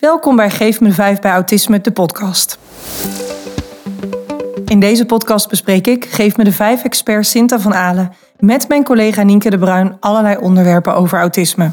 Welkom 0.00 0.36
bij 0.36 0.50
Geef 0.50 0.80
me 0.80 0.92
5 0.92 1.20
bij 1.20 1.30
Autisme, 1.30 1.80
de 1.80 1.90
podcast. 1.90 2.58
In 4.64 4.80
deze 4.80 5.06
podcast 5.06 5.48
bespreek 5.48 5.86
ik, 5.86 6.04
Geef 6.04 6.36
me 6.36 6.44
de 6.44 6.52
5 6.52 6.84
expert 6.84 7.26
Sinta 7.26 7.60
van 7.60 7.74
Alen, 7.74 8.12
met 8.38 8.68
mijn 8.68 8.84
collega 8.84 9.22
Nienke 9.22 9.50
de 9.50 9.58
Bruin 9.58 9.96
allerlei 10.00 10.36
onderwerpen 10.36 10.94
over 10.94 11.18
autisme. 11.18 11.70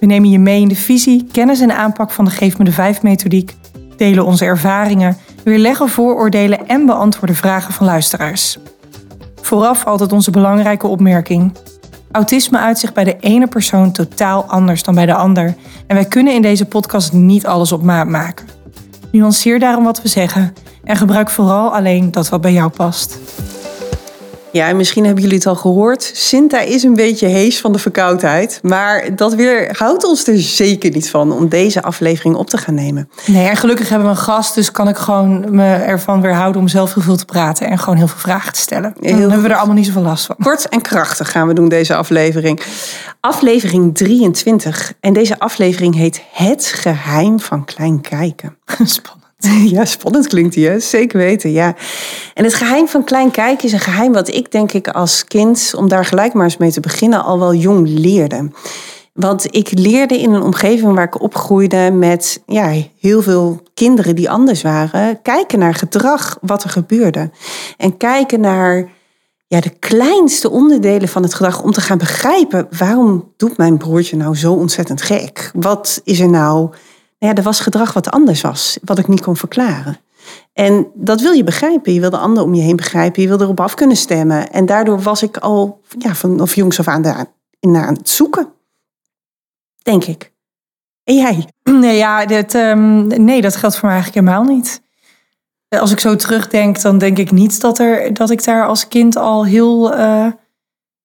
We 0.00 0.06
nemen 0.06 0.30
je 0.30 0.38
mee 0.38 0.60
in 0.60 0.68
de 0.68 0.74
visie, 0.74 1.26
kennis 1.32 1.60
en 1.60 1.76
aanpak 1.76 2.10
van 2.10 2.24
de 2.24 2.30
Geef 2.30 2.58
me 2.58 2.64
de 2.64 2.72
5 2.72 3.02
methodiek, 3.02 3.54
delen 3.96 4.24
onze 4.24 4.44
ervaringen, 4.44 5.16
weerleggen 5.44 5.88
vooroordelen 5.88 6.68
en 6.68 6.86
beantwoorden 6.86 7.36
vragen 7.36 7.74
van 7.74 7.86
luisteraars. 7.86 8.58
Vooraf 9.40 9.84
altijd 9.86 10.12
onze 10.12 10.30
belangrijke 10.30 10.86
opmerking. 10.86 11.52
Autisme 12.12 12.58
uit 12.58 12.78
zich 12.78 12.92
bij 12.92 13.04
de 13.04 13.16
ene 13.20 13.46
persoon 13.46 13.92
totaal 13.92 14.44
anders 14.44 14.82
dan 14.82 14.94
bij 14.94 15.06
de 15.06 15.14
ander. 15.14 15.54
En 15.86 15.96
wij 15.96 16.04
kunnen 16.04 16.34
in 16.34 16.42
deze 16.42 16.64
podcast 16.64 17.12
niet 17.12 17.46
alles 17.46 17.72
op 17.72 17.82
maat 17.82 18.08
maken. 18.08 18.46
Nuanceer 19.10 19.58
daarom 19.58 19.84
wat 19.84 20.02
we 20.02 20.08
zeggen 20.08 20.54
en 20.84 20.96
gebruik 20.96 21.30
vooral 21.30 21.74
alleen 21.74 22.10
dat 22.10 22.28
wat 22.28 22.40
bij 22.40 22.52
jou 22.52 22.70
past. 22.70 23.18
Ja, 24.52 24.68
en 24.68 24.76
misschien 24.76 25.04
hebben 25.04 25.22
jullie 25.22 25.38
het 25.38 25.46
al 25.46 25.54
gehoord. 25.54 26.10
Sinta 26.14 26.60
is 26.60 26.82
een 26.82 26.94
beetje 26.94 27.26
hees 27.26 27.60
van 27.60 27.72
de 27.72 27.78
verkoudheid. 27.78 28.60
Maar 28.62 29.16
dat 29.16 29.34
weer 29.34 29.74
houdt 29.78 30.04
ons 30.04 30.26
er 30.26 30.40
zeker 30.40 30.90
niet 30.90 31.10
van 31.10 31.32
om 31.32 31.48
deze 31.48 31.82
aflevering 31.82 32.34
op 32.34 32.50
te 32.50 32.56
gaan 32.56 32.74
nemen. 32.74 33.10
Nee, 33.26 33.48
en 33.48 33.56
gelukkig 33.56 33.88
hebben 33.88 34.08
we 34.08 34.14
een 34.14 34.22
gast, 34.22 34.54
dus 34.54 34.70
kan 34.70 34.88
ik 34.88 34.96
gewoon 34.96 35.54
me 35.54 35.74
ervan 35.74 36.20
weerhouden 36.20 36.60
om 36.60 36.68
zelf 36.68 36.94
heel 36.94 37.02
veel 37.02 37.16
te 37.16 37.24
praten 37.24 37.68
en 37.68 37.78
gewoon 37.78 37.96
heel 37.96 38.08
veel 38.08 38.18
vragen 38.18 38.52
te 38.52 38.58
stellen. 38.58 38.94
Dan 39.00 39.18
hebben 39.18 39.42
we 39.42 39.48
er 39.48 39.56
allemaal 39.56 39.76
niet 39.76 39.86
zoveel 39.86 40.02
last 40.02 40.26
van. 40.26 40.36
Kort 40.38 40.68
en 40.68 40.80
krachtig 40.80 41.30
gaan 41.30 41.46
we 41.46 41.54
doen 41.54 41.68
deze 41.68 41.94
aflevering. 41.94 42.62
Aflevering 43.20 43.94
23. 43.94 44.92
En 45.00 45.12
deze 45.12 45.38
aflevering 45.38 45.94
heet 45.94 46.22
Het 46.32 46.64
geheim 46.64 47.40
van 47.40 47.64
klein 47.64 48.00
kijken. 48.00 48.56
Spannend. 48.84 49.21
Ja, 49.74 49.84
spannend 49.84 50.26
klinkt 50.26 50.54
die, 50.54 50.68
hè? 50.68 50.80
zeker 50.80 51.18
weten. 51.18 51.52
Ja. 51.52 51.74
En 52.34 52.44
het 52.44 52.54
geheim 52.54 52.88
van 52.88 53.04
klein 53.04 53.30
kijken 53.30 53.64
is 53.64 53.72
een 53.72 53.80
geheim 53.80 54.12
wat 54.12 54.28
ik 54.28 54.50
denk 54.50 54.72
ik 54.72 54.88
als 54.88 55.24
kind, 55.24 55.72
om 55.76 55.88
daar 55.88 56.04
gelijk 56.04 56.32
maar 56.32 56.44
eens 56.44 56.56
mee 56.56 56.72
te 56.72 56.80
beginnen, 56.80 57.24
al 57.24 57.38
wel 57.38 57.54
jong 57.54 57.88
leerde. 57.88 58.50
Want 59.12 59.54
ik 59.54 59.78
leerde 59.78 60.18
in 60.20 60.32
een 60.32 60.42
omgeving 60.42 60.94
waar 60.94 61.04
ik 61.04 61.20
opgroeide 61.20 61.90
met 61.90 62.42
ja, 62.46 62.72
heel 63.00 63.22
veel 63.22 63.62
kinderen 63.74 64.16
die 64.16 64.30
anders 64.30 64.62
waren, 64.62 65.22
kijken 65.22 65.58
naar 65.58 65.74
gedrag, 65.74 66.38
wat 66.40 66.64
er 66.64 66.70
gebeurde. 66.70 67.30
En 67.76 67.96
kijken 67.96 68.40
naar 68.40 68.90
ja, 69.46 69.60
de 69.60 69.70
kleinste 69.78 70.50
onderdelen 70.50 71.08
van 71.08 71.22
het 71.22 71.34
gedrag 71.34 71.62
om 71.62 71.72
te 71.72 71.80
gaan 71.80 71.98
begrijpen 71.98 72.66
waarom 72.78 73.32
doet 73.36 73.56
mijn 73.56 73.76
broertje 73.76 74.16
nou 74.16 74.36
zo 74.36 74.52
ontzettend 74.52 75.02
gek? 75.02 75.50
Wat 75.54 76.00
is 76.04 76.20
er 76.20 76.30
nou 76.30 76.70
ja, 77.26 77.34
er 77.34 77.42
was 77.42 77.60
gedrag 77.60 77.92
wat 77.92 78.10
anders 78.10 78.40
was, 78.40 78.78
wat 78.84 78.98
ik 78.98 79.08
niet 79.08 79.20
kon 79.20 79.36
verklaren. 79.36 79.98
En 80.52 80.86
dat 80.94 81.20
wil 81.20 81.32
je 81.32 81.44
begrijpen. 81.44 81.92
Je 81.92 82.00
wil 82.00 82.10
de 82.10 82.18
ander 82.18 82.42
om 82.42 82.54
je 82.54 82.62
heen 82.62 82.76
begrijpen. 82.76 83.22
Je 83.22 83.28
wil 83.28 83.40
erop 83.40 83.60
af 83.60 83.74
kunnen 83.74 83.96
stemmen. 83.96 84.52
En 84.52 84.66
daardoor 84.66 85.00
was 85.00 85.22
ik 85.22 85.36
al 85.36 85.80
ja, 85.98 86.14
vanaf 86.14 86.54
jongs 86.54 86.78
af 86.78 86.88
aan 86.88 87.02
daar, 87.02 87.26
naar 87.60 87.86
aan 87.86 87.94
het 87.94 88.08
zoeken. 88.08 88.48
Denk 89.82 90.04
ik. 90.04 90.32
En 91.04 91.14
jij? 91.14 91.48
Nee, 91.80 91.96
ja, 91.96 92.26
dit, 92.26 92.54
um, 92.54 93.06
nee, 93.06 93.40
dat 93.40 93.56
geldt 93.56 93.76
voor 93.76 93.88
mij 93.88 93.96
eigenlijk 93.96 94.26
helemaal 94.26 94.54
niet. 94.54 94.82
Als 95.68 95.90
ik 95.90 96.00
zo 96.00 96.16
terugdenk, 96.16 96.80
dan 96.80 96.98
denk 96.98 97.18
ik 97.18 97.30
niet 97.30 97.60
dat, 97.60 97.78
er, 97.78 98.14
dat 98.14 98.30
ik 98.30 98.44
daar 98.44 98.66
als 98.66 98.88
kind 98.88 99.16
al 99.16 99.44
heel... 99.44 99.98
Uh 99.98 100.26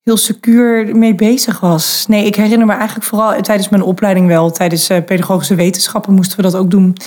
heel 0.07 0.17
secuur 0.17 0.95
mee 0.95 1.15
bezig 1.15 1.59
was. 1.59 2.05
Nee, 2.07 2.25
ik 2.25 2.35
herinner 2.35 2.67
me 2.67 2.73
eigenlijk 2.73 3.05
vooral 3.05 3.41
tijdens 3.41 3.69
mijn 3.69 3.81
opleiding 3.81 4.27
wel. 4.27 4.51
Tijdens 4.51 4.89
uh, 4.89 5.03
pedagogische 5.03 5.55
wetenschappen 5.55 6.13
moesten 6.13 6.37
we 6.37 6.43
dat 6.43 6.55
ook 6.55 6.71
doen. 6.71 6.97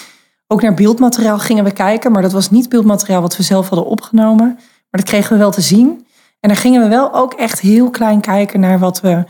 Ook 0.46 0.62
naar 0.62 0.74
beeldmateriaal 0.74 1.38
gingen 1.38 1.64
we 1.64 1.72
kijken. 1.72 2.12
Maar 2.12 2.22
dat 2.22 2.32
was 2.32 2.50
niet 2.50 2.68
beeldmateriaal 2.68 3.20
wat 3.20 3.36
we 3.36 3.42
zelf 3.42 3.68
hadden 3.68 3.88
opgenomen. 3.88 4.46
Maar 4.56 5.00
dat 5.00 5.02
kregen 5.02 5.32
we 5.32 5.38
wel 5.38 5.50
te 5.50 5.60
zien. 5.60 6.06
En 6.40 6.48
dan 6.48 6.56
gingen 6.56 6.82
we 6.82 6.88
wel 6.88 7.14
ook 7.14 7.34
echt 7.34 7.60
heel 7.60 7.91
klein 7.91 8.20
kijken 8.20 8.60
naar 8.60 8.78
wat 8.78 9.00
we... 9.00 9.25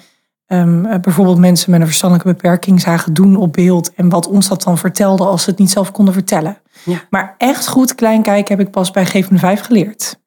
Um, 0.47 1.01
bijvoorbeeld 1.01 1.39
mensen 1.39 1.71
met 1.71 1.81
een 1.81 1.87
verstandelijke 1.87 2.33
beperking 2.33 2.81
zagen 2.81 3.15
doen 3.15 3.37
op 3.37 3.53
beeld. 3.53 3.95
En 3.95 4.09
wat 4.09 4.29
ons 4.29 4.49
dat 4.49 4.63
dan 4.63 4.79
vertelde 4.79 5.25
als 5.25 5.43
ze 5.43 5.51
het 5.51 5.59
niet 5.59 5.71
zelf 5.71 5.93
konden 5.93 6.15
vertellen. 6.15 6.59
Ja. 6.85 7.03
Maar 7.11 7.35
echt 7.39 7.69
goed 7.69 7.95
klein 7.95 8.23
kijken 8.23 8.57
heb 8.57 8.67
ik 8.67 8.73
pas 8.73 8.91
bij 8.91 9.07
Geef 9.07 9.29
5 9.33 9.61
geleerd. 9.61 10.20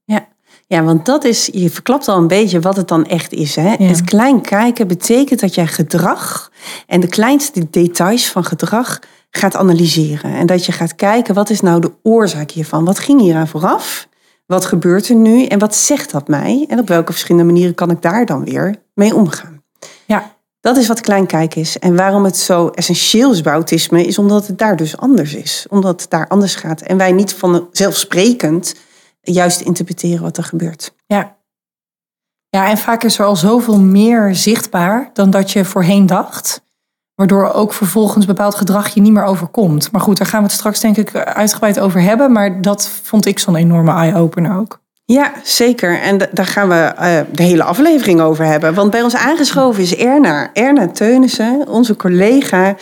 Ja, 0.74 0.84
want 0.84 1.06
dat 1.06 1.24
is, 1.24 1.50
je 1.52 1.70
verklapt 1.70 2.08
al 2.08 2.18
een 2.18 2.28
beetje 2.28 2.60
wat 2.60 2.76
het 2.76 2.88
dan 2.88 3.06
echt 3.06 3.34
is. 3.34 3.56
Hè? 3.56 3.70
Het 3.78 4.04
klein 4.04 4.42
kijken 4.42 4.88
betekent 4.88 5.40
dat 5.40 5.56
jij 5.56 5.68
gedrag 5.68 6.52
en 6.88 7.00
de 7.00 7.08
kleinste 7.08 7.70
details 7.70 8.28
van 8.28 8.44
gedrag 8.44 9.00
gaat 9.30 9.56
analyseren. 9.56 10.34
En 10.34 10.46
dat 10.46 10.66
je 10.66 10.72
gaat 10.72 10.96
kijken, 10.96 11.34
wat 11.34 11.50
is 11.50 11.62
nou 11.62 11.82
de 11.82 11.92
oorzaak 12.04 12.52
hiervan? 12.52 12.86
Wat 12.86 13.00
ging 13.00 13.22
hier 13.22 13.36
aan 13.36 13.48
vooraf? 13.48 14.08
Wat 14.46 14.66
gebeurt 14.66 15.10
er 15.10 15.16
nu? 15.16 15.46
En 15.46 15.60
wat 15.60 15.76
zegt 15.76 16.12
dat 16.12 16.28
mij? 16.28 16.66
En 16.70 16.80
op 16.80 16.88
welke 16.88 17.12
verschillende 17.12 17.52
manieren 17.52 17.76
kan 17.76 17.92
ik 17.92 18.02
daar 18.02 18.26
dan 18.26 18.44
weer 18.44 18.76
mee 18.94 19.16
omgaan? 19.16 19.62
Ja. 20.06 20.32
Dat 20.62 20.78
is 20.78 20.88
wat 20.88 21.02
klein 21.02 21.26
kijken 21.26 21.62
is. 21.62 21.80
En 21.80 21.96
waarom 21.96 22.24
het 22.24 22.38
zo 22.38 22.68
essentieel 22.68 23.32
is 23.32 23.42
bij 23.42 23.54
autisme, 23.54 24.06
is 24.06 24.18
omdat 24.18 24.48
het 24.48 24.58
daar 24.58 24.76
dus 24.76 24.98
anders 24.98 25.34
is. 25.34 25.66
Omdat 25.70 26.02
het 26.02 26.10
daar 26.10 26.28
anders 26.28 26.56
gaat. 26.56 26.82
En 26.82 26.98
wij 26.98 27.12
niet 27.12 27.34
vanzelfsprekend 27.34 28.74
juist 29.24 29.62
interpreteren 29.62 30.22
wat 30.22 30.38
er 30.38 30.44
gebeurt. 30.44 30.96
Ja. 31.06 31.38
Ja, 32.50 32.70
en 32.70 32.78
vaak 32.78 33.04
is 33.04 33.20
er 33.20 33.26
al 33.26 33.36
zoveel 33.36 33.80
meer 33.80 34.36
zichtbaar 34.36 35.10
dan 35.14 35.30
dat 35.30 35.52
je 35.52 35.66
voorheen 35.66 36.06
dacht. 36.06 36.64
Waardoor 37.16 37.52
ook 37.52 37.74
vervolgens 37.74 38.26
bepaald 38.26 38.56
gedrag 38.56 38.94
je 38.94 39.02
niet 39.02 39.14
meer 39.14 39.24
overkomt. 39.24 39.92
Maar 39.92 40.02
goed, 40.02 40.18
daar 40.18 40.28
gaan 40.28 40.40
we 40.40 40.46
het 40.46 40.56
straks 40.56 40.80
denk 40.80 40.98
ik 40.98 41.16
uitgebreid 41.16 41.80
over 41.80 42.02
hebben. 42.02 42.32
Maar 42.32 42.62
dat 42.62 42.90
vond 42.90 43.26
ik 43.26 43.40
zo'n 43.40 43.56
enorme 43.56 43.92
eye-opener 43.92 44.58
ook. 44.58 44.83
Ja, 45.06 45.34
zeker. 45.44 46.00
En 46.00 46.18
daar 46.32 46.46
gaan 46.46 46.70
we 46.70 46.94
uh, 47.00 47.20
de 47.32 47.44
hele 47.44 47.64
aflevering 47.64 48.22
over 48.22 48.46
hebben. 48.46 48.74
Want 48.74 48.92
bij 48.92 49.02
ons 49.02 49.16
aangeschoven 49.16 49.84
is 49.84 49.96
Erna. 49.96 50.50
Erna 50.54 50.88
Teunissen, 50.88 51.68
onze 51.68 51.96
collega. 51.96 52.76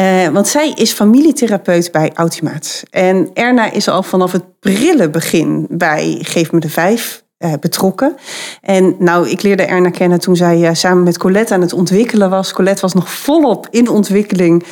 Uh, 0.00 0.28
want 0.28 0.48
zij 0.48 0.72
is 0.74 0.92
familietherapeut 0.92 1.92
bij 1.92 2.10
Autimaat. 2.14 2.82
En 2.90 3.30
Erna 3.34 3.72
is 3.72 3.88
al 3.88 4.02
vanaf 4.02 4.32
het 4.32 4.60
prille 4.60 5.10
begin 5.10 5.66
bij 5.70 6.18
Geef 6.20 6.52
me 6.52 6.60
de 6.60 6.70
Vijf 6.70 7.24
uh, 7.38 7.52
betrokken. 7.60 8.16
En 8.60 8.96
nou, 8.98 9.28
ik 9.28 9.42
leerde 9.42 9.62
Erna 9.62 9.90
kennen 9.90 10.20
toen 10.20 10.36
zij 10.36 10.74
samen 10.74 11.02
met 11.02 11.18
Colette 11.18 11.54
aan 11.54 11.60
het 11.60 11.72
ontwikkelen 11.72 12.30
was. 12.30 12.52
Colette 12.52 12.80
was 12.80 12.94
nog 12.94 13.10
volop 13.10 13.66
in 13.70 13.88
ontwikkeling 13.88 14.64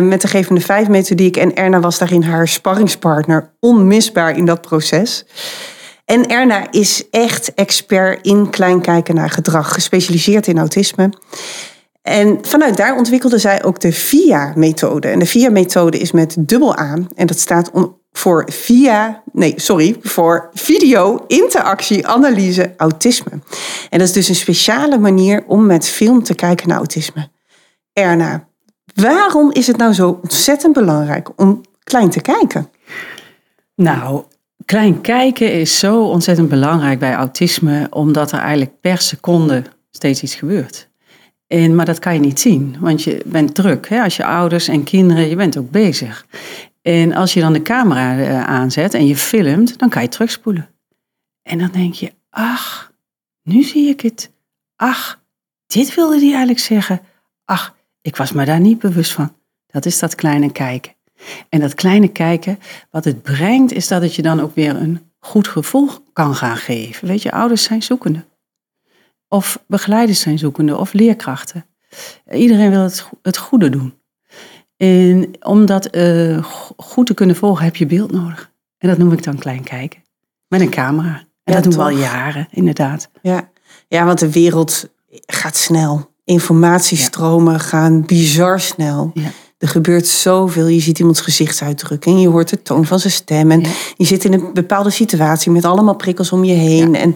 met 0.00 0.20
de 0.20 0.28
Geef 0.28 0.50
me 0.50 0.58
de 0.58 0.64
Vijf 0.64 0.88
methodiek. 0.88 1.36
En 1.36 1.54
Erna 1.54 1.80
was 1.80 1.98
daarin 1.98 2.22
haar 2.22 2.48
sparringspartner. 2.48 3.50
Onmisbaar 3.60 4.36
in 4.36 4.44
dat 4.44 4.60
proces. 4.60 5.24
En 6.08 6.26
Erna 6.26 6.70
is 6.70 7.04
echt 7.10 7.54
expert 7.54 8.26
in 8.26 8.50
kleinkijken 8.50 9.14
naar 9.14 9.30
gedrag, 9.30 9.72
gespecialiseerd 9.72 10.46
in 10.46 10.58
autisme. 10.58 11.10
En 12.02 12.38
vanuit 12.42 12.76
daar 12.76 12.96
ontwikkelde 12.96 13.38
zij 13.38 13.64
ook 13.64 13.80
de 13.80 13.92
VIA-methode. 13.92 15.08
En 15.08 15.18
de 15.18 15.26
VIA-methode 15.26 15.98
is 15.98 16.12
met 16.12 16.36
dubbel 16.38 16.78
A. 16.78 16.94
En 17.14 17.26
dat 17.26 17.38
staat 17.38 17.70
voor 18.12 18.48
VIA, 18.52 19.22
nee, 19.32 19.52
sorry, 19.56 19.96
voor 20.02 20.48
video, 20.52 21.24
interactie, 21.26 22.06
analyse, 22.06 22.74
autisme. 22.76 23.30
En 23.90 23.98
dat 23.98 24.08
is 24.08 24.12
dus 24.12 24.28
een 24.28 24.34
speciale 24.34 24.98
manier 24.98 25.44
om 25.46 25.66
met 25.66 25.88
film 25.88 26.22
te 26.22 26.34
kijken 26.34 26.68
naar 26.68 26.76
autisme. 26.76 27.28
Erna, 27.92 28.48
waarom 28.94 29.52
is 29.52 29.66
het 29.66 29.76
nou 29.76 29.92
zo 29.92 30.18
ontzettend 30.22 30.72
belangrijk 30.72 31.28
om 31.36 31.60
klein 31.84 32.10
te 32.10 32.20
kijken? 32.20 32.70
Nou, 33.74 34.22
Klein 34.68 35.00
kijken 35.00 35.52
is 35.52 35.78
zo 35.78 36.04
ontzettend 36.04 36.48
belangrijk 36.48 36.98
bij 36.98 37.14
autisme, 37.14 37.86
omdat 37.90 38.32
er 38.32 38.38
eigenlijk 38.38 38.80
per 38.80 38.98
seconde 38.98 39.62
steeds 39.90 40.22
iets 40.22 40.34
gebeurt. 40.34 40.88
En, 41.46 41.74
maar 41.74 41.84
dat 41.84 41.98
kan 41.98 42.14
je 42.14 42.20
niet 42.20 42.40
zien, 42.40 42.76
want 42.80 43.02
je 43.02 43.22
bent 43.26 43.54
druk. 43.54 43.88
Hè? 43.88 44.02
Als 44.02 44.16
je 44.16 44.24
ouders 44.24 44.68
en 44.68 44.84
kinderen, 44.84 45.28
je 45.28 45.36
bent 45.36 45.58
ook 45.58 45.70
bezig. 45.70 46.26
En 46.82 47.12
als 47.12 47.34
je 47.34 47.40
dan 47.40 47.52
de 47.52 47.62
camera 47.62 48.18
eh, 48.18 48.44
aanzet 48.44 48.94
en 48.94 49.06
je 49.06 49.16
filmt, 49.16 49.78
dan 49.78 49.88
kan 49.88 50.02
je 50.02 50.08
terugspoelen. 50.08 50.68
En 51.42 51.58
dan 51.58 51.70
denk 51.70 51.94
je, 51.94 52.12
ach, 52.30 52.92
nu 53.42 53.62
zie 53.62 53.88
ik 53.88 54.00
het. 54.00 54.32
Ach, 54.76 55.22
dit 55.66 55.94
wilde 55.94 56.16
hij 56.16 56.28
eigenlijk 56.28 56.58
zeggen. 56.58 57.00
Ach, 57.44 57.76
ik 58.02 58.16
was 58.16 58.32
me 58.32 58.44
daar 58.44 58.60
niet 58.60 58.78
bewust 58.78 59.12
van. 59.12 59.36
Dat 59.66 59.86
is 59.86 59.98
dat 59.98 60.14
kleine 60.14 60.52
kijken. 60.52 60.96
En 61.48 61.60
dat 61.60 61.74
kleine 61.74 62.08
kijken, 62.08 62.58
wat 62.90 63.04
het 63.04 63.22
brengt, 63.22 63.72
is 63.72 63.88
dat 63.88 64.02
het 64.02 64.14
je 64.14 64.22
dan 64.22 64.40
ook 64.40 64.54
weer 64.54 64.76
een 64.76 65.00
goed 65.18 65.48
gevoel 65.48 65.90
kan 66.12 66.34
gaan 66.34 66.56
geven. 66.56 67.08
Weet 67.08 67.22
je, 67.22 67.32
ouders 67.32 67.62
zijn 67.62 67.82
zoekende. 67.82 68.24
Of 69.28 69.64
begeleiders 69.66 70.20
zijn 70.20 70.38
zoekende, 70.38 70.76
of 70.76 70.92
leerkrachten. 70.92 71.66
Iedereen 72.32 72.70
wil 72.70 72.82
het, 72.82 73.08
het 73.22 73.36
goede 73.36 73.68
doen. 73.70 73.94
En 74.76 75.30
om 75.40 75.66
dat 75.66 75.96
uh, 75.96 76.44
goed 76.76 77.06
te 77.06 77.14
kunnen 77.14 77.36
volgen, 77.36 77.64
heb 77.64 77.76
je 77.76 77.86
beeld 77.86 78.12
nodig. 78.12 78.50
En 78.78 78.88
dat 78.88 78.98
noem 78.98 79.12
ik 79.12 79.22
dan 79.22 79.38
klein 79.38 79.62
kijken. 79.62 80.02
Met 80.48 80.60
een 80.60 80.70
camera. 80.70 81.26
En 81.44 81.54
dat 81.54 81.62
doen 81.64 81.72
we 81.72 81.82
al 81.82 81.88
jaren, 81.88 82.48
inderdaad. 82.50 83.10
Ja. 83.22 83.50
ja, 83.88 84.04
want 84.04 84.18
de 84.18 84.32
wereld 84.32 84.88
gaat 85.26 85.56
snel. 85.56 86.10
Informatiestromen 86.24 87.60
gaan 87.60 88.04
bizar 88.06 88.60
snel. 88.60 89.10
Ja. 89.14 89.30
Er 89.58 89.68
gebeurt 89.68 90.06
zoveel. 90.06 90.66
Je 90.66 90.80
ziet 90.80 90.98
iemands 90.98 91.20
gezichtsuitdrukking, 91.20 92.20
je 92.20 92.28
hoort 92.28 92.48
de 92.48 92.62
toon 92.62 92.86
van 92.86 92.98
zijn 92.98 93.12
stem. 93.12 93.50
En 93.50 93.60
Ja. 93.60 93.68
je 93.96 94.04
zit 94.04 94.24
in 94.24 94.32
een 94.32 94.50
bepaalde 94.52 94.90
situatie 94.90 95.50
met 95.52 95.64
allemaal 95.64 95.94
prikkels 95.96 96.32
om 96.32 96.44
je 96.44 96.52
heen. 96.54 96.94
En 96.94 97.14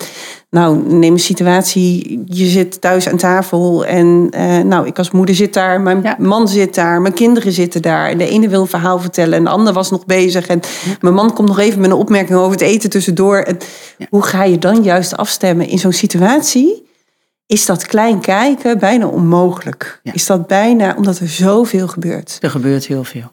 nou, 0.51 0.83
neem 0.95 1.13
een 1.13 1.19
situatie, 1.19 2.23
je 2.27 2.47
zit 2.47 2.81
thuis 2.81 3.09
aan 3.09 3.17
tafel 3.17 3.85
en 3.85 4.29
eh, 4.31 4.59
nou, 4.59 4.87
ik 4.87 4.99
als 4.99 5.11
moeder 5.11 5.35
zit 5.35 5.55
daar, 5.55 5.81
mijn 5.81 6.03
Ja. 6.03 6.17
man 6.19 6.49
zit 6.49 6.75
daar, 6.75 7.01
mijn 7.01 7.15
kinderen 7.15 7.53
zitten 7.53 7.83
daar. 7.83 8.09
En 8.11 8.19
de 8.19 8.29
ene 8.29 8.49
wil 8.49 8.61
een 8.61 8.67
verhaal 8.67 8.99
vertellen 9.01 9.35
en 9.39 9.45
de 9.45 9.51
ander 9.51 9.73
was 9.73 9.91
nog 9.91 10.07
bezig. 10.07 10.47
En 10.47 10.61
mijn 11.01 11.15
man 11.15 11.33
komt 11.33 11.49
nog 11.49 11.59
even 11.59 11.81
met 11.81 11.91
een 11.91 11.97
opmerking 11.97 12.39
over 12.39 12.53
het 12.53 12.61
eten 12.61 12.91
tussendoor. 12.91 13.37
En. 13.37 13.59
Hoe 14.11 14.23
ga 14.23 14.45
je 14.45 14.59
dan 14.59 14.83
juist 14.83 15.17
afstemmen 15.17 15.69
in 15.69 15.79
zo'n 15.79 15.93
situatie? 15.93 16.91
Is 17.53 17.67
dat 17.67 17.87
klein 17.87 18.21
kijken 18.21 18.79
bijna 18.79 19.07
onmogelijk? 19.07 20.01
Ja. 20.03 20.13
Is 20.13 20.27
dat 20.27 20.47
bijna 20.47 20.95
omdat 20.97 21.19
er 21.19 21.29
zoveel 21.29 21.89
gebeurt? 21.89 22.39
Er 22.41 22.51
gebeurt 22.51 22.87
heel 22.87 23.05
veel. 23.05 23.31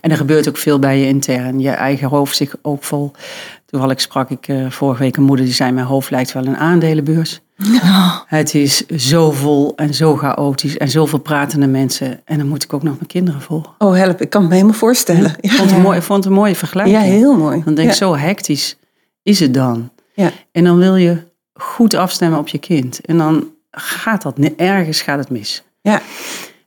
En 0.00 0.10
er 0.10 0.16
gebeurt 0.16 0.48
ook 0.48 0.56
veel 0.56 0.78
bij 0.78 0.98
je 0.98 1.06
intern. 1.06 1.60
Je 1.60 1.70
eigen 1.70 2.08
hoofd 2.08 2.36
zich 2.36 2.54
ook 2.62 2.84
vol. 2.84 3.10
Toevallig 3.66 4.00
sprak 4.00 4.30
ik 4.30 4.48
eh, 4.48 4.70
vorige 4.70 5.02
week 5.02 5.16
een 5.16 5.22
moeder 5.22 5.44
die 5.44 5.54
zei... 5.54 5.72
mijn 5.72 5.86
hoofd 5.86 6.10
lijkt 6.10 6.32
wel 6.32 6.46
een 6.46 6.56
aandelenbeurs. 6.56 7.40
Het 8.26 8.54
is 8.54 8.86
zo 8.86 9.30
vol 9.30 9.72
en 9.76 9.94
zo 9.94 10.16
chaotisch 10.16 10.76
en 10.76 10.88
zoveel 10.88 11.20
pratende 11.20 11.66
mensen. 11.66 12.20
En 12.24 12.38
dan 12.38 12.48
moet 12.48 12.64
ik 12.64 12.72
ook 12.72 12.82
nog 12.82 12.94
mijn 12.94 13.06
kinderen 13.06 13.40
volgen. 13.40 13.72
Oh 13.78 13.94
help, 13.94 14.20
ik 14.20 14.30
kan 14.30 14.40
het 14.40 14.50
me 14.50 14.56
helemaal 14.56 14.78
voorstellen. 14.78 15.34
Ik 15.40 15.52
vond 15.52 15.68
het, 15.68 15.78
een 15.78 15.84
mooi, 15.84 15.98
ik 15.98 16.04
vond 16.04 16.24
het 16.24 16.32
een 16.32 16.38
mooie 16.38 16.54
vergelijking. 16.54 16.96
ja 16.96 17.02
heel 17.02 17.36
mooi. 17.36 17.62
Dan 17.64 17.74
denk 17.74 17.88
ik, 17.88 17.94
ja. 17.94 18.06
zo 18.06 18.16
hectisch 18.16 18.78
is 19.22 19.40
het 19.40 19.54
dan. 19.54 19.90
Ja. 20.14 20.30
En 20.52 20.64
dan 20.64 20.78
wil 20.78 20.96
je 20.96 21.26
goed 21.54 21.94
afstemmen 21.94 22.38
op 22.38 22.48
je 22.48 22.58
kind. 22.58 23.00
En 23.00 23.18
dan 23.18 23.56
gaat 23.70 24.22
dat, 24.22 24.38
ergens 24.56 25.00
gaat 25.00 25.18
het 25.18 25.30
mis. 25.30 25.62
Ja. 25.80 26.00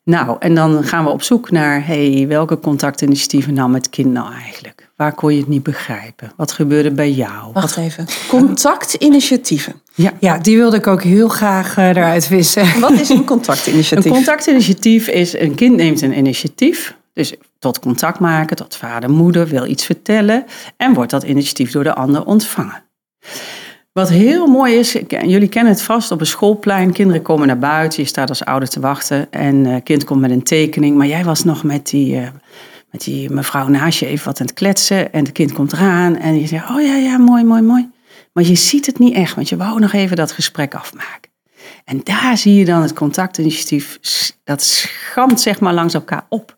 Nou, 0.03 0.35
en 0.39 0.55
dan 0.55 0.83
gaan 0.83 1.03
we 1.03 1.09
op 1.09 1.21
zoek 1.21 1.51
naar, 1.51 1.85
hey, 1.85 2.25
welke 2.27 2.59
contactinitiatieven 2.59 3.53
nou 3.53 3.69
met 3.69 3.89
kind 3.89 4.11
nou 4.11 4.33
eigenlijk? 4.33 4.89
Waar 4.95 5.13
kon 5.13 5.33
je 5.33 5.39
het 5.39 5.47
niet 5.47 5.63
begrijpen? 5.63 6.31
Wat 6.35 6.51
gebeurde 6.51 6.91
bij 6.91 7.11
jou? 7.11 7.51
Wacht 7.53 7.77
even. 7.77 8.05
Contactinitiatieven. 8.27 9.81
Ja. 9.93 10.13
Ja, 10.19 10.37
die 10.37 10.57
wilde 10.57 10.77
ik 10.77 10.87
ook 10.87 11.03
heel 11.03 11.27
graag 11.27 11.77
eh, 11.77 11.87
eruit 11.87 12.27
wissen. 12.27 12.79
Wat 12.79 12.91
is 12.91 13.09
een 13.09 13.17
Een 13.21 13.25
contactinitiatief? 13.25 14.11
contactinitiatief 14.11 15.07
is, 15.07 15.39
een 15.39 15.55
kind 15.55 15.75
neemt 15.75 16.01
een 16.01 16.17
initiatief, 16.17 16.95
dus 17.13 17.33
tot 17.59 17.79
contact 17.79 18.19
maken, 18.19 18.55
tot 18.55 18.75
vader, 18.75 19.09
moeder, 19.09 19.47
wil 19.47 19.65
iets 19.65 19.85
vertellen 19.85 20.45
en 20.77 20.93
wordt 20.93 21.11
dat 21.11 21.23
initiatief 21.23 21.71
door 21.71 21.83
de 21.83 21.93
ander 21.95 22.25
ontvangen. 22.25 22.83
Wat 23.93 24.09
heel 24.09 24.47
mooi 24.47 24.75
is, 24.75 24.91
jullie 25.07 25.47
kennen 25.47 25.73
het 25.73 25.81
vast 25.81 26.11
op 26.11 26.19
een 26.19 26.25
schoolplein, 26.25 26.93
kinderen 26.93 27.21
komen 27.21 27.47
naar 27.47 27.59
buiten, 27.59 28.01
je 28.01 28.07
staat 28.07 28.29
als 28.29 28.45
ouder 28.45 28.69
te 28.69 28.79
wachten 28.79 29.31
en 29.31 29.65
een 29.65 29.83
kind 29.83 30.03
komt 30.03 30.21
met 30.21 30.31
een 30.31 30.43
tekening, 30.43 30.97
maar 30.97 31.07
jij 31.07 31.23
was 31.23 31.43
nog 31.43 31.63
met 31.63 31.89
die, 31.89 32.17
eh, 32.17 32.27
met 32.91 33.03
die 33.03 33.29
mevrouw 33.29 33.67
naast 33.67 33.99
je 33.99 34.05
even 34.05 34.25
wat 34.25 34.39
aan 34.39 34.45
het 34.45 34.55
kletsen 34.55 35.13
en 35.13 35.23
het 35.23 35.31
kind 35.31 35.51
komt 35.51 35.73
eraan 35.73 36.15
en 36.15 36.39
je 36.39 36.47
zegt, 36.47 36.69
oh 36.69 36.81
ja, 36.81 36.95
ja, 36.95 37.17
mooi, 37.17 37.43
mooi, 37.43 37.61
mooi. 37.61 37.89
Maar 38.33 38.43
je 38.43 38.55
ziet 38.55 38.85
het 38.85 38.99
niet 38.99 39.13
echt, 39.13 39.35
want 39.35 39.49
je 39.49 39.57
wou 39.57 39.79
nog 39.79 39.93
even 39.93 40.15
dat 40.15 40.31
gesprek 40.31 40.75
afmaken. 40.75 41.31
En 41.85 42.01
daar 42.03 42.37
zie 42.37 42.55
je 42.55 42.65
dan 42.65 42.81
het 42.81 42.93
contactinitiatief, 42.93 43.99
dat 44.43 44.61
schamt 44.63 45.41
zeg 45.41 45.59
maar 45.59 45.73
langs 45.73 45.93
elkaar 45.93 46.25
op. 46.29 46.57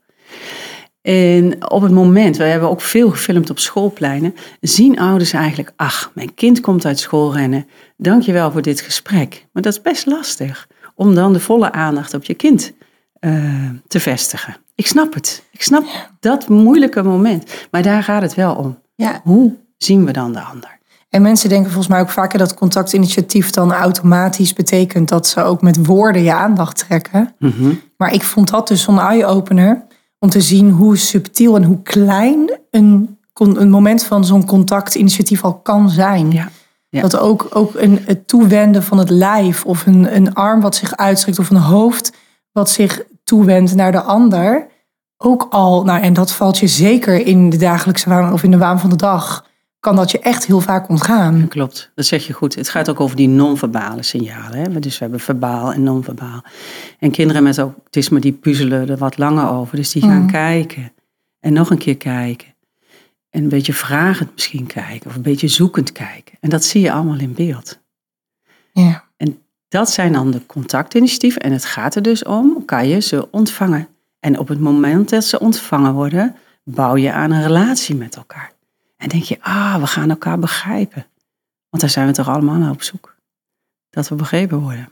En 1.04 1.72
op 1.72 1.82
het 1.82 1.92
moment, 1.92 2.38
we 2.38 2.44
hebben 2.44 2.70
ook 2.70 2.82
veel 2.82 3.10
gefilmd 3.10 3.50
op 3.50 3.60
schoolpleinen, 3.60 4.36
zien 4.62 5.00
ouders 5.00 5.34
eigenlijk, 5.34 5.74
ach, 5.76 6.12
mijn 6.16 6.34
kind 6.34 6.60
komt 6.60 6.86
uit 6.86 7.00
school 7.00 7.34
rennen, 7.34 7.68
dankjewel 7.98 8.52
voor 8.52 8.62
dit 8.62 8.82
gesprek. 8.82 9.48
Maar 9.54 9.64
dat 9.64 9.74
is 9.74 9.82
best 9.82 10.06
lastig, 10.06 10.68
om 10.96 11.16
dan 11.16 11.34
de 11.34 11.40
volle 11.40 11.72
aandacht 11.72 12.14
op 12.14 12.24
je 12.24 12.34
kind 12.34 12.74
eh, 13.20 13.34
te 13.88 14.00
vestigen. 14.00 14.56
Ik 14.76 14.88
snap 14.88 15.14
het, 15.14 15.44
ik 15.52 15.62
snap 15.62 15.84
dat 16.20 16.50
moeilijke 16.50 17.04
moment, 17.04 17.68
maar 17.72 17.82
daar 17.82 18.04
gaat 18.04 18.22
het 18.22 18.36
wel 18.36 18.56
om. 18.56 18.80
Ja. 18.96 19.22
Hoe 19.24 19.56
zien 19.78 20.06
we 20.06 20.12
dan 20.12 20.34
de 20.34 20.42
ander? 20.42 20.80
En 21.10 21.22
mensen 21.22 21.50
denken 21.50 21.68
volgens 21.72 21.94
mij 21.94 22.02
ook 22.02 22.10
vaker 22.10 22.40
dat 22.40 22.54
contactinitiatief 22.54 23.50
dan 23.50 23.72
automatisch 23.72 24.54
betekent 24.54 25.10
dat 25.10 25.28
ze 25.28 25.42
ook 25.42 25.62
met 25.62 25.86
woorden 25.86 26.24
je 26.24 26.34
aandacht 26.34 26.78
trekken. 26.78 27.36
Mhm. 27.40 27.74
Maar 27.98 28.14
ik 28.14 28.24
vond 28.24 28.50
dat 28.50 28.68
dus 28.68 28.82
zo'n 28.82 29.00
eye-opener 29.00 29.86
om 30.24 30.30
te 30.30 30.42
zien 30.42 30.70
hoe 30.70 30.98
subtiel 30.98 31.56
en 31.56 31.64
hoe 31.64 31.82
klein 31.82 32.60
een, 32.72 33.18
een 33.34 33.70
moment 33.70 34.04
van 34.04 34.26
zo'n 34.26 34.46
contactinitiatief 34.46 35.44
al 35.44 35.54
kan 35.54 35.90
zijn. 35.90 36.32
Ja. 36.32 36.50
Ja. 36.90 37.02
Dat 37.02 37.18
ook, 37.18 37.48
ook 37.50 37.76
een, 37.76 38.00
het 38.06 38.28
toewenden 38.28 38.84
van 38.84 38.98
het 38.98 39.10
lijf 39.10 39.66
of 39.66 39.86
een, 39.86 40.16
een 40.16 40.34
arm 40.34 40.62
wat 40.62 40.76
zich 40.76 40.98
uitstrekt 40.98 41.40
of 41.40 41.50
een 41.50 41.56
hoofd 41.56 42.14
wat 42.52 42.70
zich 42.70 43.04
toewendt 43.24 43.76
naar 43.76 43.92
de 43.92 44.02
ander. 44.02 44.68
Ook 45.18 45.48
al, 45.50 45.84
nou 45.84 46.02
en 46.02 46.14
dat 46.14 46.32
valt 46.32 46.58
je 46.58 46.68
zeker 46.68 47.26
in 47.26 47.50
de 47.50 47.58
dagelijkse 47.58 48.10
waan 48.10 48.34
of 48.34 48.44
in 48.44 48.52
de 48.52 48.58
waan 48.58 48.80
van 48.80 48.90
de 48.90 48.96
dag, 48.96 49.46
kan 49.84 49.96
dat 49.96 50.12
je 50.12 50.20
echt 50.20 50.46
heel 50.46 50.60
vaak 50.60 50.90
ontgaan. 50.90 51.48
Klopt, 51.48 51.92
dat 51.96 52.06
zeg 52.06 52.28
je 52.28 52.34
goed. 52.34 52.56
Het 52.56 52.70
gaat 52.70 52.90
ook 52.90 53.00
over 53.00 53.16
die 53.16 53.28
non-verbale 53.28 54.04
signalen. 54.04 54.60
Hè? 54.60 54.80
Dus 54.80 54.94
we 54.98 55.04
hebben 55.04 55.20
verbaal 55.20 55.74
en 55.74 55.84
non-verbaal. 55.84 56.44
En 57.00 57.12
kinderen 57.12 57.44
met 57.44 57.58
autisme 57.58 58.20
die 58.20 58.32
puzzelen 58.32 58.90
er 58.90 58.98
wat 58.98 59.18
langer 59.18 59.50
over. 59.50 59.76
Dus 59.76 59.92
die 59.92 60.02
gaan 60.02 60.22
Mm. 60.22 60.32
kijken 60.32 60.92
en 61.40 61.54
nog 61.54 61.70
een 61.70 61.78
keer 61.78 61.98
kijken. 61.98 62.48
En 63.30 63.44
een 63.44 63.50
beetje 63.50 63.74
vragend 63.74 64.34
misschien 64.34 64.66
kijken 64.66 65.10
of 65.10 65.16
een 65.16 65.22
beetje 65.22 65.48
zoekend 65.48 65.92
kijken. 65.92 66.38
En 66.40 66.50
dat 66.50 66.64
zie 66.64 66.82
je 66.82 66.92
allemaal 66.92 67.20
in 67.20 67.34
beeld. 67.34 67.80
Ja. 68.72 69.04
Dat 69.68 69.90
zijn 69.90 70.14
dan 70.14 70.32
de 70.32 70.46
contactinitiatieven. 70.46 71.42
En 71.42 71.52
het 71.52 71.66
gaat 71.66 71.96
er 71.96 72.02
dus 72.02 72.24
om, 72.24 72.66
kan 72.66 72.88
je 72.88 73.00
ze 73.00 73.32
ontvangen. 73.32 73.88
En 74.20 74.40
op 74.40 74.48
het 74.48 74.60
moment 74.60 75.10
dat 75.10 75.24
ze 75.24 75.40
ontvangen 75.40 75.94
worden, 75.94 76.36
bouw 76.64 76.96
je 76.96 77.12
aan 77.12 77.32
een 77.32 77.42
relatie 77.44 77.96
met 77.96 78.16
elkaar. 78.16 78.53
En 79.04 79.10
denk 79.10 79.24
je, 79.24 79.38
ah, 79.42 79.80
we 79.80 79.88
gaan 79.88 80.10
elkaar 80.10 80.40
begrijpen. 80.40 81.06
Want 81.70 81.82
daar 81.84 81.92
zijn 81.92 82.08
we 82.08 82.14
toch 82.14 82.28
allemaal 82.30 82.56
naar 82.56 82.72
op 82.72 82.84
zoek. 82.84 83.16
Dat 83.90 84.08
we 84.10 84.16
begrepen 84.16 84.60
worden. 84.60 84.90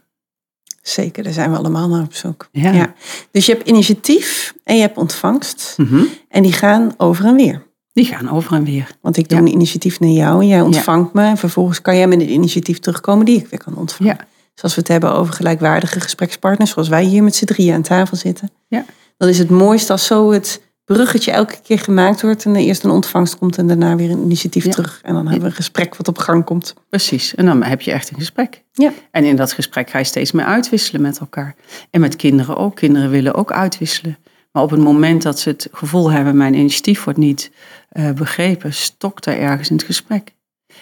Zeker, 0.82 1.24
daar 1.24 1.34
zijn 1.34 1.52
we 1.52 1.58
allemaal 1.58 1.90
naar 1.90 2.04
op 2.04 2.14
zoek. 2.14 2.48
Ja. 2.52 2.94
Dus 3.32 3.46
je 3.46 3.54
hebt 3.54 3.68
initiatief 3.68 4.54
en 4.64 4.76
je 4.76 4.82
hebt 4.82 4.98
ontvangst. 4.98 5.74
Mhm. 5.78 6.04
En 6.30 6.44
die 6.44 6.54
gaan 6.54 6.94
over 6.98 7.26
en 7.26 7.36
weer. 7.36 7.64
Die 7.94 8.06
gaan 8.06 8.30
over 8.30 8.54
en 8.54 8.64
weer. 8.64 8.98
Want 9.02 9.18
ik 9.18 9.30
doe 9.30 9.38
Ja. 9.40 9.46
een 9.46 9.52
initiatief 9.52 10.00
naar 10.00 10.10
jou 10.10 10.42
en 10.42 10.48
jij 10.48 10.62
ontvangt 10.62 11.14
me. 11.14 11.24
En 11.24 11.38
vervolgens 11.38 11.82
kan 11.82 11.96
jij 11.96 12.08
met 12.08 12.22
een 12.22 12.32
initiatief 12.32 12.80
terugkomen 12.80 13.26
die 13.26 13.40
ik 13.40 13.48
weer 13.48 13.64
kan 13.64 13.76
ontvangen. 13.76 14.16
Ja. 14.20 14.28
Zoals 14.54 14.76
we 14.76 14.82
het 14.82 14.90
hebben 14.90 15.14
over 15.14 15.34
gelijkwaardige 15.34 16.00
gesprekspartners. 16.00 16.72
Zoals 16.72 16.88
wij 16.88 17.04
hier 17.04 17.24
met 17.24 17.36
z'n 17.36 17.46
drieën 17.46 17.74
aan 17.74 17.82
tafel 17.82 18.18
zitten. 18.18 18.50
Ja. 18.68 18.86
Dan 19.18 19.30
is 19.30 19.38
het 19.38 19.50
mooiste 19.50 19.92
als 19.92 20.06
zo 20.06 20.32
het 20.32 20.62
bruggetje 20.94 21.32
elke 21.32 21.60
keer 21.64 21.80
gemaakt 21.80 22.22
wordt. 22.22 22.46
En 22.46 22.56
er 22.56 22.62
eerst 22.62 22.84
een 22.84 22.90
ontvangst 22.90 23.38
komt 23.38 23.58
en 23.58 23.68
daarna 23.68 23.96
weer 23.96 24.12
een 24.12 24.24
initiatief 24.24 24.64
Ja. 24.66 24.72
terug. 24.72 25.00
En 25.04 25.14
dan 25.14 25.24
hebben 25.24 25.42
we 25.44 25.50
een 25.50 25.56
gesprek 25.56 25.96
wat 25.96 26.08
op 26.08 26.18
gang 26.18 26.44
komt. 26.44 26.74
Precies. 26.90 27.36
En 27.36 27.46
dan 27.46 27.64
heb 27.64 27.82
je 27.82 27.92
echt 27.92 28.10
een 28.10 28.18
gesprek. 28.18 28.64
Ja. 28.72 28.92
En 29.12 29.24
in 29.24 29.36
dat 29.36 29.54
gesprek 29.54 29.90
ga 29.90 29.98
je 29.98 30.04
steeds 30.04 30.32
meer 30.32 30.46
uitwisselen 30.46 31.02
met 31.02 31.20
elkaar. 31.20 31.56
En 31.90 32.02
met 32.02 32.16
kinderen 32.16 32.58
ook. 32.58 32.76
Kinderen 32.76 33.10
willen 33.10 33.36
ook 33.36 33.52
uitwisselen. 33.52 34.18
Maar 34.52 34.64
op 34.64 34.70
het 34.70 34.80
moment 34.80 35.22
dat 35.22 35.40
ze 35.40 35.50
het 35.50 35.68
gevoel 35.72 36.12
hebben, 36.12 36.38
mijn 36.38 36.54
initiatief 36.54 37.04
wordt 37.04 37.20
niet 37.20 37.52
eh, 37.90 38.12
begrepen, 38.12 38.74
stokt 38.74 39.26
er 39.26 39.38
ergens 39.38 39.70
in 39.70 39.76
het 39.76 39.86
gesprek. 39.86 40.34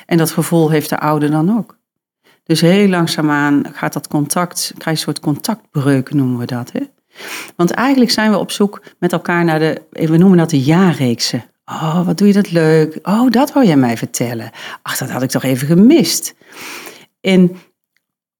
En 0.05 0.17
dat 0.17 0.31
gevoel 0.31 0.69
heeft 0.69 0.89
de 0.89 0.99
ouder 0.99 1.31
dan 1.31 1.57
ook. 1.57 1.77
Dus 2.43 2.61
heel 2.61 2.87
langzaamaan 2.87 3.65
gaat 3.73 3.93
dat 3.93 4.07
contact, 4.07 4.73
krijg 4.77 4.83
je 4.83 4.89
een 4.89 4.97
soort 4.97 5.19
contactbreuk 5.19 6.13
noemen 6.13 6.37
we 6.39 6.45
dat. 6.45 6.71
Hè? 6.71 6.79
Want 7.55 7.71
eigenlijk 7.71 8.11
zijn 8.11 8.31
we 8.31 8.37
op 8.37 8.51
zoek 8.51 8.81
met 8.99 9.11
elkaar 9.11 9.45
naar 9.45 9.59
de, 9.59 9.81
we 9.89 10.17
noemen 10.17 10.37
dat 10.37 10.49
de 10.49 10.61
jaarreeksen. 10.61 11.43
Oh, 11.65 12.05
wat 12.05 12.17
doe 12.17 12.27
je 12.27 12.33
dat 12.33 12.51
leuk. 12.51 12.99
Oh, 13.03 13.29
dat 13.29 13.53
wou 13.53 13.65
jij 13.65 13.77
mij 13.77 13.97
vertellen. 13.97 14.51
Ach, 14.81 14.97
dat 14.97 15.09
had 15.09 15.21
ik 15.21 15.29
toch 15.29 15.43
even 15.43 15.67
gemist. 15.67 16.35
En 17.21 17.55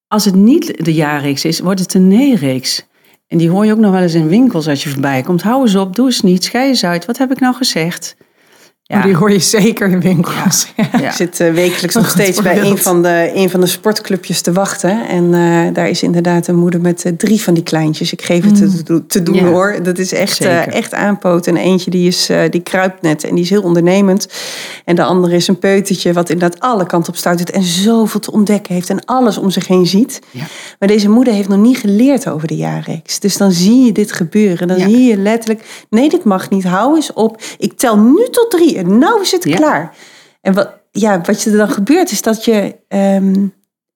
als 0.08 0.26
het 0.26 0.36
niet 0.36 0.86
de 0.86 0.94
jaarreeks 0.94 1.46
is, 1.46 1.60
wordt 1.60 1.80
het 1.80 1.94
een 1.94 2.08
nee-reeks. 2.08 2.88
En 3.28 3.38
die 3.38 3.50
hoor 3.50 3.66
je 3.66 3.72
ook 3.72 3.80
nog 3.80 3.92
wel 3.92 4.02
eens 4.02 4.14
in 4.14 4.28
winkels 4.28 4.68
als 4.68 4.84
je 4.84 4.90
voorbij 4.90 5.22
komt. 5.22 5.42
Hou 5.42 5.62
eens 5.62 5.76
op, 5.76 5.96
doe 5.96 6.06
eens 6.06 6.22
niet, 6.22 6.44
schei 6.44 6.68
eens 6.68 6.84
uit. 6.84 7.06
Wat 7.06 7.18
heb 7.18 7.32
ik 7.32 7.40
nou 7.40 7.56
gezegd? 7.56 8.16
Maar 8.94 9.04
die 9.04 9.16
hoor 9.16 9.32
je 9.32 9.40
zeker 9.40 9.90
in 9.90 10.00
winkels. 10.02 10.68
Ja. 10.76 10.88
Ja. 11.00 11.08
Ik 11.08 11.12
zit 11.16 11.40
eh, 11.40 11.54
wekelijks 11.54 11.96
nog 11.96 12.10
steeds 12.10 12.42
bij 12.42 12.62
een 12.62 12.78
van, 12.78 13.02
de, 13.02 13.32
een 13.34 13.50
van 13.50 13.60
de 13.60 13.66
sportclubjes 13.68 14.42
te 14.42 14.52
wachten. 14.52 15.08
En 15.08 15.34
eh, 15.34 15.74
daar 15.74 15.90
is 15.90 16.04
inderdaad 16.04 16.48
een 16.48 16.56
moeder 16.56 16.82
met 16.82 17.06
eh, 17.06 17.12
drie 17.18 17.42
van 17.42 17.54
die 17.54 17.64
kleintjes. 17.64 18.12
Ik 18.12 18.22
geef 18.22 18.44
het 18.44 18.56
te, 18.56 18.84
do- 18.84 19.04
te 19.08 19.24
doen 19.24 19.36
Ja. 19.36 19.44
hoor. 19.44 19.80
Dat 19.84 19.98
is 19.98 20.14
echt, 20.14 20.42
eh, 20.42 20.68
echt 20.68 20.94
aanpoten. 20.94 21.56
En 21.58 21.64
eentje 21.64 21.92
die, 21.92 22.08
is, 22.08 22.30
eh, 22.30 22.42
die 22.50 22.62
kruipt 22.62 23.02
net 23.02 23.24
en 23.24 23.36
die 23.36 23.44
is 23.44 23.50
heel 23.50 23.62
ondernemend. 23.62 24.28
En 24.86 24.96
de 24.96 25.04
andere 25.04 25.36
is 25.36 25.48
een 25.48 25.60
peutertje 25.60 26.14
wat 26.14 26.30
inderdaad 26.30 26.60
alle 26.60 26.86
kanten 26.86 27.12
op 27.14 27.18
stuitert. 27.20 27.52
En 27.52 27.64
zoveel 27.64 28.20
te 28.20 28.32
ontdekken 28.32 28.74
heeft 28.74 28.90
en 28.90 29.06
alles 29.06 29.38
om 29.38 29.50
zich 29.50 29.68
heen 29.68 29.86
ziet. 29.86 30.20
Ja. 30.32 30.44
Maar 30.80 30.90
deze 30.90 31.10
moeder 31.10 31.34
heeft 31.34 31.50
nog 31.50 31.60
niet 31.60 31.78
geleerd 31.78 32.30
over 32.30 32.48
de 32.48 32.56
jaarreeks. 32.56 33.20
Dus 33.20 33.38
dan 33.38 33.52
zie 33.52 33.86
je 33.86 33.92
dit 33.92 34.12
gebeuren. 34.12 34.68
Dan 34.68 34.78
Ja. 34.78 34.84
zie 34.90 35.04
je 35.06 35.18
letterlijk, 35.18 35.86
nee 35.90 36.10
dit 36.10 36.24
mag 36.24 36.50
niet. 36.50 36.64
Hou 36.64 36.96
eens 36.96 37.14
op. 37.14 37.42
Ik 37.58 37.74
tel 37.78 37.98
nu 37.98 38.28
tot 38.32 38.46
drie 38.50 38.78
en 38.80 38.98
nou 38.98 39.22
is 39.22 39.32
het 39.32 39.44
Ja. 39.44 39.56
klaar. 39.56 39.96
En 40.42 40.54
wat, 40.54 40.74
ja, 40.92 41.22
wat 41.22 41.44
er 41.44 41.58
dan 41.58 41.70
gebeurt 41.70 42.12
is 42.12 42.22
dat 42.22 42.46
je... 42.46 42.76
ehm, 42.88 43.48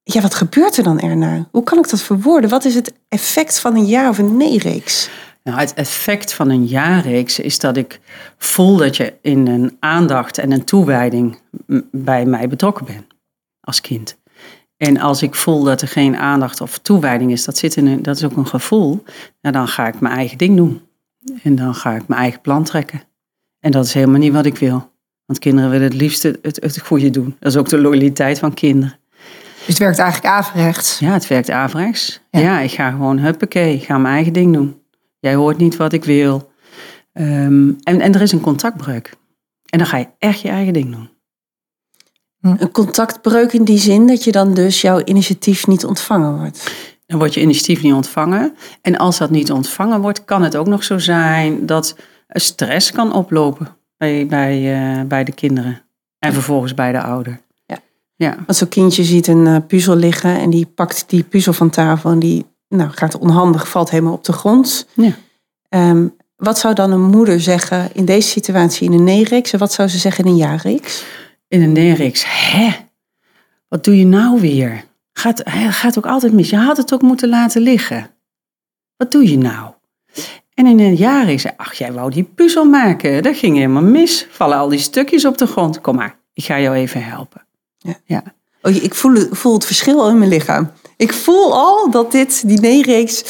ja, 0.04 0.22
wat 0.22 0.34
gebeurt 0.36 0.78
er 0.78 0.84
dan 0.84 1.00
erna? 1.00 1.48
Hoe 1.52 1.64
kan 1.64 1.78
ik 1.78 1.90
dat 1.90 2.02
verwoorden? 2.02 2.50
Wat 2.50 2.66
is 2.66 2.76
het 2.76 2.94
effect 3.08 3.60
van 3.60 3.76
een 3.76 3.86
ja 3.86 4.10
of 4.10 4.18
een 4.18 4.38
nee-reeks? 4.38 5.10
Nou, 5.44 5.60
het 5.60 5.74
effect 5.74 6.34
van 6.34 6.50
een 6.50 6.66
jaarreeks 6.66 7.40
is 7.40 7.60
dat 7.60 7.78
ik 7.78 8.00
voel 8.38 8.78
dat 8.78 8.98
je 8.98 9.14
in 9.22 9.48
een 9.48 9.78
aandacht 9.80 10.38
en 10.38 10.52
een 10.52 10.64
toewijding 10.64 11.40
bij 11.92 12.26
mij 12.26 12.48
betrokken 12.48 12.86
bent 12.86 13.06
als 13.60 13.82
kind. 13.82 14.18
En 14.78 15.00
als 15.00 15.22
ik 15.22 15.36
voel 15.36 15.64
dat 15.64 15.82
er 15.82 15.88
geen 15.88 16.18
aandacht 16.18 16.62
of 16.62 16.78
toewijding 16.78 17.32
is, 17.32 17.46
dat, 17.46 17.58
zit 17.58 17.76
in 17.76 17.88
een, 17.88 18.02
dat 18.02 18.16
is 18.16 18.24
ook 18.24 18.38
een 18.38 18.48
gevoel, 18.48 19.04
nou, 19.42 19.56
dan 19.56 19.68
ga 19.68 19.88
ik 19.88 20.00
mijn 20.00 20.16
eigen 20.16 20.38
ding 20.38 20.58
doen. 20.58 20.82
En 21.44 21.56
dan 21.56 21.76
ga 21.76 21.96
ik 21.96 22.08
mijn 22.08 22.22
eigen 22.22 22.42
plan 22.42 22.64
trekken. 22.64 23.02
En 23.64 23.72
dat 23.72 23.86
is 23.86 23.94
helemaal 23.94 24.20
niet 24.20 24.34
wat 24.34 24.46
ik 24.46 24.58
wil. 24.58 24.92
Want 25.26 25.40
kinderen 25.40 25.70
willen 25.70 25.88
het 25.88 25.96
liefst 25.96 26.24
het, 26.24 26.40
het, 26.42 26.56
het 26.62 26.82
goede 26.82 27.10
doen. 27.10 27.36
Dat 27.40 27.52
is 27.52 27.58
ook 27.58 27.70
de 27.70 27.78
loyaliteit 27.78 28.40
van 28.40 28.54
kinderen. 28.54 29.00
Dus 29.58 29.68
het 29.68 29.78
werkt 29.78 30.00
eigenlijk 30.00 30.34
averechts. 30.34 31.00
Ja, 31.00 31.14
het 31.14 31.28
werkt 31.28 31.50
averechts. 31.50 32.22
Ja. 32.32 32.40
Ja. 32.40 32.60
ik 32.60 32.72
ga 32.72 32.92
gewoon 32.92 33.20
huppakee, 33.20 33.76
ik 33.76 33.84
ga 33.84 33.98
mijn 33.98 34.14
eigen 34.14 34.34
ding 34.34 34.54
doen. 34.54 34.82
Jij 35.20 35.36
hoort 35.36 35.58
niet 35.58 35.76
wat 35.76 35.94
ik 35.94 36.04
wil. 36.04 36.52
Ehm, 37.14 37.72
en, 37.84 38.02
en 38.02 38.14
er 38.14 38.22
is 38.22 38.32
een 38.32 38.42
contactbreuk. 38.42 39.14
En 39.70 39.78
dan 39.78 39.88
ga 39.88 39.98
je 39.98 40.08
echt 40.18 40.40
je 40.40 40.50
eigen 40.50 40.74
ding 40.74 40.92
doen. 40.92 41.10
Een 42.42 42.72
contactbreuk 42.72 43.54
in 43.54 43.64
die 43.64 43.78
zin 43.78 44.08
dat 44.08 44.24
je 44.24 44.32
dan 44.32 44.54
dus 44.54 44.82
jouw 44.82 45.02
initiatief 45.04 45.68
niet 45.68 45.86
ontvangen 45.86 46.38
wordt. 46.38 46.72
Dan 47.06 47.18
wordt 47.18 47.34
je 47.34 47.42
initiatief 47.42 47.82
niet 47.82 47.94
ontvangen. 47.94 48.56
En 48.82 48.98
als 48.98 49.18
dat 49.18 49.30
niet 49.30 49.52
ontvangen 49.52 50.02
wordt, 50.02 50.26
kan 50.26 50.42
het 50.42 50.56
ook 50.56 50.68
nog 50.68 50.84
zo 50.84 50.98
zijn 50.98 51.66
dat 51.66 51.96
stress 52.40 52.92
kan 52.92 53.14
oplopen 53.14 53.68
bij, 53.98 54.28
bij, 54.28 54.74
eh, 54.74 55.06
bij 55.06 55.24
de 55.24 55.32
kinderen. 55.32 55.82
En 56.20 56.34
vervolgens 56.34 56.74
bij 56.74 56.92
de 56.92 57.02
ouder. 57.02 57.42
Ja. 57.66 57.78
Ja. 58.16 58.36
Want 58.36 58.58
zo'n 58.58 58.70
kindje 58.70 59.04
ziet 59.04 59.28
een 59.28 59.48
eh, 59.48 59.58
puzzel 59.68 59.96
liggen 59.96 60.40
en 60.40 60.50
die 60.50 60.66
pakt 60.66 61.04
die 61.08 61.24
puzzel 61.24 61.54
van 61.54 61.70
tafel 61.70 62.12
en 62.12 62.20
die 62.20 62.46
nou, 62.68 62.90
gaat 62.90 63.18
onhandig, 63.18 63.68
valt 63.68 63.90
helemaal 63.90 64.14
op 64.14 64.24
de 64.24 64.34
grond. 64.34 64.88
Ja. 64.94 65.14
Ehm, 65.70 66.08
wat 66.36 66.60
zou 66.60 66.74
dan 66.74 66.92
een 66.92 67.10
moeder 67.10 67.42
zeggen 67.42 67.90
in 67.94 68.06
deze 68.06 68.30
situatie 68.30 68.88
in 68.88 68.94
een 68.94 69.04
nee-reeks 69.04 69.54
en 69.54 69.60
wat 69.60 69.74
zou 69.74 69.88
ze 69.88 69.98
zeggen 69.98 70.26
in 70.26 70.32
een 70.32 70.38
ja-reeks? 70.38 71.06
in 71.54 71.62
een 71.62 71.72
neerreeks. 71.72 72.24
Hè? 72.28 72.70
Wat 73.68 73.84
doe 73.84 73.98
je 73.98 74.06
nou 74.06 74.40
weer? 74.42 74.86
Gaat, 75.14 75.42
gaat 75.70 75.98
ook 75.98 76.06
altijd 76.06 76.34
mis. 76.34 76.50
Je 76.50 76.58
had 76.58 76.78
het 76.78 76.94
ook 76.94 77.02
moeten 77.02 77.30
laten 77.30 77.62
liggen. 77.62 78.10
Wat 78.98 79.12
doe 79.12 79.30
je 79.30 79.38
nou? 79.38 79.73
En 80.56 80.66
in 80.66 80.80
een 80.80 80.96
jaar 80.96 81.30
is 81.30 81.46
ach, 81.58 81.74
jij 81.74 81.94
wou 81.94 82.12
die 82.12 82.24
puzzel 82.24 82.66
maken. 82.66 83.24
Dat 83.24 83.36
ging 83.36 83.56
helemaal 83.56 83.84
mis. 83.84 84.28
Vallen 84.32 84.58
al 84.58 84.70
die 84.70 84.80
stukjes 84.80 85.26
op 85.26 85.38
de 85.38 85.48
grond. 85.48 85.82
Kom 85.82 85.96
maar, 85.96 86.20
ik 86.34 86.44
ga 86.44 86.60
jou 86.60 86.76
even 86.76 87.04
helpen. 87.04 87.46
Ja. 87.78 87.96
ja. 88.06 88.24
Oh, 88.62 88.76
ik 88.76 88.96
voel 88.96 89.14
het, 89.14 89.28
voel 89.32 89.54
het 89.54 89.66
verschil 89.66 90.02
al 90.02 90.10
in 90.10 90.18
mijn 90.18 90.30
lichaam. 90.30 90.72
Ik 90.98 91.14
voel 91.14 91.54
al 91.54 91.92
dat 91.92 92.12
dit, 92.12 92.48
die 92.48 92.60
nee-reeks, 92.60 93.24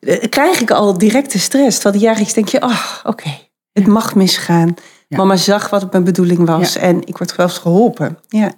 eh, 0.00 0.28
krijg 0.28 0.60
ik 0.60 0.70
al 0.70 0.98
directe 0.98 1.38
stress. 1.38 1.78
Terwijl 1.78 2.00
die 2.00 2.08
ja-reeks 2.08 2.32
denk 2.32 2.48
je, 2.48 2.62
oh, 2.62 2.80
oké, 3.04 3.30
het 3.72 3.86
mag 3.86 4.14
misgaan. 4.14 4.74
Ja. 5.08 5.16
Mama 5.16 5.36
zag 5.36 5.70
wat 5.70 5.92
mijn 5.92 6.04
bedoeling 6.04 6.46
was 6.46 6.72
Ja. 6.72 6.80
en 6.80 7.06
ik 7.06 7.18
word 7.18 7.32
zelfs 7.36 7.58
geholpen. 7.58 8.18
Ja. 8.28 8.52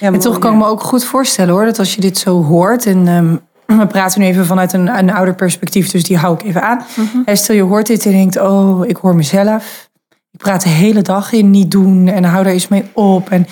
ja 0.00 0.12
En 0.12 0.18
toch 0.18 0.38
kan 0.38 0.52
ik 0.52 0.58
me 0.58 0.66
ook 0.66 0.82
goed 0.82 1.04
voorstellen 1.04 1.54
hoor, 1.54 1.64
dat 1.64 1.78
als 1.78 1.94
je 1.94 2.00
dit 2.00 2.18
zo 2.18 2.42
hoort. 2.42 2.86
En 2.86 3.08
ehm, 3.08 3.36
we 3.66 3.86
praten 3.86 4.20
nu 4.20 4.26
even 4.26 4.46
vanuit 4.46 4.72
een, 4.72 4.98
een 4.98 5.12
ouder 5.12 5.34
perspectief, 5.34 5.90
dus 5.90 6.02
die 6.02 6.16
hou 6.16 6.34
ik 6.34 6.42
even 6.42 6.62
aan. 6.62 6.84
En 7.24 7.36
stel 7.36 7.56
je 7.56 7.62
hoort 7.62 7.86
dit 7.86 8.06
en 8.06 8.12
denkt, 8.12 8.40
oh, 8.40 8.86
ik 8.86 8.96
hoor 8.96 9.16
mezelf. 9.16 9.90
Ik 10.30 10.38
praat 10.38 10.62
de 10.62 10.68
hele 10.68 11.02
dag 11.02 11.32
in 11.32 11.50
niet 11.50 11.70
doen 11.70 12.08
en 12.08 12.24
hou 12.24 12.44
daar 12.44 12.52
eens 12.52 12.68
mee 12.68 12.84
op. 12.92 13.30
En, 13.30 13.46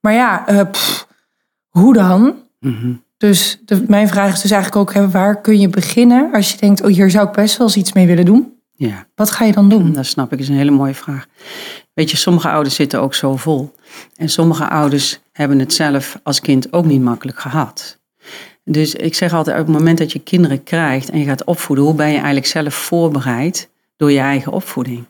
maar 0.00 0.12
ja, 0.12 0.46
eh, 0.46 0.70
pff, 0.70 1.06
hoe 1.68 1.94
dan? 1.94 2.34
Mhm. 2.60 2.92
Dus 3.16 3.60
de, 3.64 3.84
mijn 3.86 4.08
vraag 4.08 4.32
is 4.32 4.40
dus 4.40 4.50
eigenlijk 4.50 4.82
ook, 4.82 4.94
hè, 4.94 5.10
waar 5.10 5.40
kun 5.40 5.60
je 5.60 5.68
beginnen 5.68 6.32
als 6.32 6.50
je 6.50 6.58
denkt, 6.58 6.82
oh, 6.82 6.88
hier 6.88 7.10
zou 7.10 7.26
ik 7.28 7.32
best 7.32 7.56
wel 7.56 7.66
eens 7.66 7.76
iets 7.76 7.92
mee 7.92 8.06
willen 8.06 8.24
doen? 8.24 8.58
ja. 8.78 9.06
Wat 9.14 9.30
ga 9.30 9.44
je 9.44 9.52
dan 9.52 9.68
doen? 9.68 9.92
Dat 9.92 10.06
snap 10.06 10.32
ik, 10.32 10.38
is 10.38 10.48
een 10.48 10.56
hele 10.56 10.70
mooie 10.70 10.94
vraag. 10.94 11.26
Weet 11.94 12.10
je, 12.10 12.16
sommige 12.16 12.48
ouders 12.48 12.74
zitten 12.74 13.00
ook 13.00 13.14
zo 13.14 13.36
vol. 13.36 13.74
En 14.16 14.28
sommige 14.28 14.68
ouders 14.68 15.20
hebben 15.32 15.58
het 15.58 15.72
zelf 15.72 16.20
als 16.22 16.40
kind 16.40 16.72
ook 16.72 16.84
niet 16.84 17.02
makkelijk 17.02 17.38
gehad. 17.38 17.98
Dus 18.70 18.94
ik 18.94 19.14
zeg 19.14 19.32
altijd, 19.32 19.60
op 19.60 19.66
het 19.66 19.76
moment 19.76 19.98
dat 19.98 20.12
je 20.12 20.18
kinderen 20.18 20.62
krijgt 20.62 21.10
en 21.10 21.18
je 21.18 21.24
gaat 21.24 21.44
opvoeden, 21.44 21.84
hoe 21.84 21.94
ben 21.94 22.08
je 22.08 22.16
eigenlijk 22.16 22.46
zelf 22.46 22.74
voorbereid 22.74 23.68
door 23.96 24.12
je 24.12 24.18
eigen 24.18 24.52
opvoeding? 24.52 25.04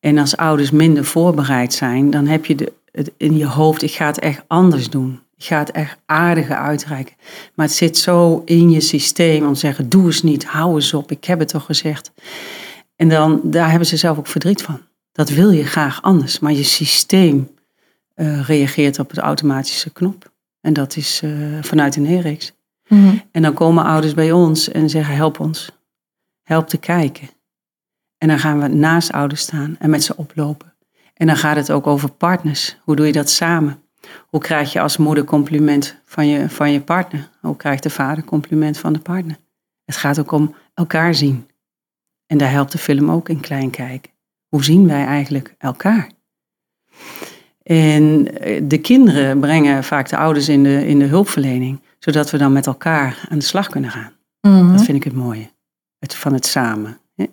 En 0.00 0.18
als 0.18 0.36
ouders 0.36 0.70
minder 0.70 1.04
voorbereid 1.04 1.72
zijn, 1.72 2.10
dan 2.10 2.26
heb 2.26 2.46
je 2.46 2.54
de, 2.54 2.72
het 2.92 3.10
in 3.16 3.36
je 3.36 3.46
hoofd, 3.46 3.82
ik 3.82 3.92
ga 3.92 4.06
het 4.06 4.18
echt 4.18 4.42
anders 4.46 4.90
doen. 4.90 5.20
Ik 5.36 5.44
ga 5.44 5.58
het 5.58 5.70
echt 5.70 5.96
aardiger 6.06 6.56
uitreiken. 6.56 7.14
Maar 7.54 7.66
het 7.66 7.74
zit 7.74 7.98
zo 7.98 8.42
in 8.44 8.70
je 8.70 8.80
systeem 8.80 9.46
om 9.46 9.52
te 9.52 9.58
zeggen, 9.58 9.88
doe 9.88 10.06
eens 10.06 10.22
niet, 10.22 10.44
hou 10.44 10.74
eens 10.74 10.94
op, 10.94 11.10
ik 11.10 11.24
heb 11.24 11.38
het 11.38 11.48
toch 11.48 11.64
gezegd. 11.64 12.12
En 12.96 13.08
dan, 13.08 13.40
daar 13.44 13.68
hebben 13.70 13.88
ze 13.88 13.96
zelf 13.96 14.18
ook 14.18 14.26
verdriet 14.26 14.62
van. 14.62 14.80
Dat 15.12 15.28
wil 15.28 15.50
je 15.50 15.64
graag 15.64 16.02
anders, 16.02 16.38
maar 16.38 16.52
je 16.52 16.62
systeem 16.62 17.50
eh, 18.14 18.46
reageert 18.46 18.98
op 18.98 19.14
de 19.14 19.20
automatische 19.20 19.90
knop. 19.90 20.30
En 20.60 20.72
dat 20.72 20.96
is 20.96 21.20
eh, 21.24 21.30
vanuit 21.60 21.96
een 21.96 22.06
Mhm. 22.90 23.16
En 23.32 23.42
dan 23.42 23.54
komen 23.54 23.84
ouders 23.84 24.14
bij 24.14 24.32
ons 24.32 24.68
en 24.68 24.90
zeggen: 24.90 25.14
help 25.14 25.40
ons. 25.40 25.70
Help 26.42 26.68
te 26.68 26.78
kijken. 26.78 27.28
En 28.18 28.28
dan 28.28 28.38
gaan 28.38 28.60
we 28.60 28.68
naast 28.68 29.12
ouders 29.12 29.40
staan 29.40 29.76
en 29.78 29.90
met 29.90 30.04
ze 30.04 30.16
oplopen. 30.16 30.74
En 31.14 31.26
dan 31.26 31.36
gaat 31.36 31.56
het 31.56 31.72
ook 31.72 31.86
over 31.86 32.10
partners. 32.10 32.76
Hoe 32.84 32.96
doe 32.96 33.06
je 33.06 33.12
dat 33.12 33.30
samen? 33.30 33.82
Hoe 34.28 34.40
krijg 34.40 34.72
je 34.72 34.80
als 34.80 34.96
moeder 34.96 35.24
compliment 35.24 35.96
van 36.04 36.26
je, 36.26 36.48
van 36.48 36.72
je 36.72 36.80
partner? 36.80 37.28
Hoe 37.40 37.56
krijgt 37.56 37.82
de 37.82 37.90
vader 37.90 38.24
compliment 38.24 38.78
van 38.78 38.92
de 38.92 38.98
partner? 38.98 39.38
Het 39.84 39.96
gaat 39.96 40.18
ook 40.18 40.32
om 40.32 40.54
elkaar 40.74 41.14
zien. 41.14 41.46
En 42.26 42.38
daar 42.38 42.50
helpt 42.50 42.72
de 42.72 42.78
film 42.78 43.10
ook 43.10 43.28
in 43.28 43.40
klein 43.40 43.70
kijken. 43.70 44.10
Hoe 44.48 44.64
zien 44.64 44.86
wij 44.86 45.04
eigenlijk 45.04 45.54
elkaar? 45.58 46.10
En 47.62 48.38
eh, 48.40 48.60
de 48.64 48.78
kinderen 48.78 49.40
brengen 49.40 49.84
vaak 49.84 50.08
de 50.08 50.16
ouders 50.16 50.48
in 50.48 50.62
de, 50.62 50.86
in 50.86 50.98
de 50.98 51.04
hulpverlening, 51.04 51.80
zodat 52.00 52.30
we 52.30 52.38
dan 52.38 52.52
met 52.52 52.66
elkaar 52.66 53.26
aan 53.28 53.38
de 53.38 53.44
slag 53.44 53.68
kunnen 53.68 53.90
gaan. 53.90 54.12
Mhm. 54.40 54.72
Dat 54.72 54.84
vind 54.84 54.96
ik 54.96 55.04
het 55.04 55.12
mooie. 55.14 55.50
Het, 55.98 56.14
van 56.14 56.32
het 56.32 56.46
samen. 56.46 56.98
hè. 57.16 57.24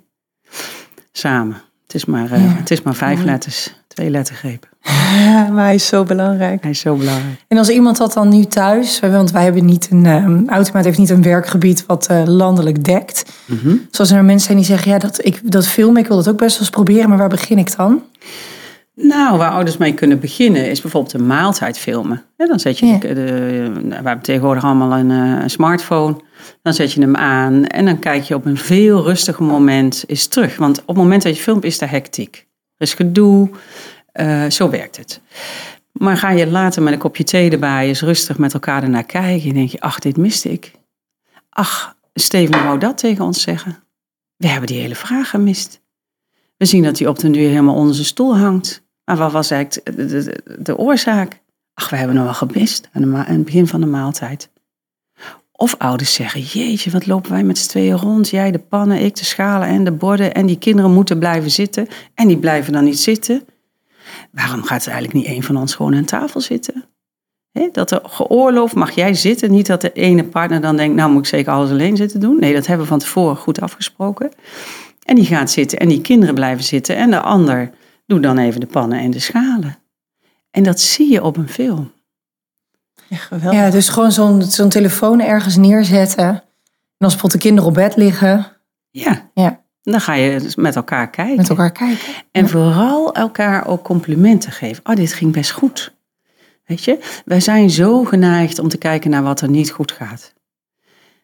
Samen. 1.12 1.62
Het 1.84 1.96
is 1.96 2.06
maar, 2.06 2.32
eh, 2.32 2.44
Ja. 2.46 2.50
het 2.56 2.72
is 2.72 2.82
maar 2.82 2.96
vijf 2.96 3.24
letters, 3.24 3.74
twee 3.88 4.10
lettergrepen. 4.10 4.70
Ja, 5.26 5.48
maar 5.54 5.64
hij 5.64 5.76
is 5.76 5.88
zo 5.88 6.04
belangrijk. 6.04 6.62
Hij 6.62 6.72
is 6.72 6.80
zo 6.80 6.96
belangrijk. 6.96 7.44
En 7.48 7.58
als 7.58 7.70
iemand 7.70 7.98
dat 7.98 8.14
dan 8.14 8.30
nu 8.30 8.46
thuis, 8.46 9.00
want 9.00 9.32
wij 9.32 9.44
hebben 9.44 9.66
niet 9.66 9.88
een, 9.92 10.06
um, 10.06 10.50
Automaat 10.50 10.84
heeft 10.86 10.98
niet 10.98 11.10
een 11.10 11.22
werkgebied 11.22 11.86
wat 11.86 12.08
eh, 12.08 12.24
landelijk 12.26 12.84
dekt. 12.84 13.32
Mhm. 13.46 13.76
Zoals 13.92 14.12
er 14.12 14.24
mensen 14.24 14.46
zijn 14.46 14.58
die 14.58 14.66
zeggen, 14.68 14.92
ja, 14.92 14.98
dat, 15.00 15.26
ik, 15.26 15.52
dat 15.52 15.68
film, 15.68 15.98
ik 15.98 16.08
wil 16.08 16.16
dat 16.18 16.30
ook 16.30 16.38
best 16.38 16.52
wel 16.52 16.60
eens 16.60 16.76
proberen, 16.76 17.10
maar 17.10 17.18
waar 17.18 17.30
begin 17.30 17.58
ik 17.58 17.76
dan? 17.76 18.02
Nou, 19.02 19.38
waar 19.38 19.52
ouders 19.52 19.78
mee 19.78 19.94
kunnen 19.94 20.20
beginnen 20.20 20.70
is 20.70 20.82
bijvoorbeeld 20.82 21.14
een 21.14 21.28
maaltijd 21.28 21.80
filmen. 21.80 22.24
Dan 22.38 22.60
zet 22.60 22.80
je, 22.80 22.86
Ja. 22.86 22.98
de, 22.98 23.14
de- 23.14 23.72
we 23.88 23.94
hebben 23.94 24.22
tegenwoordig 24.22 24.64
allemaal 24.64 24.98
een, 24.98 25.12
eh, 25.12 25.42
een 25.44 25.50
smartphone. 25.50 26.16
Dan 26.62 26.74
zet 26.74 26.92
je 26.94 27.02
hem 27.02 27.16
aan 27.16 27.66
en 27.66 27.86
dan 27.86 28.00
kijk 28.00 28.24
je 28.24 28.36
op 28.36 28.46
een 28.46 28.58
veel 28.58 29.04
rustiger 29.04 29.44
moment 29.46 30.04
eens 30.08 30.28
terug. 30.28 30.58
Want 30.58 30.80
op 30.82 30.88
het 30.88 30.98
moment 30.98 31.24
dat 31.24 31.36
je 31.36 31.42
filmt 31.42 31.64
is 31.64 31.82
er 31.82 31.90
hectiek. 31.90 32.48
Er 32.78 32.86
is 32.88 32.94
gedoe, 32.94 33.50
eh, 34.12 34.46
zo 34.50 34.70
werkt 34.70 34.98
het. 34.98 35.22
Maar 35.92 36.18
ga 36.18 36.32
je 36.32 36.48
later 36.48 36.82
met 36.84 36.94
een 36.94 37.00
kopje 37.00 37.24
thee 37.24 37.50
erbij 37.52 37.88
eens 37.88 38.02
rustig 38.02 38.38
met 38.38 38.54
elkaar 38.54 38.84
ernaar 38.84 39.04
kijken. 39.04 39.50
En 39.50 39.56
denk 39.56 39.70
je, 39.70 39.80
ach, 39.80 40.00
dit 40.00 40.18
miste 40.18 40.52
ik. 40.52 40.72
Ach, 41.50 41.96
Steven 42.14 42.64
wou 42.64 42.80
dat 42.80 42.98
tegen 42.98 43.26
ons 43.26 43.42
zeggen. 43.42 43.84
We 44.38 44.48
hebben 44.48 44.68
die 44.68 44.80
hele 44.82 44.96
vraag 44.96 45.30
gemist. 45.30 45.82
We 46.58 46.66
zien 46.66 46.84
dat 46.84 47.00
hij 47.00 47.08
op 47.08 47.20
den 47.20 47.32
duur 47.32 47.50
helemaal 47.50 47.76
onder 47.76 47.94
zijn 47.96 48.08
stoel 48.08 48.38
hangt. 48.38 48.86
Maar 49.08 49.18
wat 49.18 49.32
was 49.32 49.52
eigenlijk 49.52 49.98
de, 49.98 50.42
de, 50.60 50.78
oorzaak? 50.78 51.42
Ach, 51.74 51.90
we 51.90 51.96
hebben 51.96 52.16
nog 52.16 52.24
wel 52.24 52.34
gemist 52.34 52.90
aan, 52.92 53.14
het 53.14 53.46
begin 53.46 53.68
van 53.68 53.82
de 53.82 53.88
maaltijd. 53.88 54.50
Of 55.52 55.76
ouders 55.78 56.14
zeggen, 56.14 56.42
jeetje, 56.42 56.92
wat 56.92 57.06
lopen 57.06 57.32
wij 57.32 57.44
met 57.44 57.58
z'n 57.58 57.70
tweeën 57.70 57.98
rond? 57.98 58.30
Jij 58.30 58.52
de 58.52 58.60
pannen, 58.60 59.02
ik 59.02 59.16
de 59.16 59.26
schalen 59.26 59.68
en 59.68 59.84
de 59.84 59.92
borden. 59.92 60.34
En 60.34 60.46
die 60.46 60.58
kinderen 60.58 60.94
moeten 60.94 61.20
blijven 61.20 61.52
zitten. 61.52 61.88
En 62.14 62.28
die 62.28 62.38
blijven 62.38 62.74
dan 62.74 62.84
niet 62.84 63.00
zitten. 63.00 63.46
Waarom 64.32 64.64
gaat 64.64 64.86
er 64.86 64.92
eigenlijk 64.92 65.14
niet 65.14 65.34
één 65.34 65.44
van 65.44 65.58
ons 65.58 65.76
gewoon 65.76 65.96
aan 65.96 66.06
tafel 66.06 66.42
zitten? 66.42 66.84
Dat 67.72 67.92
er 67.92 68.02
geoorloofd, 68.04 68.76
mag 68.76 68.92
jij 68.92 69.14
zitten? 69.14 69.52
Niet 69.52 69.68
dat 69.68 69.82
de 69.82 69.92
ene 69.92 70.24
partner 70.24 70.62
dan 70.62 70.78
denkt, 70.78 70.96
nou 70.96 71.12
moet 71.12 71.22
ik 71.22 71.28
zeker 71.28 71.52
alles 71.52 71.70
alleen 71.70 71.98
zitten 71.98 72.20
doen. 72.20 72.40
Nee, 72.40 72.54
dat 72.54 72.68
hebben 72.68 72.86
we 72.86 72.92
van 72.92 73.00
tevoren 73.00 73.36
goed 73.36 73.62
afgesproken. 73.62 74.32
En 75.04 75.16
die 75.16 75.26
gaat 75.26 75.52
zitten 75.52 75.80
en 75.80 75.88
die 75.88 76.02
kinderen 76.02 76.36
blijven 76.36 76.64
zitten. 76.64 76.96
En 76.96 77.10
de 77.10 77.20
ander 77.20 77.72
doet 78.08 78.24
dan 78.24 78.38
even 78.38 78.60
de 78.60 78.66
pannen 78.68 79.00
en 79.00 79.12
de 79.12 79.20
schalen. 79.20 79.78
En 80.52 80.64
dat 80.64 80.80
zie 80.80 81.12
je 81.12 81.24
op 81.24 81.38
een 81.38 81.50
film. 81.50 81.92
Ja, 83.08 83.18
geweldig. 83.18 83.60
Ja, 83.60 83.70
dus 83.70 83.90
gewoon 83.90 84.12
zo'n 84.12 84.42
zo'n 84.42 84.70
telefoon 84.70 85.22
ergens 85.22 85.56
neerzetten. 85.56 86.26
En 86.28 86.44
als 87.06 87.12
bijvoorbeeld 87.12 87.32
de 87.42 87.48
kinderen 87.48 87.70
op 87.70 87.76
bed 87.76 87.96
liggen, 87.96 88.48
Ja, 88.92 89.30
ja, 89.34 89.62
dan 89.84 90.02
ga 90.02 90.14
je 90.14 90.40
dus 90.40 90.56
met 90.56 90.76
elkaar 90.76 91.10
kijken. 91.10 91.36
met 91.36 91.50
elkaar 91.50 91.72
kijken. 91.72 92.14
En 92.32 92.50
vooral 92.50 93.14
elkaar 93.14 93.68
ook 93.68 93.84
complimenten 93.84 94.52
geven. 94.52 94.84
Oh, 94.86 94.96
dit 94.96 95.14
ging 95.14 95.32
best 95.34 95.52
goed. 95.52 95.96
Weet 96.66 96.84
je, 96.84 97.22
wij 97.26 97.40
zijn 97.40 97.70
zo 97.70 98.04
geneigd 98.04 98.60
om 98.60 98.68
te 98.68 98.78
kijken 98.78 99.10
naar 99.10 99.24
wat 99.24 99.42
er 99.42 99.50
niet 99.50 99.72
goed 99.72 99.92
gaat. 99.92 100.34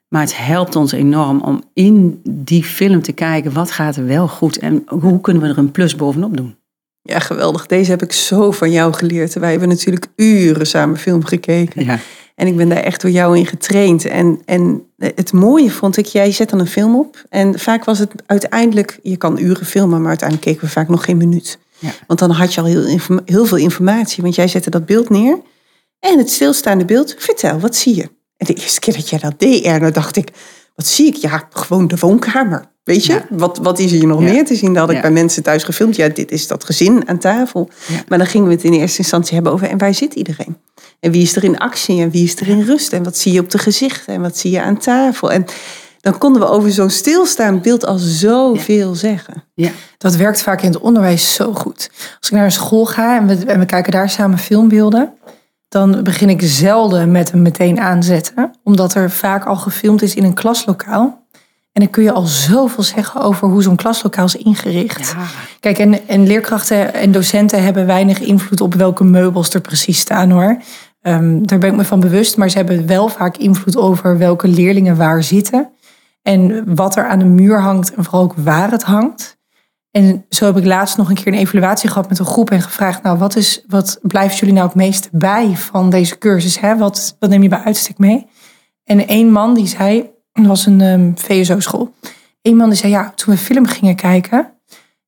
Maar 0.08 0.22
het 0.22 0.38
helpt 0.38 0.76
ons 0.76 0.92
enorm 0.92 1.42
om 1.42 1.64
in 1.74 2.22
die 2.30 2.64
film 2.64 3.02
te 3.02 3.12
kijken 3.12 3.54
wat 3.54 3.72
gaat 3.72 3.96
er 3.96 4.06
wel 4.06 4.28
goed 4.28 4.58
en 4.58 4.84
hoe 4.88 5.22
kunnen 5.22 5.42
we 5.44 5.50
er 5.50 5.58
een 5.58 5.72
plus 5.72 5.96
bovenop 5.96 6.38
doen. 6.38 6.56
Ja, 7.06 7.20
geweldig. 7.20 7.66
Deze 7.66 7.90
heb 7.92 8.02
ik 8.02 8.12
zo 8.12 8.52
van 8.52 8.72
jou 8.72 8.94
geleerd. 8.94 9.34
Wij 9.34 9.50
hebben 9.50 9.70
natuurlijk 9.70 10.08
uren 10.16 10.68
samen 10.68 10.98
film 10.98 11.26
gekeken. 11.26 11.86
Ja. 11.86 12.00
En 12.36 12.48
ik 12.48 12.56
ben 12.56 12.70
daar 12.70 12.84
echt 12.84 13.02
door 13.02 13.12
jou 13.12 13.38
in 13.38 13.46
getraind. 13.46 14.06
En, 14.06 14.42
en 14.46 14.84
het 14.98 15.34
mooie 15.34 15.72
vond 15.72 15.98
ik, 15.98 16.06
jij 16.06 16.32
zet 16.32 16.50
dan 16.50 16.60
een 16.60 16.68
film 16.68 16.96
op. 16.96 17.24
En 17.30 17.60
vaak 17.60 17.84
was 17.84 18.00
het 18.00 18.12
uiteindelijk, 18.26 19.00
je 19.02 19.18
kan 19.18 19.40
uren 19.40 19.66
filmen, 19.66 20.00
maar 20.00 20.10
uiteindelijk 20.10 20.50
keken 20.50 20.66
we 20.66 20.74
vaak 20.74 20.90
nog 20.90 21.06
geen 21.06 21.18
minuut. 21.18 21.60
Ja. 21.80 21.90
Want 22.08 22.20
dan 22.20 22.32
had 22.32 22.54
je 22.54 22.62
al 22.62 22.68
heel, 22.68 23.00
heel 23.26 23.46
veel 23.46 23.58
informatie. 23.58 24.24
Want 24.24 24.36
jij 24.36 24.48
zette 24.48 24.70
dat 24.70 24.86
beeld 24.86 25.10
neer. 25.10 25.38
En 26.00 26.18
het 26.18 26.30
stilstaande 26.30 26.86
beeld, 26.86 27.16
vertel, 27.18 27.60
wat 27.60 27.76
zie 27.76 27.96
je? 27.96 28.10
En 28.38 28.46
de 28.46 28.54
eerste 28.54 28.80
keer 28.80 28.94
dat 28.94 29.10
jij 29.10 29.20
dat 29.20 29.40
deed, 29.40 29.64
Erna, 29.64 29.92
dacht 29.92 30.16
ik, 30.16 30.30
wat 30.76 30.88
zie 30.88 31.08
ik? 31.08 31.16
Ja, 31.16 31.48
gewoon 31.50 31.88
de 31.88 31.98
woonkamer. 32.00 32.72
Weet 32.84 33.06
je, 33.06 33.14
Ja. 33.14 33.26
wat, 33.30 33.58
wat 33.58 33.80
is 33.80 33.92
hier 33.92 34.08
nog 34.08 34.22
Ja. 34.22 34.32
meer 34.32 34.46
te 34.46 34.56
zien? 34.56 34.74
Dat 34.74 34.86
had 34.88 34.96
ik 34.96 35.02
bij 35.02 35.12
mensen 35.12 35.44
thuis 35.44 35.64
gefilmd. 35.64 35.96
Ja, 35.96 36.08
dit 36.10 36.32
is 36.32 36.48
dat 36.48 36.64
gezin 36.64 37.08
aan 37.08 37.18
tafel. 37.18 37.70
Maar 38.08 38.18
dan 38.18 38.28
gingen 38.28 38.48
we 38.48 38.54
het 38.54 38.64
in 38.64 38.74
eerste 38.74 38.98
instantie 38.98 39.34
hebben 39.34 39.52
over... 39.54 39.68
en 39.70 39.78
waar 39.78 39.94
zit 39.94 40.14
iedereen? 40.14 40.58
En 41.00 41.12
wie 41.12 41.22
is 41.22 41.36
er 41.36 41.44
in 41.44 41.58
actie 41.58 42.02
en 42.02 42.10
wie 42.10 42.24
is 42.24 42.36
er 42.36 42.48
in 42.48 42.62
rust? 42.62 42.94
En 42.94 43.04
wat 43.04 43.18
zie 43.18 43.34
je 43.34 43.40
op 43.40 43.50
de 43.52 43.58
gezichten 43.58 44.14
en 44.14 44.22
wat 44.22 44.38
zie 44.38 44.52
je 44.52 44.62
aan 44.62 44.78
tafel? 44.78 45.32
En 45.32 45.46
dan 46.02 46.18
konden 46.18 46.42
we 46.42 46.48
over 46.48 46.72
zo'n 46.72 46.90
stilstaand 46.90 47.62
beeld 47.62 47.86
al 47.86 47.98
zoveel 47.98 48.96
zeggen. 48.96 49.44
Ja. 49.54 49.70
Dat 49.98 50.16
werkt 50.16 50.42
vaak 50.42 50.62
in 50.62 50.72
het 50.72 50.80
onderwijs 50.82 51.34
zo 51.34 51.54
goed. 51.54 51.90
Als 52.20 52.30
ik 52.30 52.32
naar 52.36 52.46
een 52.46 52.52
school 52.52 52.86
ga 52.86 53.18
en 53.20 53.28
we, 53.28 53.46
en 53.46 53.60
we 53.60 53.66
kijken 53.66 53.92
daar 53.92 54.10
samen 54.10 54.38
filmbeelden, 54.38 55.14
dan 55.70 56.04
begin 56.04 56.30
ik 56.30 56.42
zelden 56.44 57.12
met 57.12 57.32
hem 57.32 57.42
meteen 57.42 57.80
aanzetten, 57.80 58.52
omdat 58.64 58.94
er 58.94 59.12
vaak 59.12 59.46
al 59.46 59.56
gefilmd 59.56 60.02
is 60.02 60.16
in 60.16 60.24
een 60.24 60.34
klaslokaal. 60.34 61.23
En 61.74 61.82
dan 61.82 61.90
kun 61.90 62.04
je 62.04 62.12
al 62.12 62.26
zoveel 62.26 62.84
zeggen 62.84 63.22
over 63.22 63.48
hoe 63.48 63.64
zo'n 63.64 63.76
klaslokaal 63.76 64.26
is 64.26 64.36
ingericht. 64.36 65.12
Ja. 65.12 65.26
Kijk, 65.60 65.78
en, 65.78 66.08
en 66.08 66.28
leerkrachten 66.28 66.94
en 66.94 67.12
docenten 67.12 67.64
hebben 67.64 67.86
weinig 67.86 68.20
invloed 68.20 68.62
op 68.62 68.74
welke 68.74 69.04
meubels 69.04 69.54
er 69.54 69.62
precies 69.62 70.00
staan 70.00 70.30
hoor. 70.30 70.62
Ehm, 71.02 71.44
daar 71.44 71.60
ben 71.60 71.70
ik 71.70 71.76
me 71.76 71.86
van 71.86 72.00
bewust, 72.00 72.38
maar 72.38 72.50
ze 72.50 72.58
hebben 72.58 72.88
wel 72.88 73.08
vaak 73.08 73.38
invloed 73.38 73.78
over 73.78 74.18
welke 74.18 74.48
leerlingen 74.48 74.98
waar 74.98 75.24
zitten. 75.24 75.72
En 76.22 76.76
wat 76.76 76.96
er 76.96 77.08
aan 77.08 77.20
de 77.20 77.26
muur 77.26 77.62
hangt 77.62 77.94
en 77.94 78.04
vooral 78.04 78.22
ook 78.22 78.34
waar 78.38 78.72
het 78.72 78.84
hangt. 78.84 79.38
En 79.92 80.26
zo 80.30 80.46
heb 80.46 80.58
ik 80.58 80.66
laatst 80.66 80.98
nog 80.98 81.10
een 81.10 81.16
keer 81.16 81.28
een 81.34 81.40
evaluatie 81.40 81.90
gehad 81.90 82.10
met 82.10 82.20
een 82.20 82.26
groep 82.26 82.52
en 82.52 82.62
gevraagd, 82.62 83.04
nou 83.04 83.18
wat, 83.18 83.36
is, 83.36 83.64
wat 83.68 84.00
blijft 84.02 84.38
jullie 84.38 84.54
nou 84.54 84.68
het 84.68 84.76
meeste 84.76 85.10
bij 85.12 85.56
van 85.56 85.90
deze 85.90 86.18
cursus? 86.18 86.60
Hè? 86.60 86.78
Wat, 86.78 87.16
wat 87.20 87.30
neem 87.30 87.44
je 87.44 87.50
bij 87.50 87.64
uitstek 87.64 87.98
mee? 87.98 88.28
En 88.84 89.08
één 89.08 89.32
man 89.32 89.54
die 89.54 89.68
zei, 89.68 90.13
dat 90.34 90.46
was 90.46 90.66
een 90.66 90.82
ehm, 90.82 91.12
VSO-school. 91.16 91.94
Één 92.42 92.56
man 92.56 92.70
die 92.70 92.78
zei, 92.78 92.92
ja, 92.92 93.12
toen 93.16 93.34
we 93.34 93.40
film 93.40 93.66
gingen 93.66 93.96
kijken, 93.96 94.54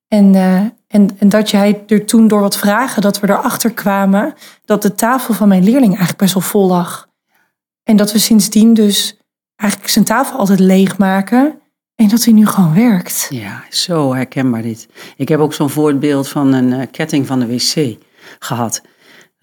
en, 0.07 0.35
eh, 0.35 0.59
en, 0.87 1.09
en 1.19 1.29
dat 1.29 1.49
jij 1.49 1.83
er 1.87 2.05
toen 2.05 2.27
door 2.27 2.41
wat 2.41 2.57
vragen, 2.57 3.01
dat 3.01 3.19
we 3.19 3.29
erachter 3.29 3.71
kwamen 3.71 4.33
dat 4.65 4.81
de 4.81 4.95
tafel 4.95 5.33
van 5.33 5.47
mijn 5.47 5.63
leerling 5.63 5.89
eigenlijk 5.89 6.17
best 6.17 6.33
wel 6.33 6.43
vol 6.43 6.67
lag. 6.67 7.09
En 7.83 7.95
dat 7.95 8.11
we 8.11 8.19
sindsdien 8.19 8.73
dus 8.73 9.17
eigenlijk 9.55 9.91
zijn 9.91 10.05
tafel 10.05 10.37
altijd 10.37 10.59
leegmaken. 10.59 11.59
En 11.95 12.07
dat 12.07 12.23
hij 12.23 12.33
nu 12.33 12.47
gewoon 12.47 12.73
werkt. 12.73 13.27
Ja, 13.29 13.63
zo 13.69 14.13
herkenbaar 14.13 14.61
dit. 14.61 14.87
Ik 15.17 15.27
heb 15.27 15.39
ook 15.39 15.53
zo'n 15.53 15.69
voorbeeld 15.69 16.27
van 16.27 16.53
een 16.53 16.73
eh, 16.73 16.87
ketting 16.91 17.27
van 17.27 17.39
de 17.39 17.47
wc 17.47 17.97
gehad. 18.39 18.81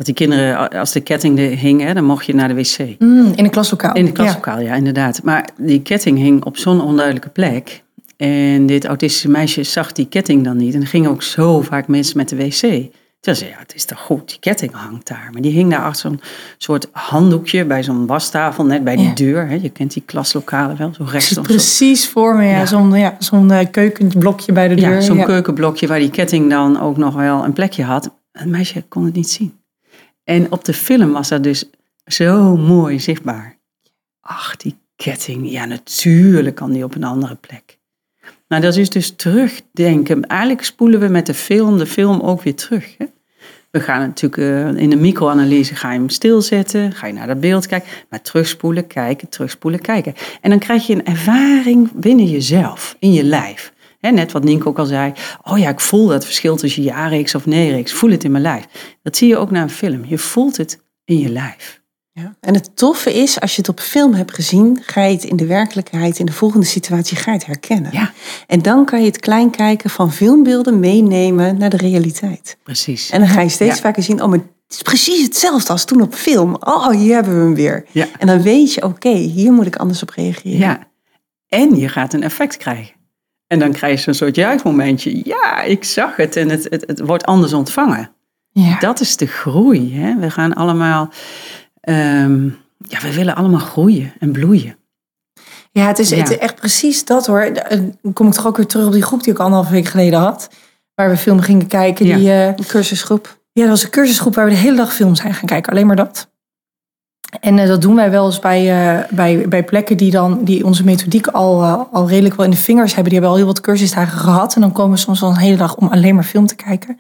Dat 0.03 0.17
die 0.17 0.27
kinderen, 0.27 0.71
als 0.71 0.93
de 0.93 1.01
ketting 1.01 1.39
hing, 1.39 1.81
hè, 1.81 1.95
dan 1.95 2.05
mocht 2.05 2.27
je 2.27 2.35
naar 2.35 2.49
de 2.49 2.55
wc. 2.55 2.79
Mm, 2.99 3.33
in 3.37 3.45
een 3.45 3.51
klaslokaal. 3.51 3.95
In 3.95 4.05
de 4.05 4.13
klaslokaal, 4.13 4.61
ja. 4.61 4.75
inderdaad. 4.75 5.23
Maar 5.23 5.49
die 5.57 5.83
ketting 5.83 6.19
hing 6.19 6.45
op 6.45 6.57
zo'n 6.57 6.81
onduidelijke 6.81 7.29
plek. 7.29 7.83
En 8.17 8.67
dit 8.67 8.85
autistische 8.85 9.29
meisje 9.29 9.63
zag 9.63 9.93
die 9.93 10.07
ketting 10.07 10.45
dan 10.45 10.57
niet. 10.57 10.75
En 10.75 10.81
er 10.81 10.87
gingen 10.87 11.11
ook 11.11 11.23
zo 11.23 11.61
vaak 11.61 11.89
mensen 11.89 12.17
met 12.17 12.29
de 12.29 12.37
wc. 12.37 12.61
Toen 12.61 12.91
zei 13.21 13.37
ze, 13.37 13.47
ja, 13.47 13.55
het 13.59 13.75
is 13.75 13.85
toch 13.85 13.99
goed, 13.99 14.29
die 14.29 14.37
ketting 14.41 14.73
hangt 14.75 15.09
daar. 15.09 15.29
Maar 15.33 15.43
die 15.43 15.53
hing 15.53 15.71
daar 15.71 15.85
achter 15.85 16.01
zo'n 16.11 16.21
soort 16.59 16.89
handdoekje 16.93 17.65
bij 17.65 17.83
zo'n 17.83 18.07
wastafel, 18.07 18.65
net 18.65 18.85
bij 18.85 18.97
die 18.97 19.07
Ja. 19.07 19.15
deur. 19.15 19.49
Hè. 19.49 19.55
Je 19.55 19.71
kent 19.71 19.93
die 19.93 20.03
klaslokalen 20.07 20.77
wel, 20.77 20.95
zo 20.95 21.05
rechts 21.11 21.29
zo. 21.29 21.43
precies 21.43 22.09
voor 22.09 22.37
me, 22.37 22.45
ja, 22.45 22.51
Ja. 22.59 22.67
zo'n 22.67 22.93
ja, 22.95 23.17
eh, 23.61 23.67
keukenblokje 23.71 24.53
bij 24.53 24.69
de 24.69 24.75
deur. 24.75 24.91
Ja, 24.91 25.01
zo'n 25.01 25.25
keukenblokje 25.25 25.87
waar 25.87 25.99
die 25.99 26.11
ketting 26.11 26.51
dan 26.51 26.81
ook 26.81 26.97
nog 26.97 27.15
wel 27.15 27.45
een 27.45 27.53
plekje 27.53 27.83
had. 27.85 28.11
Het 28.33 28.47
meisje 28.49 28.85
kon 28.89 29.05
het 29.05 29.15
niet 29.15 29.29
zien. 29.31 29.61
En 30.25 30.53
op 30.53 30.65
de 30.65 30.73
film 30.73 31.13
was 31.13 31.29
dat 31.29 31.43
dus 31.43 31.71
zo 32.05 32.57
mooi 32.57 33.01
zichtbaar. 33.01 33.59
Ach, 34.21 34.57
die 34.57 34.77
ketting. 34.97 35.51
Ja, 35.51 35.65
natuurlijk 35.65 36.55
kan 36.55 36.73
die 36.73 36.85
op 36.85 36.95
een 36.95 37.05
andere 37.05 37.35
plek. 37.35 37.79
Nou, 38.49 38.63
dat 38.63 38.77
is 38.77 38.91
dus 38.91 39.17
terugdenken. 39.17 40.27
Eigenlijk 40.27 40.65
spoelen 40.65 41.01
we 41.01 41.09
met 41.09 41.27
de 41.27 41.35
film 41.35 41.79
de 41.79 41.87
film 41.87 42.21
ook 42.21 42.43
weer 42.43 42.55
terug. 42.55 42.95
Hè? 42.99 43.07
We 43.71 43.81
gaan 43.81 44.01
natuurlijk 44.01 44.43
eh, 44.43 44.83
in 44.83 44.91
de 44.91 44.97
microanalyse 44.97 45.75
ga 45.75 45.93
je 45.93 45.99
hem 45.99 46.09
stilzetten, 46.09 46.93
ga 46.93 47.07
je 47.07 47.13
naar 47.13 47.27
dat 47.27 47.41
beeld 47.41 47.67
kijken, 47.67 47.89
maar 48.11 48.23
terugspoelen, 48.23 48.87
kijken, 48.87 49.29
terugspoelen, 49.29 49.81
kijken. 49.81 50.15
En 50.41 50.51
dan 50.51 50.59
krijg 50.59 50.87
je 50.87 50.95
een 50.95 51.07
ervaring 51.07 51.93
binnen 51.93 52.27
jezelf, 52.27 52.97
in 52.99 53.13
je 53.13 53.25
lijf. 53.25 53.72
Hè, 54.03 54.11
net 54.11 54.33
wat 54.33 54.45
Nienke 54.45 54.69
ook 54.69 54.79
al 54.79 54.87
zei, 54.87 55.13
oh 55.43 55.59
ja, 55.59 55.69
ik 55.69 55.81
voel 55.81 56.07
dat 56.07 56.25
verschil 56.25 56.57
tussen 56.57 56.83
ja-reeks 56.83 57.35
of 57.35 57.47
nee-reeks, 57.47 57.93
voel 57.93 58.11
het 58.11 58.25
in 58.25 58.31
mijn 58.31 58.43
lijf. 58.43 58.65
Dat 59.03 59.17
zie 59.17 59.29
je 59.29 59.37
ook 59.37 59.51
naar 59.51 59.63
een 59.63 59.71
film, 59.71 60.05
je 60.05 60.19
voelt 60.19 60.57
het 60.57 60.79
in 61.05 61.19
je 61.19 61.29
lijf. 61.29 61.81
Ja. 62.13 62.37
En 62.41 62.55
het 62.55 62.77
toffe 62.77 63.13
is, 63.15 63.41
als 63.41 63.51
je 63.55 63.61
het 63.61 63.71
op 63.71 63.81
film 63.81 64.15
hebt 64.15 64.35
gezien, 64.35 64.79
ga 64.83 65.03
je 65.05 65.15
het 65.15 65.25
in 65.25 65.37
de 65.37 65.47
werkelijkheid, 65.47 66.19
in 66.19 66.27
de 66.27 66.33
volgende 66.33 66.67
situatie, 66.67 67.17
ga 67.17 67.31
je 67.31 67.37
het 67.39 67.47
herkennen. 67.47 67.93
Ja. 67.93 68.13
En 68.47 68.63
dan 68.63 68.85
kan 68.85 69.01
je 69.01 69.07
het 69.07 69.19
klein 69.19 69.51
kijken 69.51 69.91
van 69.91 70.13
filmbeelden 70.13 70.81
meenemen 70.81 71.59
naar 71.59 71.71
de 71.71 71.77
realiteit. 71.77 72.57
Precies. 72.63 73.11
En 73.11 73.21
dan 73.21 73.29
ga 73.29 73.41
je 73.41 73.49
steeds 73.49 73.75
Ja. 73.77 73.81
vaker 73.83 74.03
zien, 74.03 74.23
oh, 74.23 74.29
maar 74.29 74.39
het 74.39 74.47
is 74.69 74.83
precies 74.83 75.23
hetzelfde 75.25 75.73
als 75.73 75.85
toen 75.85 76.03
op 76.03 76.15
film. 76.15 76.57
Oh, 76.61 76.89
hier 76.89 77.15
hebben 77.15 77.35
we 77.35 77.41
hem 77.41 77.55
weer. 77.55 77.85
Ja. 77.91 78.07
En 78.19 78.27
dan 78.27 78.43
weet 78.43 78.75
je, 78.75 78.85
oké, 78.85 79.15
hier 79.15 79.53
moet 79.53 79.67
ik 79.67 79.77
anders 79.77 80.03
op 80.03 80.11
reageren. 80.11 80.59
Ja. 80.59 80.87
En 81.49 81.77
je 81.77 81.89
gaat 81.89 82.13
een 82.13 82.23
effect 82.23 82.57
krijgen. 82.57 82.95
En 83.53 83.59
dan 83.59 83.73
krijg 83.73 83.97
je 83.97 84.03
zo'n 84.03 84.15
soort 84.15 84.37
juichmomentje. 84.37 85.21
Ja, 85.25 85.63
ik 85.63 85.85
zag 85.85 86.17
het 86.17 86.37
en 86.37 86.49
het, 86.49 86.67
het, 86.71 86.85
het 86.87 87.01
wordt 87.01 87.25
anders 87.25 87.53
ontvangen. 87.53 88.11
Ja. 88.51 88.79
Dat 88.79 89.01
is 89.01 89.17
de 89.17 89.27
groei. 89.27 90.01
Hè? 90.01 90.17
We 90.19 90.31
gaan 90.31 90.55
allemaal, 90.55 91.09
ehm, 91.81 92.45
ja, 92.79 93.01
we 93.01 93.15
willen 93.15 93.35
allemaal 93.35 93.61
groeien 93.61 94.13
en 94.19 94.33
bloeien. 94.33 94.77
Ja, 95.73 95.87
het 95.87 95.99
is, 95.99 96.09
Ja. 96.09 96.17
het 96.17 96.31
is 96.31 96.39
echt 96.39 96.55
precies 96.55 97.05
dat 97.05 97.27
hoor. 97.27 97.53
Dan 98.03 98.13
kom 98.13 98.27
ik 98.27 98.33
toch 98.33 98.47
ook 98.47 98.57
weer 98.57 98.67
terug 98.67 98.87
op 98.87 98.93
die 98.93 99.03
groep 99.03 99.23
die 99.23 99.33
ik 99.33 99.39
anderhalve 99.39 99.73
week 99.73 99.87
geleden 99.87 100.19
had. 100.19 100.49
Waar 100.95 101.11
we 101.11 101.17
film 101.17 101.41
gingen 101.41 101.67
kijken. 101.67 102.07
Ja. 102.07 102.17
Die, 102.17 102.31
eh, 102.31 102.47
Een 102.47 102.67
cursusgroep. 102.67 103.39
ja, 103.53 103.61
dat 103.63 103.71
was 103.71 103.83
een 103.85 103.91
cursusgroep 103.91 104.35
waar 104.35 104.45
we 104.45 104.51
de 104.51 104.57
hele 104.57 104.77
dag 104.77 104.95
film 104.95 105.15
zijn 105.15 105.35
gaan 105.35 105.47
kijken. 105.47 105.73
Alleen 105.73 105.87
maar 105.87 105.97
dat. 105.97 106.31
En 107.41 107.59
eh, 107.59 107.67
dat 107.67 107.81
doen 107.81 107.95
wij 107.95 108.11
wel 108.11 108.27
eens 108.27 108.39
bij, 108.39 108.71
eh, 108.71 109.05
bij, 109.11 109.49
bij 109.49 109.65
plekken 109.65 109.97
die, 109.97 110.11
dan, 110.11 110.45
die 110.45 110.65
onze 110.65 110.85
methodiek 110.85 111.27
al, 111.27 111.63
eh, 111.63 111.81
al 111.93 112.09
redelijk 112.09 112.37
wel 112.37 112.45
in 112.45 112.51
de 112.51 112.57
vingers 112.57 112.95
hebben. 112.95 113.13
Die 113.13 113.21
hebben 113.21 113.31
al 113.31 113.37
heel 113.37 113.53
wat 113.53 113.61
cursusdagen 113.61 114.19
gehad. 114.19 114.55
En 114.55 114.61
dan 114.61 114.73
komen 114.73 114.93
we 114.93 114.99
soms 114.99 115.21
wel 115.21 115.31
een 115.31 115.37
hele 115.37 115.57
dag 115.57 115.77
om 115.77 115.89
alleen 115.89 116.15
maar 116.15 116.25
film 116.25 116.47
te 116.47 116.55
kijken. 116.55 116.99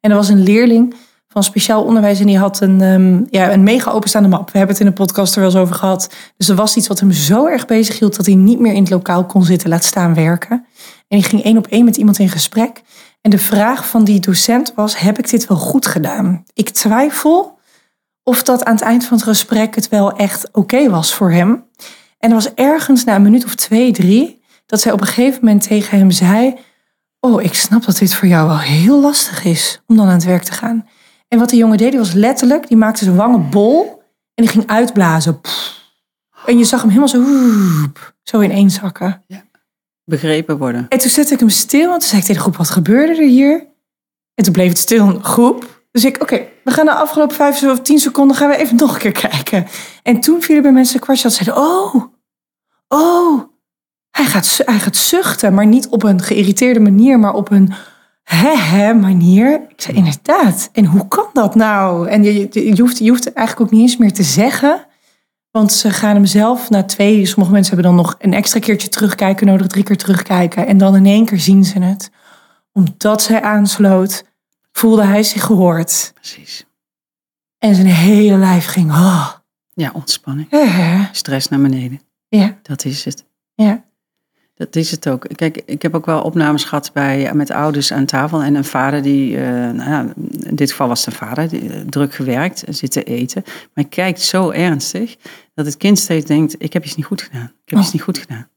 En 0.00 0.10
er 0.10 0.16
was 0.16 0.28
een 0.28 0.42
leerling 0.42 0.94
van 1.28 1.42
speciaal 1.42 1.84
onderwijs 1.84 2.20
en 2.20 2.26
die 2.26 2.38
had 2.38 2.60
een, 2.60 2.80
ehm, 2.80 3.22
ja, 3.30 3.52
een 3.52 3.62
mega 3.62 3.90
openstaande 3.90 4.28
map. 4.28 4.50
We 4.50 4.58
hebben 4.58 4.76
het 4.76 4.84
in 4.84 4.90
de 4.90 4.96
podcast 4.96 5.34
er 5.34 5.40
wel 5.40 5.50
eens 5.50 5.58
over 5.58 5.74
gehad. 5.74 6.14
Dus 6.36 6.48
er 6.48 6.54
was 6.54 6.76
iets 6.76 6.88
wat 6.88 7.00
hem 7.00 7.12
zo 7.12 7.46
erg 7.46 7.66
bezig 7.66 7.98
hield 7.98 8.16
dat 8.16 8.26
hij 8.26 8.34
niet 8.34 8.60
meer 8.60 8.72
in 8.72 8.82
het 8.82 8.90
lokaal 8.90 9.24
kon 9.24 9.44
zitten, 9.44 9.68
laat 9.68 9.84
staan 9.84 10.14
werken. 10.14 10.64
En 11.08 11.18
die 11.18 11.22
ging 11.22 11.44
één 11.44 11.56
op 11.56 11.66
één 11.66 11.84
met 11.84 11.96
iemand 11.96 12.18
in 12.18 12.28
gesprek. 12.28 12.82
En 13.20 13.30
de 13.30 13.38
vraag 13.38 13.88
van 13.88 14.04
die 14.04 14.20
docent 14.20 14.72
was: 14.74 14.98
heb 14.98 15.18
ik 15.18 15.30
dit 15.30 15.46
wel 15.46 15.58
goed 15.58 15.86
gedaan? 15.86 16.44
Ik 16.52 16.70
twijfel 16.70 17.58
of 18.24 18.42
dat 18.42 18.64
aan 18.64 18.74
het 18.74 18.84
eind 18.84 19.04
van 19.04 19.16
het 19.16 19.26
gesprek 19.26 19.74
het 19.74 19.88
wel 19.88 20.12
echt 20.12 20.48
oké 20.52 20.90
was 20.90 21.14
voor 21.14 21.32
hem. 21.32 21.64
En 22.18 22.28
er 22.28 22.34
was 22.34 22.54
ergens 22.54 23.04
na 23.04 23.14
een 23.14 23.22
minuut 23.22 23.44
of 23.44 23.54
twee, 23.54 23.92
drie, 23.92 24.42
dat 24.66 24.80
zij 24.80 24.92
op 24.92 25.00
een 25.00 25.06
gegeven 25.06 25.38
moment 25.44 25.62
tegen 25.62 25.98
hem 25.98 26.10
zei: 26.10 26.58
Oh, 27.20 27.42
ik 27.42 27.54
snap 27.54 27.84
dat 27.84 27.98
dit 27.98 28.14
voor 28.14 28.28
jou 28.28 28.48
wel 28.48 28.58
heel 28.58 29.00
lastig 29.00 29.44
is 29.44 29.82
om 29.86 29.96
dan 29.96 30.06
aan 30.06 30.12
het 30.12 30.24
werk 30.24 30.42
te 30.42 30.52
gaan. 30.52 30.88
En 31.28 31.38
wat 31.38 31.48
die 31.48 31.58
jongen 31.58 31.78
deed, 31.78 31.90
die 31.90 31.98
was 31.98 32.12
letterlijk, 32.12 32.68
die 32.68 32.76
maakte 32.76 33.04
zijn 33.04 33.16
wangen 33.16 33.50
bol 33.50 34.02
en 34.34 34.44
die 34.44 34.48
ging 34.48 34.66
uitblazen. 34.66 35.40
En 36.46 36.58
je 36.58 36.64
zag 36.64 36.80
hem 36.80 36.88
helemaal 36.88 37.08
zo, 37.08 37.24
zo 38.22 38.40
ineenzakken. 38.40 39.24
Begrepen 40.04 40.58
worden. 40.58 40.86
En 40.88 40.98
toen 40.98 41.10
zette 41.10 41.32
ik 41.32 41.40
hem 41.40 41.48
stil, 41.48 41.88
want 41.88 42.00
toen 42.00 42.08
zei 42.08 42.20
ik 42.20 42.26
tegen 42.26 42.42
de 42.42 42.48
groep, 42.48 42.56
wat 42.56 42.70
gebeurde 42.70 43.12
er 43.12 43.28
hier? 43.28 43.66
En 44.34 44.44
toen 44.44 44.52
bleef 44.52 44.68
het 44.68 44.78
stil 44.78 45.06
een 45.06 45.24
groep. 45.24 45.83
Dus 45.94 46.04
ik, 46.04 46.22
oké, 46.22 46.46
we 46.64 46.70
gaan 46.70 46.84
de 46.84 46.94
afgelopen 46.94 47.36
vijf 47.36 47.62
of 47.62 47.80
tien 47.80 47.98
seconden 47.98 48.36
gaan 48.36 48.48
we 48.48 48.56
even 48.56 48.76
nog 48.76 48.92
een 48.92 49.00
keer 49.00 49.28
kijken. 49.30 49.66
En 50.02 50.20
toen 50.20 50.42
vielen 50.42 50.62
bij 50.62 50.72
mensen 50.72 51.00
kwartje 51.00 51.22
dat 51.22 51.32
zeiden, 51.32 51.64
oh, 51.64 51.94
oh, 52.88 53.42
hij 54.10 54.24
gaat, 54.24 54.60
hij 54.64 54.78
gaat 54.78 54.96
zuchten, 54.96 55.54
maar 55.54 55.66
niet 55.66 55.88
op 55.88 56.02
een 56.02 56.22
geïrriteerde 56.22 56.80
manier, 56.80 57.18
maar 57.18 57.34
op 57.34 57.50
een 57.50 57.72
hè 58.22 58.94
manier. 58.94 59.60
Ik 59.68 59.80
zei, 59.80 59.96
inderdaad. 59.96 60.68
En 60.72 60.84
hoe 60.84 61.08
kan 61.08 61.26
dat 61.32 61.54
nou? 61.54 62.08
En 62.08 62.22
je, 62.22 62.32
je, 62.32 62.74
je, 62.74 62.80
hoeft, 62.80 62.98
je 62.98 63.08
hoeft 63.08 63.32
eigenlijk 63.32 63.66
ook 63.66 63.78
niet 63.78 63.88
eens 63.88 63.96
meer 63.96 64.12
te 64.12 64.22
zeggen 64.22 64.86
Want 65.50 65.72
ze 65.72 65.90
gaan 65.90 66.14
hem 66.14 66.26
zelf 66.26 66.70
na 66.70 66.82
twee, 66.84 67.26
sommige 67.26 67.52
mensen 67.52 67.74
hebben 67.74 67.92
dan 67.94 68.04
nog 68.04 68.14
een 68.18 68.34
extra 68.34 68.60
keertje 68.60 68.88
terugkijken 68.88 69.46
nodig, 69.46 69.66
drie 69.66 69.84
keer 69.84 69.96
terugkijken. 69.96 70.66
En 70.66 70.78
dan 70.78 70.96
in 70.96 71.06
één 71.06 71.24
keer 71.24 71.40
zien 71.40 71.64
ze 71.64 71.78
het. 71.78 72.10
Omdat 72.72 73.22
zij 73.22 73.42
aansloot, 73.42 74.24
voelde 74.78 75.04
hij 75.04 75.22
zich 75.22 75.42
gehoord. 75.44 76.10
Precies. 76.14 76.64
En 77.58 77.74
zijn 77.74 77.86
hele 77.86 78.36
lijf 78.36 78.66
ging, 78.66 78.90
oh. 78.90 79.30
Ja, 79.74 79.90
ontspanning. 79.94 80.48
Stress 81.12 81.48
naar 81.48 81.60
beneden. 81.60 82.00
ja, 82.28 82.58
Dat 82.62 82.84
is 82.84 83.04
het. 83.04 83.24
ja. 83.54 83.84
Dat 84.56 84.76
is 84.76 84.90
het 84.90 85.08
ook. 85.08 85.26
Kijk, 85.34 85.62
ik 85.66 85.82
heb 85.82 85.94
ook 85.94 86.06
wel 86.06 86.22
opnames 86.22 86.64
gehad 86.64 86.90
bij, 86.92 87.34
met 87.34 87.50
ouders 87.50 87.92
aan 87.92 88.04
tafel. 88.04 88.42
En 88.42 88.54
een 88.54 88.64
vader 88.64 89.02
die, 89.02 89.36
eh, 89.36 89.42
nou 89.70 89.90
ja, 89.90 90.12
in 90.42 90.54
dit 90.56 90.70
geval 90.70 90.88
was 90.88 91.04
de 91.04 91.10
vader, 91.10 91.48
die, 91.48 91.72
eh, 91.72 91.80
druk 91.80 92.14
gewerkt, 92.14 92.64
zit 92.68 92.90
te 92.90 93.02
eten. 93.04 93.42
Maar 93.74 93.84
kijkt 93.84 94.20
zo 94.20 94.50
ernstig 94.50 95.16
dat 95.54 95.66
het 95.66 95.76
kind 95.76 95.98
steeds 95.98 96.26
denkt, 96.26 96.54
ik 96.58 96.72
heb 96.72 96.84
iets 96.84 96.94
niet 96.94 97.04
goed 97.04 97.22
gedaan. 97.22 97.44
Ik 97.44 97.70
heb 97.70 97.78
Oh. 97.78 97.84
iets 97.84 97.92
niet 97.92 98.02
goed 98.02 98.18
gedaan. 98.18 98.48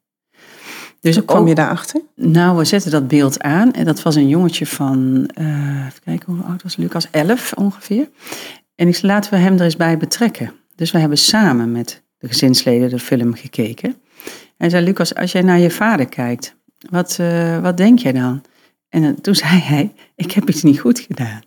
Dus 0.99 1.15
Hoe 1.15 1.25
kwam 1.25 1.41
ook- 1.41 1.47
je 1.47 1.55
daarachter? 1.55 2.01
Nou, 2.15 2.57
we 2.57 2.65
zetten 2.65 2.91
dat 2.91 3.07
beeld 3.07 3.41
aan. 3.41 3.73
En 3.73 3.86
dat 3.86 4.01
was 4.01 4.15
een 4.15 4.27
jongetje 4.27 4.65
van, 4.65 5.29
eh, 5.33 5.86
even 5.86 6.01
kijken, 6.03 6.33
hoe 6.33 6.43
oud 6.43 6.63
was 6.63 6.75
Lucas? 6.75 7.07
Elf 7.12 7.53
ongeveer. 7.53 8.10
En 8.75 8.88
ik 8.88 8.95
zei, 8.95 9.12
laten 9.12 9.31
we 9.31 9.38
hem 9.38 9.53
er 9.53 9.62
eens 9.63 9.75
bij 9.75 9.97
betrekken. 9.97 10.51
Dus 10.75 10.91
we 10.91 10.97
hebben 10.99 11.17
samen 11.17 11.71
met 11.71 12.03
de 12.17 12.27
gezinsleden 12.27 12.89
de 12.89 12.99
film 12.99 13.33
gekeken. 13.33 13.95
En 14.57 14.69
zei, 14.69 14.86
Lucas, 14.86 15.15
als 15.15 15.31
jij 15.31 15.41
naar 15.41 15.60
je 15.60 15.71
vader 15.71 16.05
kijkt, 16.07 16.55
wat, 16.89 17.17
eh, 17.19 17.60
wat 17.60 17.77
denk 17.77 17.99
jij 17.99 18.12
dan? 18.12 18.41
En 18.89 19.03
eh, 19.03 19.10
toen 19.10 19.36
zei 19.36 19.60
hij, 19.60 19.93
ik 20.15 20.31
heb 20.31 20.49
iets 20.49 20.63
niet 20.63 20.79
goed 20.79 20.99
gedaan. 20.99 21.41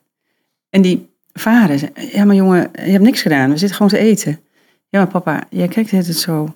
En 0.70 0.82
die 0.82 1.08
vader 1.32 1.78
zei, 1.78 1.90
ja 2.12 2.24
maar 2.24 2.34
jongen, 2.34 2.70
je 2.72 2.90
hebt 2.90 3.04
niks 3.04 3.22
gedaan. 3.22 3.50
We 3.50 3.56
zitten 3.56 3.76
gewoon 3.76 3.92
te 3.92 3.98
eten. 3.98 4.40
Ja 4.88 4.98
maar 4.98 5.08
papa, 5.08 5.42
jij 5.50 5.68
kijkt 5.68 5.90
het 5.90 6.16
zo 6.16 6.54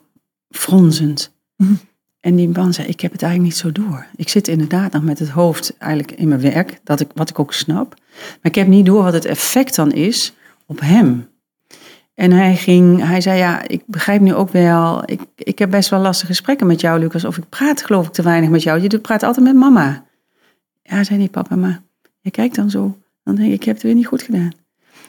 fronsend. 0.51 1.33
En 2.25 2.37
die 2.37 2.49
man 2.49 2.73
zei, 2.73 2.89
ik 2.89 3.01
heb 3.01 3.13
het 3.13 3.23
eigenlijk 3.23 3.53
niet 3.53 3.63
zo 3.63 3.73
door. 3.73 4.07
Ik 4.17 4.29
zit 4.29 4.49
inderdaad 4.49 4.93
nog 4.93 5.03
met 5.03 5.19
het 5.19 5.29
hoofd 5.29 5.77
eigenlijk 5.79 6.13
in 6.13 6.29
mijn 6.29 6.41
werk, 6.41 6.81
dat 6.85 7.01
ik, 7.01 7.09
wat 7.15 7.31
ik 7.31 7.39
ook 7.39 7.53
snap. 7.53 7.95
Maar 8.17 8.39
ik 8.43 8.55
heb 8.55 8.67
niet 8.67 8.87
door 8.87 9.03
wat 9.03 9.13
het 9.13 9.25
effect 9.25 9.75
dan 9.75 9.93
is 9.93 10.35
op 10.67 10.81
hem. 10.81 11.29
En 12.15 12.33
hij 12.33 12.57
ging, 12.57 13.07
hij 13.07 13.21
zei, 13.21 13.39
ja, 13.39 13.69
ik 13.69 13.83
begrijp 13.87 14.21
nu 14.21 14.35
ook 14.35 14.51
wel, 14.51 15.03
ik, 15.05 15.21
ik 15.37 15.59
heb 15.59 15.71
best 15.71 15.91
wel 15.91 16.01
lastige 16.01 16.27
gesprekken 16.27 16.67
met 16.67 16.81
jou, 16.81 16.99
Lucas. 16.99 17.25
Of 17.25 17.37
ik 17.37 17.49
praat 17.49 17.83
geloof 17.83 18.07
ik 18.07 18.13
te 18.13 18.23
weinig 18.23 18.51
met 18.51 18.63
jou. 18.63 18.81
Je 18.81 18.99
praat 18.99 19.23
altijd 19.23 19.47
met 19.47 19.55
mama. 19.55 20.05
Ja, 20.83 21.05
zei 21.05 21.19
die 21.19 21.29
papa, 21.29 21.57
maar 21.57 21.83
je 22.21 22.31
kijkt 22.31 22.55
dan 22.55 22.71
zo. 22.71 22.99
Dan 23.25 23.35
denk 23.35 23.49
ik, 23.49 23.55
ik 23.55 23.65
heb 23.65 23.75
het 23.75 23.85
weer 23.85 23.95
niet 23.95 24.07
goed 24.07 24.23
gedaan. 24.23 24.53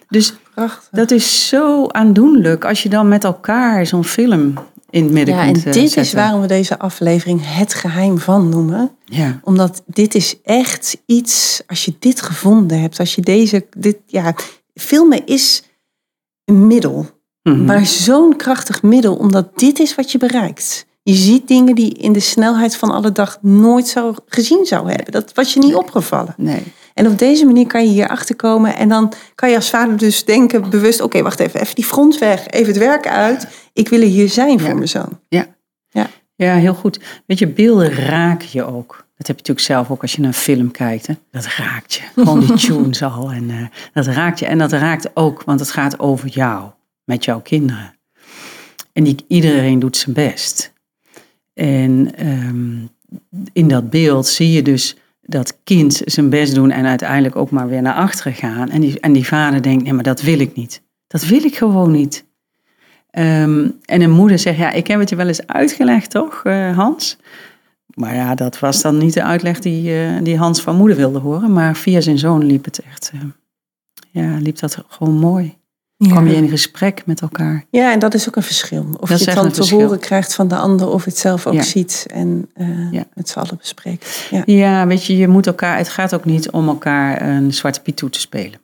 Dus 0.10 0.34
Prachtig. 0.54 0.90
dat 0.92 1.12
is 1.12 1.48
zo 1.48 1.88
aandoenlijk 1.88 2.66
als 2.66 2.84
je 2.84 2.90
dan 2.90 3.08
met 3.08 3.24
elkaar 3.24 3.86
zo'n 3.86 4.04
film 4.04 4.54
in 4.96 5.04
het 5.04 5.14
midden 5.14 5.36
Ja, 5.36 5.42
en 5.42 5.52
kunt 5.54 5.66
eh, 5.66 5.74
dit 5.74 5.98
is 5.98 6.14
waarom 6.14 6.42
we 6.42 6.48
deze 6.48 6.80
aflevering 6.80 7.42
het 7.44 7.74
geheim 7.74 8.20
van 8.20 8.50
noemen. 8.50 8.92
Ja, 9.06 9.40
Omdat 9.44 9.84
dit 9.86 10.16
is 10.16 10.42
echt 10.44 10.98
iets, 11.06 11.62
als 11.68 11.86
je 11.86 11.96
dit 12.00 12.22
gevonden 12.22 12.82
hebt, 12.82 13.00
als 13.00 13.16
je 13.16 13.22
deze, 13.22 13.66
dit, 13.78 13.98
ja, 14.06 14.36
filmen 14.74 15.26
is 15.26 15.64
een 16.46 16.68
middel. 16.68 17.10
Mhm. 17.44 17.66
Maar 17.66 17.86
zo'n 17.86 18.36
krachtig 18.36 18.84
middel, 18.84 19.16
omdat 19.16 19.60
dit 19.60 19.80
is 19.80 19.96
wat 19.96 20.12
je 20.12 20.18
bereikt. 20.18 20.86
Je 21.04 21.14
ziet 21.14 21.48
dingen 21.48 21.76
die 21.76 21.94
in 21.94 22.14
de 22.14 22.20
snelheid 22.20 22.76
van 22.76 22.92
alle 22.92 23.12
dag 23.12 23.38
nooit 23.42 23.88
zou 23.88 24.16
gezien 24.26 24.66
zou 24.66 24.90
hebben. 24.90 25.12
Dat 25.12 25.34
was 25.34 25.54
je 25.54 25.60
niet 25.60 25.76
opgevallen. 25.76 26.34
nee. 26.38 26.64
En 26.96 27.08
op 27.08 27.18
deze 27.20 27.46
manier 27.46 27.68
kan 27.68 27.84
je 27.84 27.90
hierachter 27.90 28.36
komen. 28.36 28.76
En 28.76 28.90
dan 28.90 29.14
kan 29.36 29.50
je 29.50 29.56
als 29.56 29.70
vader 29.70 29.98
dus 29.98 30.26
denken, 30.26 30.70
bewust, 30.70 31.02
oké, 31.02 31.22
wacht 31.22 31.40
even, 31.40 31.62
even 31.62 31.76
die 31.76 31.86
front 31.86 32.18
weg, 32.18 32.48
even 32.48 32.68
het 32.68 32.78
werk 32.78 33.08
uit. 33.08 33.48
Ik 33.74 33.90
wil 33.90 34.02
er 34.02 34.08
hier 34.08 34.30
zijn 34.30 34.60
voor 34.60 34.70
Ja. 34.70 34.76
mijn 34.76 34.88
zoon. 34.88 35.20
Ja, 36.38 36.56
heel 36.56 36.74
goed. 36.74 37.00
Weet 37.26 37.40
je, 37.40 37.48
beelden 37.48 37.92
raken 37.94 38.48
je 38.52 38.64
ook. 38.64 39.06
Dat 39.18 39.28
heb 39.28 39.36
je 39.40 39.52
natuurlijk 39.52 39.60
zelf 39.60 39.92
ook 39.92 40.02
als 40.02 40.12
je 40.12 40.20
naar 40.20 40.28
een 40.30 40.34
film 40.36 40.72
kijkt. 40.72 41.08
Hè? 41.08 41.14
Dat 41.32 41.46
raakt 41.46 41.94
je. 41.94 42.02
Gewoon 42.14 42.40
die 42.40 42.54
tunes 42.68 43.04
al. 43.04 43.32
En 43.32 43.50
eh, 43.50 43.66
dat 43.94 44.06
raakt 44.06 44.40
je. 44.40 44.46
En 44.46 44.58
dat 44.58 44.72
raakt 44.72 45.10
ook, 45.14 45.44
want 45.44 45.60
het 45.60 45.72
gaat 45.72 46.00
over 46.00 46.28
jou. 46.30 46.70
Met 47.04 47.26
jouw 47.26 47.42
kinderen. 47.42 47.96
En 48.94 49.04
die, 49.04 49.26
iedereen 49.28 49.80
doet 49.80 49.98
zijn 49.98 50.16
best. 50.16 50.74
En 51.54 52.16
ehm, 52.16 52.78
in 53.54 53.68
dat 53.68 53.90
beeld 53.90 54.28
zie 54.28 54.52
je 54.52 54.62
dus 54.62 54.96
dat 55.26 55.58
kind 55.64 56.02
zijn 56.06 56.30
best 56.30 56.56
doen 56.56 56.72
en 56.72 56.86
uiteindelijk 56.86 57.36
ook 57.36 57.50
maar 57.50 57.68
weer 57.68 57.82
naar 57.82 57.94
achteren 57.94 58.34
gaan. 58.34 58.70
En 58.70 58.82
die, 58.82 59.00
en 59.00 59.14
die 59.14 59.28
vader 59.28 59.62
denkt, 59.62 59.84
nee, 59.84 59.94
maar 59.94 60.04
dat 60.04 60.22
wil 60.22 60.40
ik 60.40 60.56
niet. 60.56 60.82
Dat 61.08 61.26
wil 61.26 61.44
ik 61.44 61.56
gewoon 61.56 61.92
niet. 61.92 62.26
Ehm, 63.10 63.70
en 63.86 64.02
een 64.02 64.12
moeder 64.12 64.40
zegt, 64.40 64.58
ja, 64.58 64.72
ik 64.72 64.88
heb 64.88 65.00
het 65.00 65.10
je 65.10 65.16
wel 65.16 65.28
eens 65.28 65.48
uitgelegd, 65.48 66.10
toch, 66.10 66.42
eh, 66.44 66.78
Hans? 66.78 67.18
Maar 67.94 68.16
ja, 68.16 68.36
dat 68.36 68.60
was 68.60 68.82
dan 68.82 68.98
niet 68.98 69.14
de 69.14 69.24
uitleg 69.24 69.60
die, 69.60 69.94
eh, 69.94 70.24
die 70.24 70.38
Hans 70.38 70.62
van 70.62 70.76
moeder 70.76 70.98
wilde 70.98 71.20
horen. 71.20 71.54
Maar 71.54 71.76
via 71.76 72.02
zijn 72.02 72.18
zoon 72.18 72.46
liep 72.46 72.66
het 72.66 72.80
echt, 72.80 73.12
eh, 73.14 73.22
ja, 74.12 74.38
liep 74.38 74.60
dat 74.60 74.84
gewoon 74.88 75.14
mooi. 75.14 75.58
Ja. 75.98 76.10
Kwam 76.10 76.28
je 76.28 76.36
in 76.36 76.50
gesprek 76.50 77.06
met 77.06 77.22
elkaar. 77.22 77.66
Ja, 77.70 77.92
en 77.92 78.00
dat 78.00 78.14
is 78.14 78.28
ook 78.28 78.36
een 78.36 78.44
verschil. 78.44 78.86
Of 79.00 79.10
Dat 79.10 79.20
je 79.20 79.26
het 79.26 79.36
dan 79.36 79.50
te 79.50 79.56
verschil. 79.56 79.80
horen 79.80 80.00
krijgt 80.00 80.34
van 80.34 80.48
de 80.48 80.56
ander 80.56 80.88
of 80.90 81.06
het 81.06 81.18
zelf 81.18 81.48
ook 81.48 81.54
Ja. 81.54 81.62
ziet 81.62 82.06
en 82.14 82.50
eh, 82.54 82.92
Ja. 82.92 83.06
met 83.14 83.30
z'n 83.30 83.40
allen 83.40 83.58
bespreekt. 83.58 84.28
Ja. 84.30 84.42
Ja, 84.46 84.88
weet 84.88 85.06
je, 85.06 85.18
je 85.18 85.28
moet 85.28 85.48
elkaar, 85.48 85.78
het 85.78 85.90
gaat 85.90 86.14
ook 86.16 86.26
niet 86.26 86.50
om 86.52 86.68
elkaar 86.68 87.22
een 87.22 87.54
zwarte 87.54 87.82
piet 87.82 87.96
toe 87.98 88.10
te 88.10 88.20
spelen. 88.20 88.60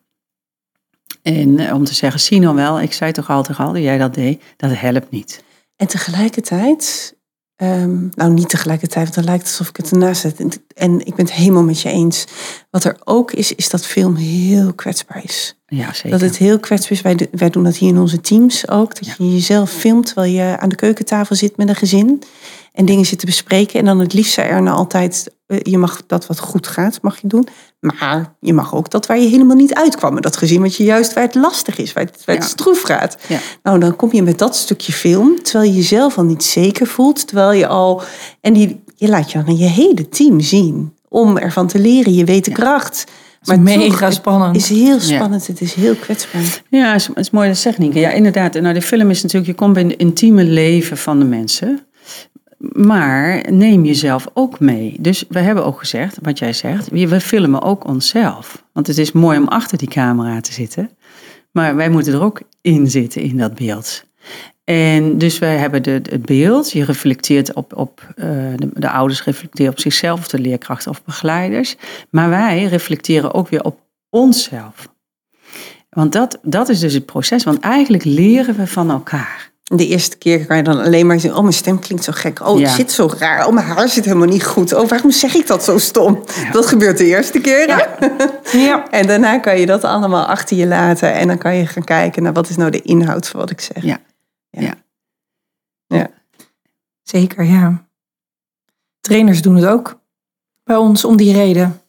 En 1.21 1.59
eh, 1.59 1.73
om 1.75 1.83
te 1.83 1.93
zeggen, 1.93 2.19
zie 2.19 2.39
nou 2.39 2.55
wel, 2.55 2.81
ik 2.81 2.93
zei 2.93 3.11
toch 3.11 3.29
altijd 3.29 3.57
al 3.57 3.73
dat 3.73 3.81
jij 3.81 3.97
dat 3.97 4.13
deed, 4.13 4.41
dat 4.57 4.71
helpt 4.73 5.11
niet. 5.11 5.43
En 5.75 5.87
tegelijkertijd, 5.87 7.15
ehm, 7.55 8.07
nou 8.15 8.31
niet 8.33 8.49
tegelijkertijd, 8.49 9.03
want 9.03 9.15
dan 9.15 9.23
lijkt 9.25 9.41
het 9.41 9.51
alsof 9.51 9.69
ik 9.69 9.77
het 9.77 9.91
ernaast 9.91 10.21
zet. 10.21 10.39
En- 10.39 10.51
En 10.75 10.99
ik 11.05 11.15
ben 11.15 11.25
het 11.25 11.33
helemaal 11.33 11.63
met 11.63 11.81
je 11.81 11.89
eens. 11.89 12.25
Wat 12.69 12.83
er 12.83 12.97
ook 13.03 13.31
is, 13.31 13.55
is 13.55 13.69
dat 13.69 13.85
film 13.85 14.15
heel 14.15 14.73
kwetsbaar 14.73 15.23
is. 15.23 15.55
Ja, 15.73 15.93
zeker. 15.93 16.10
Dat 16.10 16.21
het 16.21 16.38
heel 16.38 16.60
kwetsbaar 16.60 16.91
is. 16.91 17.01
Wij, 17.01 17.15
do- 17.15 17.25
wij 17.31 17.49
doen 17.49 17.63
dat 17.63 17.75
hier 17.77 17.89
in 17.89 17.97
onze 17.99 18.21
teams 18.21 18.67
ook. 18.69 18.95
Dat 18.99 19.15
je 19.17 19.31
jezelf 19.34 19.71
filmt 19.71 20.05
terwijl 20.05 20.31
je 20.34 20.57
aan 20.60 20.69
de 20.69 20.75
keukentafel 20.75 21.36
zit 21.36 21.57
met 21.57 21.69
een 21.69 21.75
gezin. 21.75 22.23
En 22.73 22.86
dingen 22.86 23.05
zit 23.05 23.19
te 23.19 23.25
bespreken. 23.25 23.79
En 23.79 23.86
dan 23.86 23.99
het 23.99 24.13
liefst 24.13 24.38
er 24.38 24.62
nou 24.62 24.77
altijd, 24.77 25.31
eh, 25.47 25.57
je 25.62 25.77
mag 25.77 26.01
dat 26.07 26.27
wat 26.27 26.39
goed 26.39 26.67
gaat, 26.67 26.99
mag 27.01 27.21
je 27.21 27.27
doen. 27.27 27.47
Maar 27.79 28.34
je 28.39 28.53
mag 28.53 28.75
ook 28.75 28.89
dat 28.89 29.05
waar 29.05 29.19
je 29.19 29.27
helemaal 29.27 29.55
niet 29.55 29.73
uitkwam. 29.73 30.13
met 30.13 30.23
Dat 30.23 30.38
gezin 30.38 30.62
wat 30.62 30.75
je 30.75 30.84
juist 30.84 31.13
waar 31.13 31.23
het 31.23 31.36
lastig 31.36 31.77
is, 31.77 31.93
waar 31.93 32.03
het, 32.03 32.25
waar 32.25 32.36
het 32.36 32.43
Ja. 32.43 32.49
stroef 32.49 32.81
gaat. 32.81 33.17
Ja. 33.27 33.39
Nou, 33.63 33.79
dan 33.79 33.95
kom 33.95 34.10
je 34.13 34.23
met 34.23 34.39
dat 34.39 34.55
stukje 34.55 34.91
film, 34.93 35.43
terwijl 35.43 35.69
je 35.71 35.75
jezelf 35.77 36.17
al 36.17 36.23
niet 36.23 36.43
zeker 36.43 36.88
voelt. 36.88 37.27
Terwijl 37.27 37.51
je 37.51 37.67
al, 37.67 38.01
en 38.41 38.53
die, 38.53 38.84
je 38.95 39.07
laat 39.10 39.31
je 39.31 39.38
dan 39.38 39.47
aan 39.47 39.57
je 39.57 39.65
hele 39.67 40.10
team 40.10 40.39
zien. 40.39 40.93
Om 41.10 41.38
ervan 41.38 41.67
te 41.67 41.79
leren, 41.79 42.13
je 42.13 42.23
weet 42.25 42.45
de 42.45 42.51
kracht. 42.51 43.03
Maar 43.45 43.60
mega 43.60 43.88
toch, 43.88 43.99
het 43.99 44.13
spannend. 44.13 44.56
is 44.56 44.69
heel 44.69 44.99
spannend, 44.99 45.47
het 45.47 45.62
is 45.62 45.73
heel 45.73 45.95
kwetsbaar. 45.95 46.62
Ja, 46.69 46.91
het 46.91 47.01
is, 47.01 47.08
het 47.08 47.17
is 47.17 47.30
mooi 47.30 47.47
dat 47.47 47.58
zeg 47.58 47.77
Nienke. 47.77 47.99
Ja, 47.99 48.10
inderdaad. 48.10 48.54
Nou, 48.54 48.73
de 48.73 48.82
film 48.82 49.10
is 49.10 49.21
natuurlijk, 49.21 49.51
je 49.51 49.58
komt 49.58 49.73
bij 49.73 49.84
het 49.84 49.93
intieme 49.93 50.43
leven 50.43 50.97
van 50.97 51.19
de 51.19 51.25
mensen. 51.25 51.80
Maar 52.73 53.51
neem 53.51 53.86
jezelf 53.86 54.27
ook 54.34 54.60
mee. 54.60 54.95
Dus 54.99 55.23
we 55.30 55.39
hebben 55.39 55.65
ook 55.65 55.80
gezegd, 55.80 56.17
wat 56.21 56.39
jij 56.39 56.54
zegt, 56.54 56.89
we 56.89 57.21
filmen 57.21 57.62
ook 57.62 57.88
onszelf. 57.88 58.63
Want 58.73 58.88
het 58.88 58.97
is 58.97 59.12
mooi 59.12 59.38
om 59.38 59.47
achter 59.47 59.77
die 59.77 59.88
camera 59.88 60.41
te 60.41 60.54
zitten. 60.54 60.89
Maar 61.51 61.75
wij 61.75 61.89
moeten 61.89 62.13
er 62.13 62.21
ook 62.21 62.41
in 62.62 62.89
zitten 62.89 63.21
in 63.21 63.38
dat 63.38 63.56
beeld. 63.56 64.04
En 64.71 65.17
dus 65.17 65.39
wij 65.39 65.57
hebben 65.57 65.84
de, 65.84 65.91
het 65.91 66.25
beeld, 66.25 66.71
je 66.71 66.86
reflecteert 66.86 67.53
op, 67.53 67.77
op 67.77 68.01
eh, 68.15 68.25
de, 68.55 68.69
de 68.73 68.89
ouders 68.89 69.23
reflecteren 69.23 69.71
op 69.71 69.79
zichzelf, 69.79 70.19
of 70.19 70.27
de 70.27 70.39
leerkrachten 70.39 70.91
of 70.91 71.03
begeleiders. 71.03 71.75
Maar 72.10 72.29
wij 72.29 72.63
reflecteren 72.63 73.34
ook 73.34 73.49
weer 73.49 73.63
op 73.63 73.79
onszelf. 74.10 74.89
Want 75.89 76.12
dat, 76.12 76.39
dat 76.41 76.69
is 76.69 76.79
dus 76.79 76.93
het 76.93 77.05
proces, 77.05 77.43
want 77.43 77.60
eigenlijk 77.60 78.03
leren 78.03 78.55
we 78.55 78.67
van 78.67 78.91
elkaar. 78.91 79.51
De 79.63 79.88
eerste 79.88 80.17
keer 80.17 80.45
kan 80.45 80.57
je 80.57 80.63
dan 80.63 80.79
alleen 80.84 81.07
maar 81.07 81.19
zeggen, 81.19 81.38
oh 81.38 81.45
mijn 81.45 81.55
stem 81.55 81.79
klinkt 81.79 82.03
zo 82.03 82.12
gek. 82.15 82.39
Oh, 82.39 82.47
het 82.47 82.60
Ja. 82.60 82.75
zit 82.75 82.91
zo 82.91 83.10
raar. 83.17 83.47
Oh, 83.47 83.53
mijn 83.53 83.65
haar 83.65 83.89
zit 83.89 84.05
helemaal 84.05 84.27
niet 84.27 84.45
goed. 84.45 84.73
Oh, 84.73 84.89
waarom 84.89 85.12
zeg 85.12 85.34
ik 85.36 85.47
dat 85.47 85.63
zo 85.63 85.77
stom? 85.77 86.23
Dat 86.51 86.65
gebeurt 86.65 86.97
de 86.97 87.05
eerste 87.05 87.39
keer. 87.39 87.67
Ja. 87.67 88.89
En 88.89 89.07
daarna 89.07 89.38
kan 89.39 89.60
je 89.60 89.65
dat 89.65 89.84
allemaal 89.84 90.25
achter 90.25 90.57
je 90.57 90.67
laten. 90.67 91.13
En 91.13 91.27
dan 91.27 91.38
kan 91.38 91.55
je 91.55 91.65
gaan 91.67 91.84
kijken 91.84 92.23
naar 92.23 92.34
wat 92.34 92.49
is 92.49 92.55
nou 92.55 92.71
de 92.71 92.81
inhoud 92.81 93.27
van 93.27 93.39
wat 93.39 93.49
ik 93.49 93.62
zeg. 93.62 93.84
Ja. 93.84 93.99
Ja. 94.51 94.75
Ja. 95.87 96.09
Zeker, 97.03 97.43
ja. 97.43 97.89
Trainers 98.99 99.41
doen 99.41 99.55
het 99.55 99.65
ook 99.65 99.99
bij 100.63 100.75
ons 100.75 101.05
om 101.05 101.17
die 101.17 101.33
reden. 101.33 101.81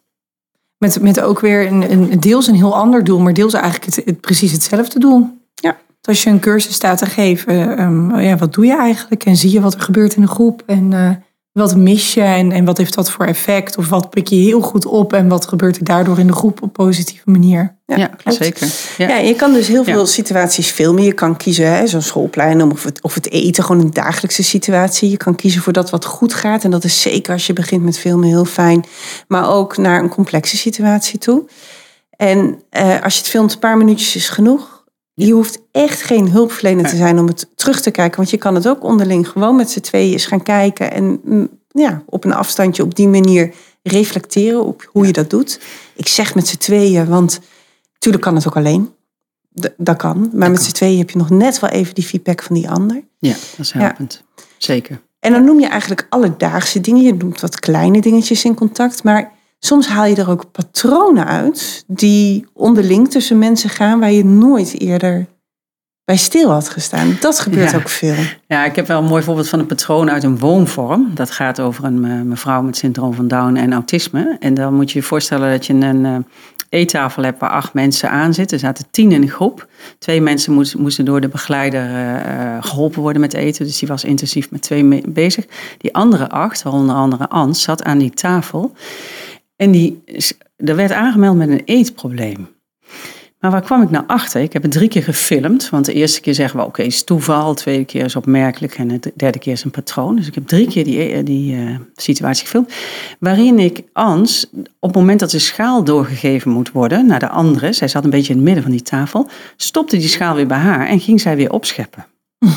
Met, 0.78 1.00
met 1.00 1.20
ook 1.20 1.40
weer 1.40 1.66
een, 1.66 1.92
een 1.92 2.20
deels 2.20 2.46
een 2.46 2.54
heel 2.54 2.76
ander 2.76 3.04
doel, 3.04 3.18
maar 3.18 3.32
deels 3.34 3.54
eigenlijk 3.54 3.84
het, 3.84 4.04
het, 4.04 4.20
precies 4.20 4.52
hetzelfde 4.52 4.98
doel. 4.98 5.40
Ja. 5.54 5.76
Als 6.02 6.22
je 6.22 6.30
een 6.30 6.40
cursus 6.40 6.74
staat 6.74 6.98
te 6.98 7.06
geven, 7.06 7.76
ehm, 7.78 8.18
ja, 8.18 8.36
wat 8.36 8.54
doe 8.54 8.66
je 8.66 8.76
eigenlijk? 8.76 9.24
En 9.24 9.36
zie 9.36 9.50
je 9.50 9.60
wat 9.60 9.74
er 9.74 9.80
gebeurt 9.80 10.14
in 10.14 10.22
de 10.22 10.28
groep? 10.28 10.62
En 10.66 10.92
eh, 10.92 11.10
wat 11.52 11.76
mis 11.76 12.14
je 12.14 12.20
en, 12.20 12.52
en 12.52 12.64
wat 12.64 12.78
heeft 12.78 12.94
dat 12.94 13.10
voor 13.10 13.24
effect? 13.26 13.76
Of 13.76 13.88
wat 13.88 14.10
pik 14.10 14.28
je 14.28 14.36
heel 14.36 14.60
goed 14.60 14.86
op 14.86 15.12
en 15.12 15.28
wat 15.28 15.46
gebeurt 15.46 15.76
er 15.76 15.84
daardoor 15.84 16.18
in 16.18 16.26
de 16.26 16.32
groep 16.32 16.56
op 16.56 16.62
een 16.62 16.72
positieve 16.72 17.30
manier? 17.30 17.76
Ja, 17.86 18.06
klopt. 18.06 18.38
zeker. 18.38 18.68
Ja. 18.98 19.08
Ja. 19.08 19.16
je 19.16 19.34
kan 19.34 19.52
dus 19.52 19.68
heel 19.68 19.84
veel 19.84 19.98
Ja. 19.98 20.04
situaties 20.04 20.70
filmen. 20.70 21.02
Je 21.02 21.12
kan 21.12 21.36
kiezen, 21.36 21.74
hè, 21.76 21.86
zo'n 21.86 22.02
schoolplein, 22.02 22.62
of 22.72 22.84
het, 22.84 23.02
of 23.02 23.14
het 23.14 23.30
eten, 23.30 23.64
gewoon 23.64 23.82
een 23.82 23.90
dagelijkse 23.90 24.42
situatie. 24.42 25.10
Je 25.10 25.16
kan 25.16 25.34
kiezen 25.34 25.62
voor 25.62 25.72
dat 25.72 25.90
wat 25.90 26.04
goed 26.04 26.34
gaat. 26.34 26.64
En 26.64 26.70
dat 26.70 26.84
is 26.84 27.00
zeker 27.00 27.32
als 27.32 27.46
je 27.46 27.52
begint 27.52 27.82
met 27.84 27.98
filmen 27.98 28.28
heel 28.28 28.44
fijn. 28.44 28.84
Maar 29.28 29.50
ook 29.50 29.76
naar 29.76 30.02
een 30.02 30.08
complexe 30.08 30.56
situatie 30.56 31.18
toe. 31.18 31.44
En 32.16 32.62
eh, 32.70 33.02
als 33.02 33.12
je 33.14 33.18
het 33.20 33.28
filmt, 33.28 33.52
een 33.52 33.58
paar 33.58 33.76
minuutjes 33.76 34.16
is 34.16 34.28
genoeg. 34.28 34.81
Je 35.14 35.32
hoeft 35.32 35.62
echt 35.70 36.02
geen 36.02 36.30
hulpverlener 36.30 36.88
te 36.88 36.96
zijn 36.96 37.18
om 37.18 37.26
het 37.26 37.48
terug 37.54 37.80
te 37.80 37.90
kijken. 37.90 38.16
Want 38.16 38.30
je 38.30 38.36
kan 38.36 38.54
het 38.54 38.68
ook 38.68 38.84
onderling 38.84 39.28
gewoon 39.28 39.56
met 39.56 39.70
z'n 39.70 39.80
tweeën 39.80 40.12
eens 40.12 40.26
gaan 40.26 40.42
kijken. 40.42 40.92
En 40.92 41.20
mm, 41.24 41.48
ja, 41.68 42.02
op 42.06 42.24
een 42.24 42.34
afstandje 42.34 42.82
op 42.82 42.94
die 42.94 43.08
manier 43.08 43.54
reflecteren 43.82 44.64
op 44.64 44.88
hoe 44.92 45.06
je 45.06 45.12
dat 45.12 45.30
doet. 45.30 45.60
Ik 45.96 46.08
zeg 46.08 46.34
met 46.34 46.48
z'n 46.48 46.56
tweeën, 46.56 47.06
want 47.08 47.40
natuurlijk 47.92 48.22
kan 48.22 48.34
het 48.34 48.46
ook 48.46 48.56
alleen. 48.56 48.90
D- 49.60 49.72
dat 49.76 49.96
kan. 49.96 50.30
Maar 50.32 50.50
met 50.50 50.62
z'n 50.62 50.72
tweeën 50.72 50.98
heb 50.98 51.10
je 51.10 51.18
nog 51.18 51.30
net 51.30 51.58
wel 51.58 51.70
even 51.70 51.94
die 51.94 52.04
feedback 52.04 52.42
van 52.42 52.54
die 52.54 52.70
ander. 52.70 53.02
Ja, 53.18 53.32
dat 53.32 53.58
is 53.58 53.72
helpend. 53.72 54.22
Zeker. 54.58 55.00
En 55.20 55.32
dan 55.32 55.44
noem 55.44 55.60
je 55.60 55.66
eigenlijk 55.66 56.06
alledaagse 56.08 56.80
dingen. 56.80 57.02
Je 57.02 57.14
noemt 57.14 57.40
wat 57.40 57.60
kleine 57.60 58.00
dingetjes 58.00 58.44
in 58.44 58.54
contact. 58.54 59.02
Maar 59.04 59.32
soms 59.64 59.88
haal 59.88 60.04
je 60.04 60.14
er 60.16 60.30
ook 60.30 60.50
patronen 60.52 61.26
uit 61.26 61.84
die 61.86 62.46
onderling 62.52 63.10
tussen 63.10 63.38
mensen 63.38 63.70
gaan 63.70 64.00
waar 64.00 64.12
je 64.12 64.24
nooit 64.24 64.80
eerder 64.80 65.26
bij 66.04 66.16
stil 66.16 66.50
had 66.50 66.68
gestaan. 66.68 67.16
Dat 67.20 67.40
gebeurt 67.40 67.70
Ja. 67.70 67.76
ook 67.76 67.88
veel. 67.88 68.14
Ja, 68.46 68.64
ik 68.64 68.76
heb 68.76 68.86
wel 68.86 68.98
een 68.98 69.04
mooi 69.08 69.22
voorbeeld 69.22 69.48
van 69.48 69.58
een 69.58 69.66
patroon 69.66 70.10
uit 70.10 70.22
een 70.22 70.38
woonvorm. 70.38 71.10
Dat 71.14 71.30
gaat 71.30 71.60
over 71.60 71.84
een 71.84 72.04
eh, 72.04 72.20
mevrouw 72.20 72.62
met 72.62 72.76
syndroom 72.76 73.14
van 73.14 73.28
Down 73.28 73.56
en 73.56 73.72
autisme. 73.72 74.36
En 74.40 74.54
dan 74.54 74.74
moet 74.74 74.90
je 74.90 74.98
je 74.98 75.04
voorstellen 75.04 75.50
dat 75.50 75.66
je 75.66 75.72
een 75.72 76.04
eh, 76.06 76.16
eettafel 76.68 77.22
hebt 77.22 77.40
waar 77.40 77.50
acht 77.50 77.74
mensen 77.74 78.10
aan 78.10 78.34
zitten. 78.34 78.56
Er 78.56 78.62
zaten 78.64 78.84
tien 78.90 79.12
in 79.12 79.22
een 79.22 79.28
groep. 79.28 79.66
Twee 79.98 80.20
mensen 80.20 80.52
moesten, 80.52 80.80
moesten 80.80 81.04
door 81.04 81.20
de 81.20 81.28
begeleider 81.28 81.82
eh, 81.84 82.56
eh, 82.56 82.62
geholpen 82.64 83.02
worden 83.02 83.20
met 83.20 83.34
eten. 83.34 83.66
Dus 83.66 83.78
die 83.78 83.88
was 83.88 84.04
intensief 84.04 84.50
met 84.50 84.62
twee 84.62 85.02
bezig. 85.08 85.44
Die 85.78 85.94
andere 85.94 86.28
acht, 86.30 86.62
waaronder 86.62 86.96
andere 86.96 87.28
Ans, 87.28 87.62
zat 87.62 87.82
aan 87.82 87.98
die 87.98 88.10
tafel. 88.10 88.72
En 89.62 89.70
die, 89.70 90.02
er 90.56 90.76
werd 90.76 90.92
aangemeld 90.92 91.36
met 91.36 91.48
een 91.48 91.62
eetprobleem. 91.64 92.48
Maar 93.38 93.50
waar 93.50 93.62
kwam 93.62 93.82
ik 93.82 93.90
nou 93.90 94.04
achter? 94.06 94.40
Ik 94.40 94.52
heb 94.52 94.62
het 94.62 94.72
drie 94.72 94.88
keer 94.88 95.02
gefilmd. 95.02 95.70
Want 95.70 95.84
de 95.84 95.92
eerste 95.92 96.20
keer 96.20 96.34
zeggen 96.34 96.60
we, 96.60 96.66
oké, 96.66 96.82
is 96.82 97.04
toeval. 97.04 97.54
De 97.54 97.60
tweede 97.60 97.84
keer 97.84 98.04
is 98.04 98.16
opmerkelijk. 98.16 98.74
En 98.74 98.88
de 98.88 99.12
derde 99.16 99.38
keer 99.38 99.52
is 99.52 99.64
een 99.64 99.70
patroon. 99.70 100.16
Dus 100.16 100.26
ik 100.26 100.34
heb 100.34 100.46
drie 100.46 100.68
keer 100.68 100.84
die, 100.84 101.22
die 101.22 101.56
eh, 101.56 101.76
situatie 101.94 102.44
gefilmd. 102.44 102.72
Waarin 103.18 103.58
ik 103.58 103.82
Ans, 103.92 104.46
op 104.78 104.88
het 104.88 104.94
moment 104.94 105.20
dat 105.20 105.30
de 105.30 105.38
schaal 105.38 105.84
doorgegeven 105.84 106.50
moet 106.50 106.70
worden 106.70 107.06
naar 107.06 107.20
de 107.20 107.28
andere. 107.28 107.72
Zij 107.72 107.88
zat 107.88 108.04
een 108.04 108.10
beetje 108.10 108.30
in 108.30 108.36
het 108.36 108.44
midden 108.44 108.62
van 108.62 108.72
die 108.72 108.82
tafel. 108.82 109.28
Stopte 109.56 109.96
die 109.96 110.08
schaal 110.08 110.34
weer 110.34 110.46
bij 110.46 110.58
haar 110.58 110.86
en 110.86 111.00
ging 111.00 111.20
zij 111.20 111.36
weer 111.36 111.52
opscheppen. 111.52 112.06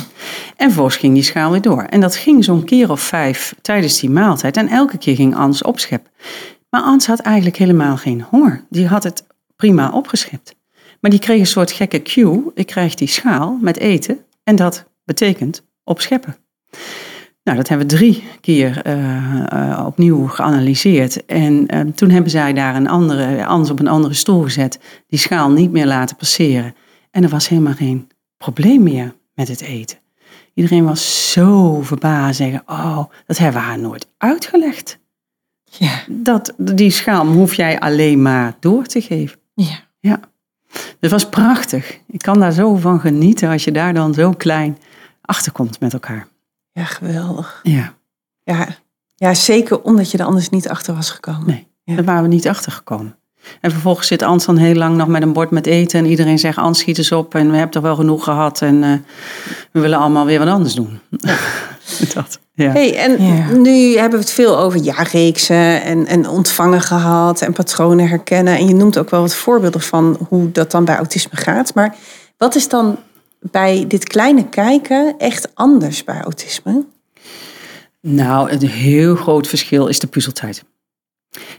En 0.55 0.65
vervolgens 0.65 0.97
ging 0.97 1.13
die 1.13 1.23
schaal 1.23 1.51
weer 1.51 1.61
door. 1.61 1.83
En 1.83 2.01
dat 2.01 2.15
ging 2.15 2.43
zo'n 2.43 2.63
keer 2.63 2.91
of 2.91 3.01
vijf 3.01 3.55
tijdens 3.61 3.99
die 3.99 4.09
maaltijd. 4.09 4.57
En 4.57 4.67
elke 4.67 4.97
keer 4.97 5.15
ging 5.15 5.35
Ans 5.35 5.61
opscheppen. 5.61 6.11
Maar 6.75 6.83
Ans 6.83 7.07
had 7.07 7.19
eigenlijk 7.19 7.57
helemaal 7.57 7.97
geen 7.97 8.25
honger. 8.29 8.65
Die 8.69 8.87
had 8.87 9.03
het 9.03 9.25
prima 9.55 9.91
opgeschept. 9.91 10.55
Maar 11.01 11.11
die 11.11 11.19
kreeg 11.19 11.39
een 11.39 11.45
soort 11.45 11.71
gekke 11.71 12.01
cue. 12.01 12.51
Ik 12.53 12.65
krijg 12.65 12.95
die 12.95 13.07
schaal 13.07 13.57
met 13.61 13.77
eten 13.77 14.19
en 14.43 14.55
dat 14.55 14.85
betekent 15.03 15.65
opscheppen. 15.83 16.35
Nou, 17.43 17.57
dat 17.57 17.67
hebben 17.67 17.87
we 17.87 17.95
drie 17.95 18.23
keer 18.41 18.81
eh, 18.81 19.71
eh, 19.71 19.85
opnieuw 19.85 20.27
geanalyseerd. 20.27 21.25
En 21.25 21.67
eh, 21.67 21.79
toen 21.79 22.09
hebben 22.09 22.31
zij 22.31 22.53
daar 22.53 22.75
een 22.75 22.89
andere, 22.89 23.45
Ans 23.45 23.69
op 23.69 23.79
een 23.79 23.87
andere 23.87 24.13
stoel 24.13 24.41
gezet. 24.41 24.79
Die 25.07 25.19
schaal 25.19 25.51
niet 25.51 25.71
meer 25.71 25.85
laten 25.85 26.15
passeren. 26.15 26.75
En 27.11 27.23
er 27.23 27.29
was 27.29 27.47
helemaal 27.47 27.73
geen 27.73 28.07
probleem 28.37 28.83
meer 28.83 29.15
met 29.33 29.47
het 29.47 29.61
eten. 29.61 29.97
Iedereen 30.53 30.85
was 30.85 31.31
zo 31.31 31.81
verbaasd. 31.81 32.37
Zeggen, 32.37 32.63
oh, 32.65 33.03
dat 33.25 33.37
hebben 33.37 33.61
we 33.61 33.67
haar 33.67 33.79
nooit 33.79 34.07
uitgelegd. 34.17 35.03
Ja. 35.79 35.91
Dat, 36.07 36.53
die 36.57 36.89
schaal 36.89 37.25
hoef 37.25 37.53
jij 37.53 37.79
alleen 37.79 38.21
maar 38.21 38.55
door 38.59 38.85
te 38.85 39.01
geven. 39.01 39.39
ja. 39.53 39.83
Ja, 39.99 40.19
het 40.99 41.11
was 41.11 41.29
prachtig. 41.29 41.99
Ik 42.07 42.19
kan 42.21 42.39
daar 42.39 42.51
zo 42.51 42.75
van 42.75 42.99
genieten 42.99 43.49
als 43.49 43.63
je 43.63 43.71
daar 43.71 43.93
dan 43.93 44.13
zo 44.13 44.31
klein 44.31 44.77
achter 45.21 45.51
komt 45.51 45.79
met 45.79 45.93
elkaar. 45.93 46.27
Ja, 46.71 46.83
geweldig. 46.83 47.59
Ja, 47.63 47.93
Ja, 48.43 48.67
ja 49.15 49.33
zeker 49.33 49.81
omdat 49.81 50.11
je 50.11 50.17
er 50.17 50.25
anders 50.25 50.49
niet 50.49 50.69
achter 50.69 50.95
was 50.95 51.09
gekomen. 51.09 51.47
nee, 51.47 51.67
Ja. 51.83 51.95
daar 51.95 52.03
waren 52.05 52.21
we 52.23 52.27
niet 52.27 52.47
achter 52.47 52.71
gekomen. 52.71 53.15
En 53.61 53.71
vervolgens 53.71 54.07
zit 54.07 54.21
Ans 54.21 54.45
dan 54.45 54.57
heel 54.57 54.75
lang 54.75 54.97
nog 54.97 55.07
met 55.07 55.21
een 55.21 55.33
bord 55.33 55.51
met 55.51 55.65
eten. 55.65 55.99
En 55.99 56.05
iedereen 56.05 56.39
zegt, 56.39 56.57
Ans, 56.57 56.79
schiet 56.79 56.97
eens 56.97 57.11
op. 57.11 57.35
En 57.35 57.45
we 57.47 57.53
hebben 57.53 57.71
toch 57.73 57.83
wel 57.83 57.95
genoeg 57.95 58.23
gehad. 58.23 58.61
En 58.61 58.83
eh, 58.83 58.91
we 59.71 59.79
willen 59.79 59.99
allemaal 59.99 60.25
weer 60.25 60.39
wat 60.39 60.47
anders 60.47 60.73
doen. 60.75 60.99
dat, 62.13 62.39
ja. 62.55 62.71
Hey, 62.71 62.97
en 62.97 63.23
Ja. 63.23 63.51
nu 63.51 63.97
hebben 63.97 64.19
we 64.19 64.25
het 64.25 64.33
veel 64.33 64.57
over 64.57 64.79
jaarreeksen 64.79 65.83
en, 65.83 66.07
en 66.07 66.29
ontvangen 66.29 66.81
gehad 66.81 67.41
en 67.41 67.53
patronen 67.53 68.07
herkennen. 68.07 68.57
En 68.57 68.67
je 68.67 68.73
noemt 68.73 68.97
ook 68.97 69.09
wel 69.09 69.21
wat 69.21 69.35
voorbeelden 69.35 69.81
van 69.81 70.17
hoe 70.29 70.51
dat 70.51 70.71
dan 70.71 70.85
bij 70.85 70.95
autisme 70.95 71.37
gaat. 71.37 71.73
Maar 71.73 71.95
wat 72.37 72.55
is 72.55 72.67
dan 72.67 72.97
bij 73.39 73.85
dit 73.87 74.03
kleine 74.03 74.49
kijken 74.49 75.15
echt 75.17 75.49
anders 75.53 76.03
bij 76.03 76.21
autisme? 76.21 76.85
Nou, 78.01 78.51
een 78.51 78.67
heel 78.67 79.15
groot 79.15 79.47
verschil 79.47 79.87
is 79.87 79.99
de 79.99 80.07
puzzeltijd. 80.07 80.63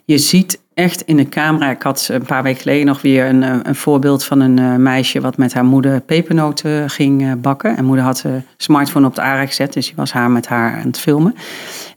Je 0.05 0.19
ziet 0.19 0.61
echt 0.75 1.01
in 1.01 1.17
de 1.17 1.29
camera, 1.29 1.71
ik 1.71 1.83
had 1.83 2.09
een 2.13 2.27
paar 2.27 2.43
weken 2.43 2.61
geleden 2.61 2.87
nog 2.87 3.03
weer 3.03 3.27
een, 3.27 3.43
eh, 3.43 3.57
een 3.63 3.75
voorbeeld 3.75 4.25
van 4.25 4.41
een 4.41 4.59
eh, 4.59 4.75
meisje 4.75 5.21
wat 5.21 5.37
met 5.37 5.55
haar 5.55 5.65
moeder 5.65 6.01
pepernoten 6.01 6.91
ging 6.91 7.23
eh, 7.23 7.33
bakken. 7.39 7.77
En 7.77 7.85
moeder 7.85 8.05
had 8.05 8.21
de 8.23 8.43
smartphone 8.57 9.07
op 9.07 9.15
de 9.15 9.21
aarde 9.21 9.47
gezet, 9.47 9.73
dus 9.73 9.87
die 9.87 9.97
was 9.97 10.13
haar 10.13 10.31
met 10.31 10.47
haar 10.47 10.77
aan 10.77 10.87
het 10.87 10.99
filmen. 10.99 11.35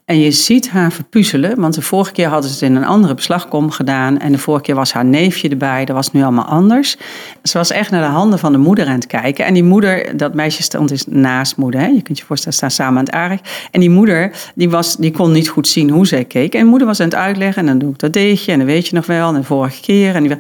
En 0.10 0.20
je 0.20 0.32
ziet 0.32 0.70
haar 0.70 0.92
verpuzzelen, 0.92 1.60
want 1.60 1.74
de 1.74 1.82
vorige 1.82 2.12
keer 2.12 2.28
hadden 2.28 2.50
ze 2.50 2.56
het 2.56 2.72
in 2.72 2.76
een 2.76 2.86
andere 2.86 3.14
beslagkom 3.14 3.72
gedaan. 3.72 4.20
En 4.20 4.32
de 4.32 4.38
vorige 4.38 4.64
keer 4.64 4.76
was 4.76 4.94
haar 4.94 5.06
neefje 5.06 5.50
erbij, 5.50 5.86
dat 5.86 5.96
was 5.96 6.12
nu 6.12 6.22
allemaal 6.22 6.46
anders. 6.46 6.98
Ze 7.44 7.58
was 7.58 7.72
echt 7.72 7.92
naar 7.92 8.02
de 8.02 8.08
handen 8.08 8.40
van 8.40 8.52
de 8.52 8.58
moeder 8.58 8.86
aan 8.88 8.94
het 8.94 9.08
kijken. 9.08 9.46
En 9.46 9.54
die 9.54 9.64
moeder, 9.64 10.18
dat 10.18 10.34
meisje 10.34 10.64
stond 10.64 10.90
dus 10.90 11.06
naast 11.08 11.58
moeder. 11.58 11.82
Hè? 11.82 11.88
Je 11.88 12.02
kunt 12.02 12.18
je 12.18 12.26
voorstellen, 12.26 12.58
staan 12.58 12.72
samen 12.72 12.98
aan 12.98 13.06
het 13.06 13.14
aardig. 13.14 13.40
En 13.72 13.80
die 13.80 13.90
moeder, 13.90 14.32
die, 14.56 14.70
was, 14.70 14.96
die 14.96 15.12
kon 15.12 15.32
niet 15.32 15.50
goed 15.50 15.68
zien 15.68 15.90
hoe 15.90 16.08
zij 16.08 16.26
keek. 16.26 16.54
En 16.54 16.68
moeder 16.68 16.88
was 16.88 17.00
aan 17.00 17.06
het 17.06 17.16
uitleggen, 17.16 17.62
en 17.62 17.68
dan 17.68 17.78
doe 17.78 17.92
ik 17.92 18.00
dat 18.00 18.14
deetje, 18.14 18.52
en 18.52 18.58
dan 18.58 18.68
weet 18.68 18.88
je 18.88 18.96
nog 18.96 19.06
wel, 19.06 19.28
en 19.28 19.36
de 19.36 19.44
vorige 19.44 19.82
keer. 19.82 20.16
En 20.16 20.24
die, 20.24 20.36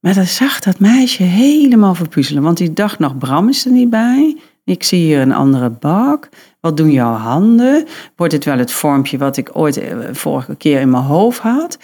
maar 0.00 0.14
dan 0.14 0.26
zag 0.26 0.60
dat 0.60 0.78
meisje 0.78 1.22
helemaal 1.22 1.94
verpuzzelen. 1.94 2.42
Want 2.42 2.56
die 2.56 2.72
dacht 2.72 2.98
nog, 2.98 3.18
Bram 3.18 3.48
is 3.48 3.64
er 3.64 3.72
niet 3.72 3.90
bij. 3.90 4.36
Ik 4.64 4.82
zie 4.82 5.00
hier 5.00 5.20
een 5.20 5.32
andere 5.32 5.70
bak. 5.70 6.28
Wat 6.62 6.76
doen 6.76 6.90
jouw 6.90 7.12
handen? 7.12 7.86
Wordt 8.16 8.32
het 8.32 8.44
wel 8.44 8.58
het 8.58 8.72
vormpje 8.72 9.18
wat 9.18 9.36
ik 9.36 9.50
ooit 9.52 9.76
eh, 9.76 9.96
vorige 10.12 10.54
keer 10.54 10.80
in 10.80 10.90
mijn 10.90 11.02
hoofd 11.02 11.40
had? 11.40 11.78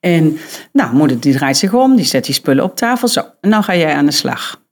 En 0.00 0.38
nou, 0.72 0.94
moeder 0.94 1.20
die 1.20 1.32
draait 1.32 1.56
zich 1.56 1.74
om, 1.74 1.96
die 1.96 2.04
zet 2.04 2.24
die 2.24 2.34
spullen 2.34 2.64
op 2.64 2.76
tafel. 2.76 3.08
Zo, 3.08 3.20
en 3.40 3.50
nou 3.50 3.62
ga 3.62 3.76
jij 3.76 3.94
aan 3.94 4.06
de 4.06 4.12
slag. 4.12 4.62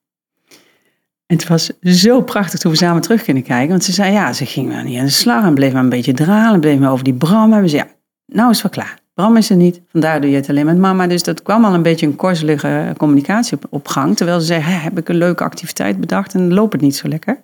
En 1.26 1.36
het 1.36 1.48
was 1.48 1.70
zo 1.82 2.22
prachtig 2.22 2.60
toen 2.60 2.70
we 2.72 2.76
samen 2.76 3.02
terug 3.02 3.22
kunnen 3.22 3.42
kijken. 3.42 3.68
Want 3.68 3.84
ze 3.84 3.92
zei, 3.92 4.12
ja, 4.12 4.32
ze 4.32 4.46
ging 4.46 4.68
maar 4.68 4.84
niet 4.84 4.98
aan 4.98 5.04
de 5.04 5.10
slag 5.10 5.44
en 5.44 5.54
bleef 5.54 5.72
maar 5.72 5.82
een 5.82 5.88
beetje 5.88 6.12
dralen. 6.12 6.60
Bleef 6.60 6.78
maar 6.78 6.92
over 6.92 7.04
die 7.04 7.14
Bram 7.14 7.52
hebben. 7.52 7.70
Ze 7.70 7.76
ja, 7.76 7.86
nou 8.26 8.50
is 8.50 8.62
het 8.62 8.74
wel 8.74 8.84
klaar. 8.84 8.98
Bram 9.14 9.36
is 9.36 9.50
er 9.50 9.56
niet, 9.56 9.80
vandaar 9.88 10.20
doe 10.20 10.30
je 10.30 10.36
het 10.36 10.48
alleen 10.48 10.66
met 10.66 10.78
mama. 10.78 11.06
Dus 11.06 11.22
dat 11.22 11.42
kwam 11.42 11.64
al 11.64 11.74
een 11.74 11.82
beetje 11.82 12.06
een 12.06 12.16
korzelige 12.16 12.94
communicatie 12.96 13.58
op, 13.70 13.88
gang. 13.88 14.16
Terwijl 14.16 14.40
ze 14.40 14.46
zei, 14.46 14.60
"Hè, 14.60 14.72
heb 14.72 14.98
ik 14.98 15.08
een 15.08 15.16
leuke 15.16 15.44
activiteit 15.44 16.00
bedacht 16.00 16.34
en 16.34 16.54
loopt 16.54 16.72
het 16.72 16.82
niet 16.82 16.96
zo 16.96 17.08
lekker. 17.08 17.40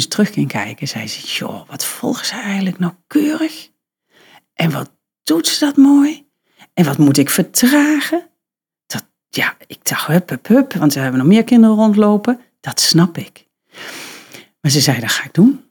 Ze 0.00 0.08
terug 0.08 0.32
ging 0.32 0.48
kijken, 0.48 0.88
zei 0.88 1.08
ze, 1.08 1.26
joh, 1.26 1.68
wat 1.68 1.84
volgen 1.84 2.26
ze 2.26 2.34
eigenlijk 2.34 2.78
nauwkeurig? 2.78 3.70
En 4.54 4.70
wat 4.70 4.90
doet 5.22 5.46
ze 5.46 5.64
dat 5.64 5.76
mooi? 5.76 6.26
En 6.74 6.84
wat 6.84 6.98
moet 6.98 7.18
ik 7.18 7.30
vertragen? 7.30 8.28
Dat, 8.86 9.06
ja, 9.28 9.56
ik 9.66 9.78
dacht, 9.82 10.06
hup, 10.06 10.28
hup, 10.28 10.46
hup, 10.46 10.72
want 10.72 10.94
we 10.94 11.00
hebben 11.00 11.18
nog 11.18 11.28
meer 11.28 11.44
kinderen 11.44 11.76
rondlopen. 11.76 12.40
Dat 12.60 12.80
snap 12.80 13.18
ik. 13.18 13.46
Maar 14.60 14.70
ze 14.70 14.80
zei, 14.80 15.00
dat 15.00 15.10
ga 15.10 15.24
ik 15.24 15.34
doen. 15.34 15.64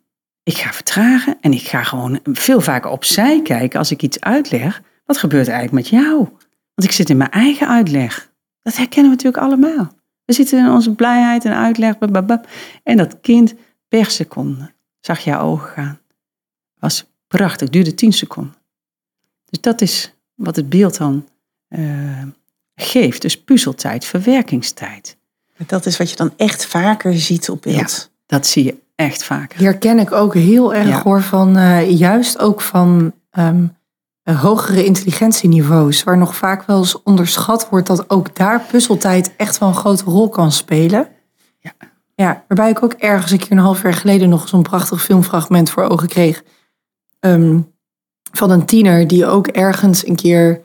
Ik 0.44 0.58
ga 0.58 0.74
vertragen 0.74 1.38
en 1.42 1.54
ik 1.54 1.68
ga 1.68 1.84
gewoon 1.84 2.20
veel 2.24 2.62
vaker 2.62 2.90
opzij 2.90 3.42
kijken 3.42 3.80
als 3.80 3.92
ik 3.92 4.02
iets 4.02 4.20
uitleg. 4.20 4.82
Wat 5.06 5.18
gebeurt 5.18 5.48
er 5.48 5.54
eigenlijk 5.54 5.92
met 5.92 6.02
jou? 6.02 6.18
Want 6.74 6.90
ik 6.90 6.92
zit 6.92 7.10
in 7.10 7.18
mijn 7.18 7.32
eigen 7.32 7.68
uitleg. 7.68 8.32
Dat 8.62 8.76
herkennen 8.76 9.12
we 9.12 9.18
natuurlijk 9.18 9.44
allemaal. 9.44 9.92
We 10.26 10.34
zitten 10.34 10.60
in 10.60 10.72
onze 10.72 10.96
blijheid 10.96 11.46
en 11.46 11.56
uitleg. 11.56 11.98
bababab. 11.98 12.48
En 12.84 12.98
dat 12.98 13.22
kind 13.22 13.54
per 13.88 14.06
seconde 14.06 14.74
zag 15.00 15.20
je 15.20 15.38
ogen 15.38 15.70
gaan. 15.70 16.00
Was 16.80 17.06
prachtig, 17.28 17.70
duurde 17.70 17.94
10 17.94 18.14
seconden. 18.14 18.56
Dus 19.50 19.62
dat 19.62 19.82
is 19.82 20.14
wat 20.36 20.56
het 20.56 20.70
beeld 20.70 20.98
dan 20.98 21.28
eh, 21.68 22.24
geeft. 22.76 23.22
Dus 23.22 23.44
puzzeltijd, 23.44 24.06
verwerkingstijd. 24.06 25.18
Dat 25.66 25.86
is 25.86 25.98
wat 25.98 26.10
je 26.10 26.16
dan 26.16 26.34
echt 26.38 26.66
vaker 26.66 27.18
ziet 27.18 27.50
op 27.50 27.62
beeld. 27.62 28.12
Dat 28.26 28.48
zie 28.48 28.64
je 28.64 28.78
echt 28.96 29.24
vaker. 29.24 29.64
herken 29.64 30.00
ik 30.00 30.12
ook 30.12 30.34
heel 30.34 30.74
erg 30.74 30.88
Ja. 30.88 31.02
hoor 31.02 31.22
van 31.22 31.58
eh, 31.58 31.90
juist 32.00 32.40
ook 32.40 32.62
van 32.62 33.14
ehm, 33.30 33.66
eh, 34.24 34.42
hogere 34.42 34.86
intelligentieniveaus, 34.86 36.04
waar 36.04 36.18
nog 36.18 36.36
vaak 36.36 36.66
wel 36.66 36.78
eens 36.78 37.02
onderschat 37.04 37.70
wordt 37.70 37.88
dat 37.88 38.10
ook 38.10 38.36
daar 38.36 38.62
puzzeltijd 38.62 39.36
echt 39.36 39.58
wel 39.58 39.70
een 39.70 39.76
grote 39.76 40.04
rol 40.04 40.30
kan 40.30 40.52
spelen. 40.52 41.08
Ja. 42.16 42.44
Waarbij 42.48 42.70
ik 42.70 42.84
ook 42.84 42.94
ergens 42.94 43.32
een 43.32 43.38
keer 43.38 43.52
een 43.52 43.58
half 43.58 43.82
jaar 43.82 43.94
geleden 43.94 44.30
nog 44.30 44.48
zo'n 44.48 44.62
prachtig 44.62 45.04
filmfragment 45.04 45.70
voor 45.70 45.84
ogen 45.84 46.08
kreeg. 46.08 46.44
ehm, 47.20 47.60
van 48.32 48.50
een 48.52 48.66
tiener 48.66 49.08
die 49.08 49.26
ook 49.26 49.48
ergens 49.48 50.08
een 50.08 50.16
keer 50.16 50.62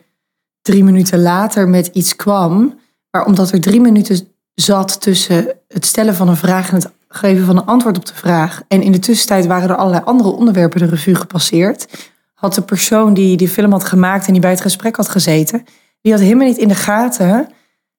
drie 0.62 0.84
minuten 0.84 1.22
later 1.22 1.68
met 1.68 1.86
iets 1.86 2.16
kwam. 2.16 2.78
Maar 3.10 3.24
omdat 3.24 3.50
er 3.52 3.60
drie 3.60 3.80
minuten 3.80 4.28
zat 4.54 5.00
tussen 5.00 5.56
het 5.68 5.86
stellen 5.86 6.14
van 6.14 6.28
een 6.28 6.36
vraag 6.36 6.68
en 6.68 6.74
het 6.74 6.90
geven 7.08 7.46
van 7.46 7.56
een 7.56 7.66
antwoord 7.66 7.96
op 7.96 8.06
de 8.06 8.14
vraag. 8.14 8.62
En 8.68 8.82
in 8.82 8.92
de 8.92 8.98
tussentijd 8.98 9.46
waren 9.46 9.68
er 9.68 9.76
allerlei 9.76 10.04
andere 10.04 10.30
onderwerpen 10.30 10.80
de 10.80 10.86
revue 10.86 11.14
gepasseerd. 11.14 12.10
Had 12.34 12.54
de 12.54 12.62
persoon 12.62 13.14
die 13.14 13.36
die 13.36 13.48
film 13.48 13.72
had 13.72 13.84
gemaakt 13.84 14.26
en 14.26 14.32
die 14.32 14.40
bij 14.42 14.50
het 14.50 14.60
gesprek 14.60 14.96
had 14.96 15.08
gezeten, 15.08 15.64
die 16.00 16.12
had 16.12 16.20
helemaal 16.20 16.46
niet 16.46 16.58
in 16.58 16.68
de 16.68 16.74
gaten 16.74 17.48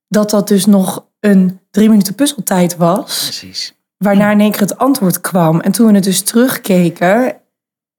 dat 0.08 0.30
dat 0.30 0.48
dus 0.48 0.66
nog 0.66 1.06
een 1.20 1.60
drie 1.72 1.90
minuten 1.90 2.16
puzzeltijd 2.16 2.78
was. 2.78 3.24
Precies. 3.24 3.74
Waarna 3.98 4.32
in 4.32 4.40
één 4.40 4.52
keer 4.52 4.62
het 4.62 4.78
antwoord 4.78 5.22
kwam. 5.22 5.60
En 5.60 5.72
toen 5.72 5.88
we 5.88 5.94
het 5.94 6.04
dus 6.04 6.22
terugkeken. 6.22 7.42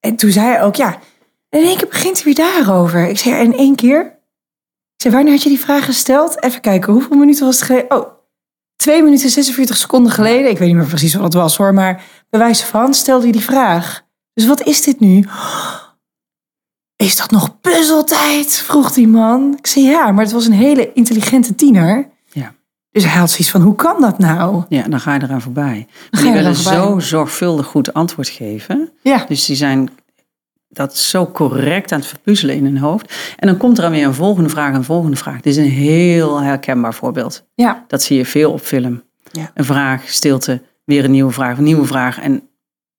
En 0.00 0.16
toen 0.16 0.30
zei 0.30 0.46
hij 0.46 0.62
ook, 0.62 0.74
ja, 0.74 0.98
in 1.48 1.62
één 1.62 1.76
keer 1.76 1.88
begint 1.88 2.22
hij 2.22 2.24
weer 2.24 2.34
daarover. 2.34 3.08
Ik 3.08 3.18
zei, 3.18 3.42
in 3.44 3.56
één 3.56 3.74
keer? 3.74 4.00
Ik 4.96 5.02
zei, 5.02 5.14
wanneer 5.14 5.32
had 5.32 5.42
je 5.42 5.48
die 5.48 5.60
vraag 5.60 5.84
gesteld? 5.84 6.42
Even 6.42 6.60
kijken, 6.60 6.92
hoeveel 6.92 7.16
minuten 7.16 7.46
was 7.46 7.56
het 7.56 7.64
geleden? 7.64 7.96
Oh, 7.96 8.08
2 8.76 9.02
minuten 9.02 9.30
46 9.30 9.76
seconden 9.76 10.12
geleden. 10.12 10.50
Ik 10.50 10.58
weet 10.58 10.68
niet 10.68 10.76
meer 10.76 10.86
precies 10.86 11.14
wat 11.14 11.22
het 11.22 11.34
was 11.34 11.56
hoor. 11.56 11.74
Maar 11.74 12.04
bij 12.30 12.40
wijze 12.40 12.66
van 12.66 12.94
stelde 12.94 13.22
hij 13.22 13.32
die 13.32 13.40
vraag. 13.40 14.02
Dus 14.34 14.46
wat 14.46 14.62
is 14.62 14.82
dit 14.82 15.00
nu? 15.00 15.26
Is 16.96 17.16
dat 17.16 17.30
nog 17.30 17.60
puzzeltijd? 17.60 18.56
Vroeg 18.56 18.92
die 18.92 19.08
man. 19.08 19.54
Ik 19.58 19.66
zei, 19.66 19.84
ja, 19.84 20.12
maar 20.12 20.24
het 20.24 20.32
was 20.32 20.46
een 20.46 20.52
hele 20.52 20.92
intelligente 20.92 21.54
tiener. 21.54 22.10
Dus 22.92 23.04
hij 23.04 23.18
had 23.18 23.30
zoiets 23.30 23.50
van, 23.50 23.60
hoe 23.60 23.74
kan 23.74 24.00
dat 24.00 24.18
nou? 24.18 24.64
Ja, 24.68 24.82
dan 24.82 25.00
ga 25.00 25.14
je 25.14 25.22
eraan 25.22 25.40
voorbij. 25.40 25.86
Maar 26.10 26.22
die 26.22 26.32
willen 26.32 26.54
zo 26.54 26.98
zorgvuldig 26.98 27.66
goed 27.66 27.94
antwoord 27.94 28.28
geven. 28.28 28.92
Ja. 29.02 29.24
Dus 29.28 29.46
die 29.46 29.56
zijn 29.56 29.90
dat 30.68 30.96
zo 30.96 31.26
correct 31.26 31.92
aan 31.92 31.98
het 31.98 32.08
verpuzzelen 32.08 32.54
in 32.54 32.64
hun 32.64 32.78
hoofd. 32.78 33.14
En 33.36 33.46
dan 33.46 33.56
komt 33.56 33.76
er 33.76 33.82
dan 33.82 33.92
weer 33.92 34.06
een 34.06 34.14
volgende 34.14 34.48
vraag, 34.48 34.74
een 34.74 34.84
volgende 34.84 35.16
vraag. 35.16 35.40
Dit 35.40 35.56
is 35.56 35.56
een 35.56 35.70
heel 35.70 36.40
herkenbaar 36.40 36.94
voorbeeld. 36.94 37.44
Ja. 37.54 37.84
Dat 37.88 38.02
zie 38.02 38.16
je 38.16 38.26
veel 38.26 38.52
op 38.52 38.60
film. 38.60 39.02
Ja. 39.30 39.50
Een 39.54 39.64
vraag, 39.64 40.08
stilte, 40.08 40.62
weer 40.84 41.04
een 41.04 41.10
nieuwe 41.10 41.32
vraag, 41.32 41.58
een 41.58 41.64
nieuwe 41.64 41.86
vraag 41.86 42.20
en 42.20 42.48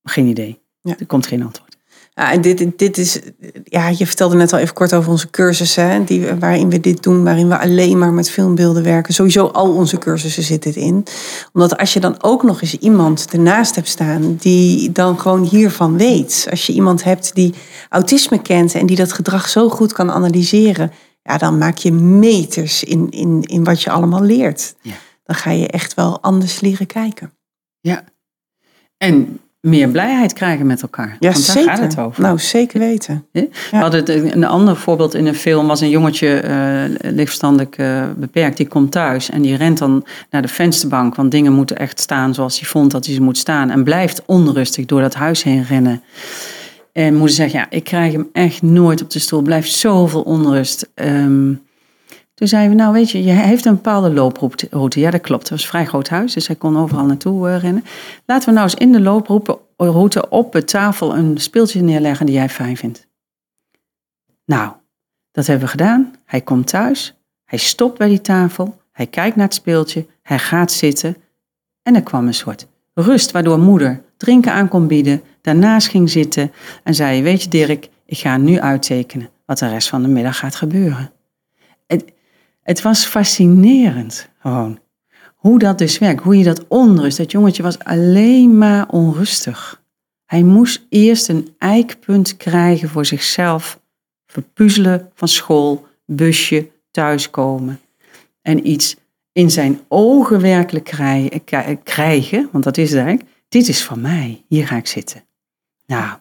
geen 0.03 0.25
idee. 0.25 0.61
Ja. 0.81 0.95
Er 0.99 1.05
komt 1.05 1.27
geen 1.27 1.43
antwoord. 1.43 1.62
Ja, 2.15 2.31
en 2.31 2.41
dit, 2.41 2.67
dit 2.77 2.97
is, 2.97 3.19
ja, 3.63 3.87
je 3.87 4.05
vertelde 4.05 4.35
net 4.35 4.53
al 4.53 4.59
even 4.59 4.73
kort 4.73 4.93
over 4.93 5.11
onze 5.11 5.29
cursussen, 5.29 5.89
hè, 5.89 6.03
die, 6.03 6.33
waarin 6.39 6.69
we 6.69 6.79
dit 6.79 7.03
doen, 7.03 7.23
waarin 7.23 7.47
we 7.47 7.59
alleen 7.59 7.97
maar 7.97 8.13
met 8.13 8.29
filmbeelden 8.29 8.83
werken. 8.83 9.13
Sowieso 9.13 9.45
al 9.45 9.75
onze 9.75 9.97
cursussen 9.97 10.43
zit 10.43 10.63
dit 10.63 10.75
in. 10.75 11.05
Omdat 11.53 11.77
als 11.77 11.93
je 11.93 11.99
dan 11.99 12.23
ook 12.23 12.43
nog 12.43 12.61
eens 12.61 12.77
iemand 12.77 13.27
ernaast 13.31 13.75
hebt 13.75 13.87
staan 13.87 14.35
die 14.35 14.91
dan 14.91 15.19
gewoon 15.19 15.43
hiervan 15.43 15.97
weet. 15.97 16.47
Als 16.49 16.65
je 16.65 16.73
iemand 16.73 17.03
hebt 17.03 17.35
die 17.35 17.53
autisme 17.89 18.41
kent 18.41 18.73
en 18.73 18.85
die 18.85 18.97
dat 18.97 19.13
gedrag 19.13 19.49
zo 19.49 19.69
goed 19.69 19.93
kan 19.93 20.11
analyseren, 20.11 20.91
ja, 21.23 21.37
dan 21.37 21.57
maak 21.57 21.77
je 21.77 21.91
meters 21.91 22.83
in, 22.83 23.09
in, 23.09 23.41
in 23.41 23.63
wat 23.63 23.81
je 23.81 23.89
allemaal 23.89 24.23
leert. 24.23 24.75
Ja. 24.81 24.93
Dan 25.23 25.35
ga 25.35 25.51
je 25.51 25.67
echt 25.67 25.93
wel 25.93 26.21
anders 26.21 26.59
leren 26.59 26.87
kijken. 26.87 27.33
Ja. 27.79 28.03
En 28.97 29.39
meer 29.63 29.87
blijheid 29.89 30.33
krijgen 30.33 30.65
met 30.65 30.81
elkaar. 30.81 31.15
Ja, 31.19 31.31
Want 31.31 31.45
daar 31.45 31.55
zeker. 31.55 31.69
gaat 31.69 31.79
het 31.79 31.97
over. 31.99 32.21
Nou, 32.21 32.39
zeker 32.39 32.79
weten. 32.79 33.25
We 33.31 33.49
hadden 33.71 34.35
een 34.35 34.45
ander 34.45 34.75
voorbeeld 34.75 35.13
in 35.13 35.25
een 35.25 35.35
film 35.35 35.67
was 35.67 35.81
een 35.81 35.89
jongetje, 35.89 36.39
eh 36.39 37.11
lichtverstandelijk 37.11 37.77
eh, 37.77 38.03
beperkt, 38.15 38.57
die 38.57 38.67
komt 38.67 38.91
thuis 38.91 39.29
en 39.29 39.41
die 39.41 39.55
rent 39.55 39.77
dan 39.77 40.05
naar 40.29 40.41
de 40.41 40.47
vensterbank, 40.47 41.15
want 41.15 41.31
dingen 41.31 41.53
moeten 41.53 41.77
echt 41.77 41.99
staan 41.99 42.33
zoals 42.33 42.59
hij 42.59 42.69
vond 42.69 42.91
dat 42.91 43.05
hij 43.05 43.15
ze 43.15 43.21
moet 43.21 43.37
staan 43.37 43.69
en 43.69 43.83
blijft 43.83 44.23
onrustig 44.25 44.85
door 44.85 45.01
dat 45.01 45.13
huis 45.13 45.43
heen 45.43 45.63
rennen. 45.63 46.01
En 46.91 47.13
moeder 47.15 47.35
zegt, 47.35 47.51
ja, 47.51 47.65
ik 47.69 47.83
krijg 47.83 48.11
hem 48.11 48.29
echt 48.33 48.61
nooit 48.61 49.01
op 49.01 49.09
de 49.09 49.19
stoel, 49.19 49.41
blijft 49.41 49.71
zoveel 49.71 50.21
onrust. 50.21 50.89
Ehm, 50.93 51.53
toen 52.43 52.51
zeiden 52.51 52.77
we, 52.77 52.83
nou 52.83 52.93
weet 52.93 53.11
je, 53.11 53.23
je 53.23 53.31
heeft 53.31 53.65
een 53.65 53.75
bepaalde 53.75 54.13
looproute. 54.13 54.99
Ja, 54.99 55.09
dat 55.09 55.21
klopt. 55.21 55.41
Het 55.41 55.49
was 55.49 55.61
een 55.61 55.67
vrij 55.67 55.85
groot 55.85 56.09
huis, 56.09 56.33
dus 56.33 56.47
hij 56.47 56.55
kon 56.55 56.77
overal 56.77 57.05
naartoe 57.05 57.49
eh, 57.49 57.59
rennen. 57.59 57.83
Laten 58.25 58.47
we 58.47 58.53
nou 58.53 58.63
eens 58.63 58.75
in 58.75 58.91
de 58.91 59.01
looproute 59.01 60.29
op 60.29 60.51
de 60.51 60.63
tafel 60.63 61.15
een 61.15 61.37
speeltje 61.37 61.81
neerleggen 61.81 62.25
die 62.25 62.35
jij 62.35 62.49
fijn 62.49 62.77
vindt. 62.77 63.07
Nou, 64.45 64.71
dat 65.31 65.47
hebben 65.47 65.65
we 65.65 65.71
gedaan. 65.71 66.13
Hij 66.25 66.41
komt 66.41 66.67
thuis, 66.67 67.15
hij 67.45 67.59
stopt 67.59 67.97
bij 67.97 68.07
die 68.07 68.21
tafel, 68.21 68.81
hij 68.91 69.07
kijkt 69.07 69.35
naar 69.35 69.45
het 69.45 69.55
speeltje, 69.55 70.05
hij 70.21 70.39
gaat 70.39 70.71
zitten 70.71 71.17
en 71.83 71.95
er 71.95 72.03
kwam 72.03 72.27
een 72.27 72.33
soort 72.33 72.67
rust, 72.93 73.31
waardoor 73.31 73.59
moeder 73.59 74.03
drinken 74.17 74.53
aan 74.53 74.67
kon 74.67 74.87
bieden, 74.87 75.21
daarnaast 75.41 75.87
ging 75.87 76.09
zitten 76.09 76.51
en 76.83 76.95
zei, 76.95 77.21
weet 77.21 77.43
je 77.43 77.49
Dirk, 77.49 77.89
ik 78.05 78.17
ga 78.17 78.37
nu 78.37 78.59
uittekenen 78.59 79.29
wat 79.45 79.57
de 79.57 79.69
rest 79.69 79.89
van 79.89 80.01
de 80.01 80.07
middag 80.07 80.37
gaat 80.37 80.55
gebeuren. 80.55 81.11
Het, 82.63 82.81
was 82.81 83.05
fascinerend 83.05 84.29
gewoon. 84.39 84.79
Hoe 85.35 85.59
dat 85.59 85.77
dus 85.77 85.97
werkt, 85.97 86.23
hoe 86.23 86.37
je 86.37 86.43
dat 86.43 86.67
onrust, 86.67 87.17
dat 87.17 87.31
jongetje 87.31 87.63
was 87.63 87.79
alleen 87.79 88.57
maar 88.57 88.89
onrustig. 88.89 89.81
Hij 90.25 90.43
moest 90.43 90.85
eerst 90.89 91.29
een 91.29 91.55
eikpunt 91.57 92.37
krijgen 92.37 92.89
voor 92.89 93.05
zichzelf. 93.05 93.81
Verpuzzelen 94.25 95.11
van 95.13 95.27
school, 95.27 95.87
busje, 96.05 96.69
thuiskomen. 96.91 97.79
En 98.41 98.67
iets 98.67 98.95
in 99.31 99.51
zijn 99.51 99.79
ogen 99.87 100.41
werkelijk 100.41 100.85
krijgen, 101.83 102.49
want 102.51 102.63
dat 102.63 102.77
is 102.77 102.89
het 102.89 102.99
eigenlijk. 102.99 103.29
Dit 103.49 103.67
is 103.67 103.83
van 103.83 104.01
mij, 104.01 104.43
hier 104.47 104.67
ga 104.67 104.75
ik 104.75 104.87
zitten. 104.87 105.23
Nou, 105.85 106.17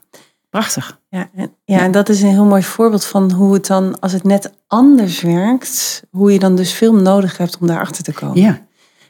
prachtig. 0.51 1.01
Ja, 1.13 1.29
en, 1.35 1.55
ja, 1.65 1.79
en 1.79 1.91
dat 1.91 2.09
is 2.09 2.23
een 2.23 2.29
heel 2.29 2.45
mooi 2.45 2.63
voorbeeld 2.63 3.05
van 3.05 3.33
hoe 3.33 3.55
het 3.55 3.67
dan, 3.67 4.01
als 4.01 4.13
het 4.13 4.25
net 4.25 4.53
anders 4.67 5.21
werkt, 5.21 6.03
hoe 6.11 6.33
je 6.33 6.39
dan 6.39 6.57
dus 6.57 6.73
film 6.73 7.03
nodig 7.03 7.37
hebt 7.37 7.59
om 7.61 7.67
daarachter 7.67 8.05
te 8.05 8.13
komen. 8.13 8.41
Ja. 8.41 8.61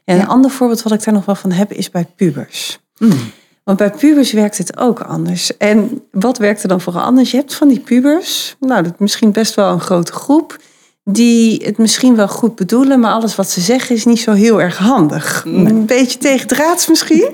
En 0.05 0.21
een 0.21 0.27
ander 0.27 0.51
voorbeeld 0.51 0.83
wat 0.83 0.93
ik 0.93 1.05
daar 1.05 1.15
nog 1.15 1.25
wel 1.25 1.35
van 1.35 1.53
heb, 1.53 1.73
is 1.73 1.91
bij 1.91 2.07
pubers. 2.17 2.81
Mm. 2.99 3.19
Want 3.65 3.79
bij 3.79 3.91
pubers 3.91 4.33
werkt 4.33 4.59
het 4.59 4.79
ook 4.79 5.01
anders. 5.01 5.57
En 5.57 6.03
wat 6.11 6.39
werkt 6.39 6.63
er 6.63 6.69
dan 6.69 6.81
vooral 6.81 7.03
anders? 7.03 7.31
Je 7.31 7.37
hebt 7.37 7.55
van 7.55 7.69
die 7.69 7.81
pubers, 7.81 8.57
nou, 8.61 8.83
dat 8.83 8.93
is 8.93 8.99
misschien 8.99 9.33
best 9.33 9.55
wel 9.55 9.73
een 9.73 9.81
grote 9.81 10.13
groep, 10.13 10.61
die 11.05 11.63
het 11.65 11.79
misschien 11.79 12.17
wel 12.17 12.29
goed 12.29 12.55
bedoelen, 12.55 13.01
maar 13.01 13.13
alles 13.13 13.35
wat 13.35 13.51
ze 13.51 13.61
zeggen 13.61 13.97
is 13.97 14.05
niet 14.05 14.21
zo 14.21 14.33
heel 14.33 14.61
erg 14.61 14.77
handig. 14.77 15.43
Een 15.47 15.87
beetje 15.87 16.19
tegendraads 16.19 16.89
misschien. 16.89 17.31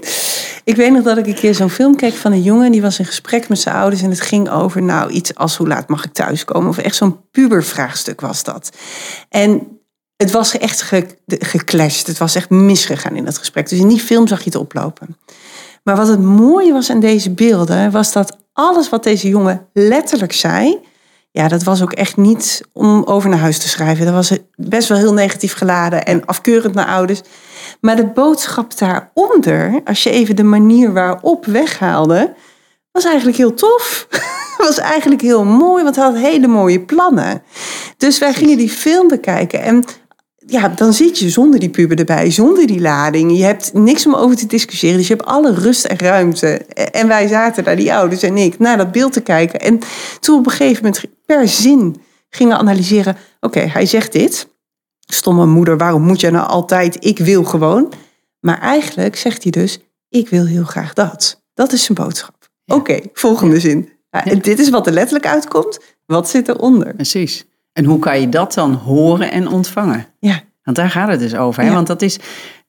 Ik 0.64 0.76
weet 0.76 0.92
nog 0.92 1.02
dat 1.02 1.18
ik 1.18 1.26
een 1.26 1.34
keer 1.34 1.54
zo'n 1.54 1.70
film 1.70 1.96
keek 1.96 2.14
van 2.14 2.32
een 2.32 2.42
jongen, 2.42 2.72
die 2.72 2.82
was 2.82 2.98
in 2.98 3.04
gesprek 3.04 3.48
met 3.48 3.58
zijn 3.58 3.74
ouders 3.74 4.02
en 4.02 4.10
het 4.10 4.20
ging 4.20 4.50
over, 4.50 4.82
nou, 4.82 5.10
iets 5.10 5.34
als 5.34 5.56
hoe 5.56 5.68
laat 5.68 5.88
mag 5.88 6.04
ik 6.04 6.12
thuiskomen? 6.12 6.68
Of 6.68 6.78
echt 6.78 6.96
zo'n 6.96 7.20
pubervraagstuk 7.30 8.20
was 8.20 8.44
dat. 8.44 8.70
En 9.28 9.78
het 10.16 10.30
was 10.30 10.58
echt 10.58 10.82
ge, 10.82 11.06
geclashed. 11.26 12.06
Het 12.06 12.18
was 12.18 12.34
echt 12.34 12.50
misgegaan 12.50 13.16
in 13.16 13.24
dat 13.24 13.38
gesprek. 13.38 13.68
Dus 13.68 13.78
in 13.78 13.88
die 13.88 14.00
film 14.00 14.26
zag 14.26 14.38
je 14.38 14.50
het 14.50 14.58
oplopen. 14.58 15.16
Maar 15.82 15.96
wat 15.96 16.08
het 16.08 16.20
mooie 16.20 16.72
was 16.72 16.90
aan 16.90 17.00
deze 17.00 17.30
beelden, 17.30 17.90
was 17.90 18.12
dat 18.12 18.36
alles 18.52 18.88
wat 18.88 19.02
deze 19.02 19.28
jongen 19.28 19.66
letterlijk 19.72 20.32
zei, 20.32 20.78
ja, 21.38 21.48
dat 21.48 21.62
was 21.62 21.82
ook 21.82 21.92
echt 21.92 22.16
niet 22.16 22.60
om 22.72 23.02
over 23.04 23.30
naar 23.30 23.38
huis 23.38 23.58
te 23.58 23.68
schrijven. 23.68 24.04
Dat 24.04 24.14
was 24.14 24.38
best 24.54 24.88
wel 24.88 24.98
heel 24.98 25.12
negatief 25.12 25.54
geladen 25.54 26.04
en 26.04 26.26
afkeurend 26.26 26.74
naar 26.74 26.86
ouders. 26.86 27.20
Maar 27.80 27.96
de 27.96 28.06
boodschap 28.06 28.78
daaronder, 28.78 29.80
als 29.84 30.02
je 30.02 30.10
even 30.10 30.36
de 30.36 30.42
manier 30.42 30.92
waarop 30.92 31.46
weghaalde, 31.46 32.34
was 32.92 33.04
eigenlijk 33.04 33.36
heel 33.36 33.54
tof. 33.54 34.06
was 34.58 34.78
eigenlijk 34.78 35.20
heel 35.20 35.44
mooi, 35.44 35.82
want 35.84 35.96
hij 35.96 36.04
had 36.04 36.16
hele 36.16 36.46
mooie 36.46 36.80
plannen. 36.80 37.42
Dus 37.96 38.18
wij 38.18 38.32
gingen 38.32 38.58
die 38.58 38.70
film 38.70 39.08
bekijken 39.08 39.62
en 39.62 39.84
ja, 40.50 40.68
dan 40.68 40.92
zit 40.92 41.18
je 41.18 41.30
zonder 41.30 41.60
die 41.60 41.70
puber 41.70 41.98
erbij, 41.98 42.30
zonder 42.30 42.66
die 42.66 42.80
lading. 42.80 43.36
Je 43.36 43.44
hebt 43.44 43.72
niks 43.72 44.06
om 44.06 44.14
over 44.14 44.36
te 44.36 44.46
discussiëren. 44.46 44.96
Dus 44.96 45.08
je 45.08 45.14
hebt 45.14 45.28
alle 45.28 45.54
rust 45.54 45.84
en 45.84 45.98
ruimte. 45.98 46.56
En 46.74 47.08
wij 47.08 47.26
zaten 47.26 47.64
daar, 47.64 47.76
die 47.76 47.94
ouders 47.94 48.22
en 48.22 48.36
ik, 48.36 48.58
naar 48.58 48.76
dat 48.76 48.92
beeld 48.92 49.12
te 49.12 49.20
kijken. 49.20 49.60
En 49.60 49.80
toen 50.20 50.38
op 50.38 50.46
een 50.46 50.52
gegeven 50.52 50.84
moment 50.84 51.04
per 51.26 51.48
zin 51.48 51.96
gingen 52.30 52.58
analyseren. 52.58 53.16
Oké, 53.40 53.60
hij 53.60 53.86
zegt 53.86 54.12
dit. 54.12 54.48
Stomme 54.98 55.46
moeder, 55.46 55.76
waarom 55.76 56.02
moet 56.02 56.20
je 56.20 56.30
nou 56.30 56.48
altijd? 56.48 57.04
Ik 57.04 57.18
wil 57.18 57.44
gewoon. 57.44 57.92
Maar 58.40 58.60
eigenlijk 58.60 59.16
zegt 59.16 59.42
hij 59.42 59.52
dus, 59.52 59.78
ik 60.08 60.28
wil 60.28 60.44
heel 60.44 60.64
graag 60.64 60.92
dat. 60.92 61.42
Dat 61.54 61.72
is 61.72 61.84
zijn 61.84 61.98
boodschap. 61.98 62.48
Oké, 62.66 63.00
volgende 63.12 63.60
zin. 63.60 63.88
Ja, 64.10 64.24
en 64.24 64.38
Dit 64.38 64.58
is 64.58 64.70
wat 64.70 64.86
er 64.86 64.92
letterlijk 64.92 65.26
uitkomt. 65.26 65.78
Wat 66.06 66.28
zit 66.28 66.48
eronder? 66.48 66.94
Precies. 66.94 67.46
En 67.72 67.84
hoe 67.84 67.98
kan 67.98 68.20
je 68.20 68.28
dat 68.28 68.54
dan 68.54 68.72
horen 68.72 69.30
en 69.30 69.48
ontvangen? 69.48 70.06
Ja, 70.18 70.42
Want 70.68 70.80
daar 70.80 70.90
gaat 70.90 71.08
het 71.08 71.20
dus 71.20 71.34
over. 71.34 71.62
Hè? 71.62 71.68
Ja. 71.68 71.74
Want 71.74 71.86
dat 71.86 72.02
is, 72.02 72.16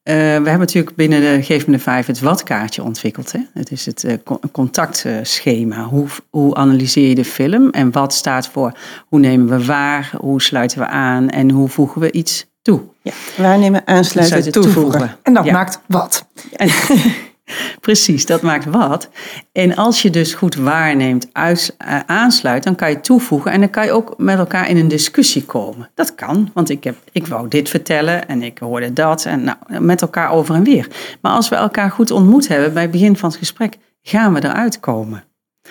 eh, 0.04 0.16
we 0.16 0.22
hebben 0.22 0.60
natuurlijk 0.60 0.96
binnen 0.96 1.22
de 1.22 1.44
Geef 1.44 1.68
me 1.68 1.74
de 1.74 1.80
Vijf 1.80 2.06
het 2.06 2.20
wat-kaartje 2.20 2.84
ontwikkeld. 2.84 3.32
Hè? 3.32 3.40
Het 3.54 3.72
is 3.72 3.86
het 3.86 4.04
eh, 4.04 4.14
co- 4.24 4.40
contactschema. 4.52 5.84
Hoe, 5.84 6.08
hoe 6.30 6.56
analyseer 6.56 7.10
je 7.10 7.16
de 7.16 7.26
film 7.26 7.70
en 7.70 7.92
wat 7.92 8.14
staat 8.14 8.48
voor 8.48 8.72
hoe 9.08 9.20
nemen 9.20 9.48
we 9.50 9.66
waar, 9.66 10.12
hoe 10.18 10.42
sluiten 10.42 10.80
we 10.80 10.88
aan 10.88 11.30
en 11.30 11.50
hoe 11.52 11.68
voegen 11.70 12.02
we 12.02 12.12
iets 12.12 12.46
toe. 12.62 12.82
Ja. 13.02 13.12
Waarnemen, 13.38 13.82
aansluiten, 13.88 14.26
Sluiten, 14.44 14.52
toevoegen. 14.52 15.16
En 15.24 15.34
dat 15.34 15.46
Ja. 15.46 15.52
maakt 15.52 15.80
wat. 15.88 16.26
En, 16.56 16.70
precies, 17.80 18.26
dat 18.26 18.42
maakt 18.42 18.66
wat. 18.66 19.10
En 19.52 19.76
als 19.76 20.02
je 20.02 20.10
dus 20.10 20.34
goed 20.34 20.56
waarneemt, 20.56 21.32
eh, 21.32 22.00
aansluit, 22.06 22.64
dan 22.64 22.76
kan 22.76 22.90
je 22.90 23.00
toevoegen 23.00 23.52
en 23.52 23.60
dan 23.60 23.70
kan 23.70 23.86
je 23.86 23.92
ook 23.92 24.14
met 24.18 24.38
elkaar 24.38 24.70
in 24.70 24.78
een 24.78 24.88
discussie 24.88 25.46
komen. 25.46 25.90
Dat 25.94 26.16
kan, 26.16 26.52
want 26.54 26.70
ik, 26.70 26.84
heb, 26.84 26.96
ik 27.12 27.28
wou 27.28 27.48
dit 27.48 27.70
vertellen 27.70 28.28
en 28.28 28.44
ik 28.44 28.58
hoorde 28.58 28.94
dat 28.94 29.26
en 29.26 29.44
nou, 29.44 29.58
met 29.80 30.02
elkaar 30.02 30.32
over 30.32 30.56
en 30.56 30.64
weer. 30.64 30.88
Maar 31.22 31.32
als 31.32 31.50
we 31.50 31.56
elkaar 31.56 31.92
goed 31.92 32.12
ontmoet 32.12 32.48
hebben 32.48 32.74
bij 32.74 32.82
het 32.82 32.92
begin 32.92 33.18
van 33.18 33.30
het 33.30 33.38
gesprek, 33.38 33.78
gaan 34.02 34.34
we 34.34 34.44
eruit 34.44 34.80
komen. 34.80 35.24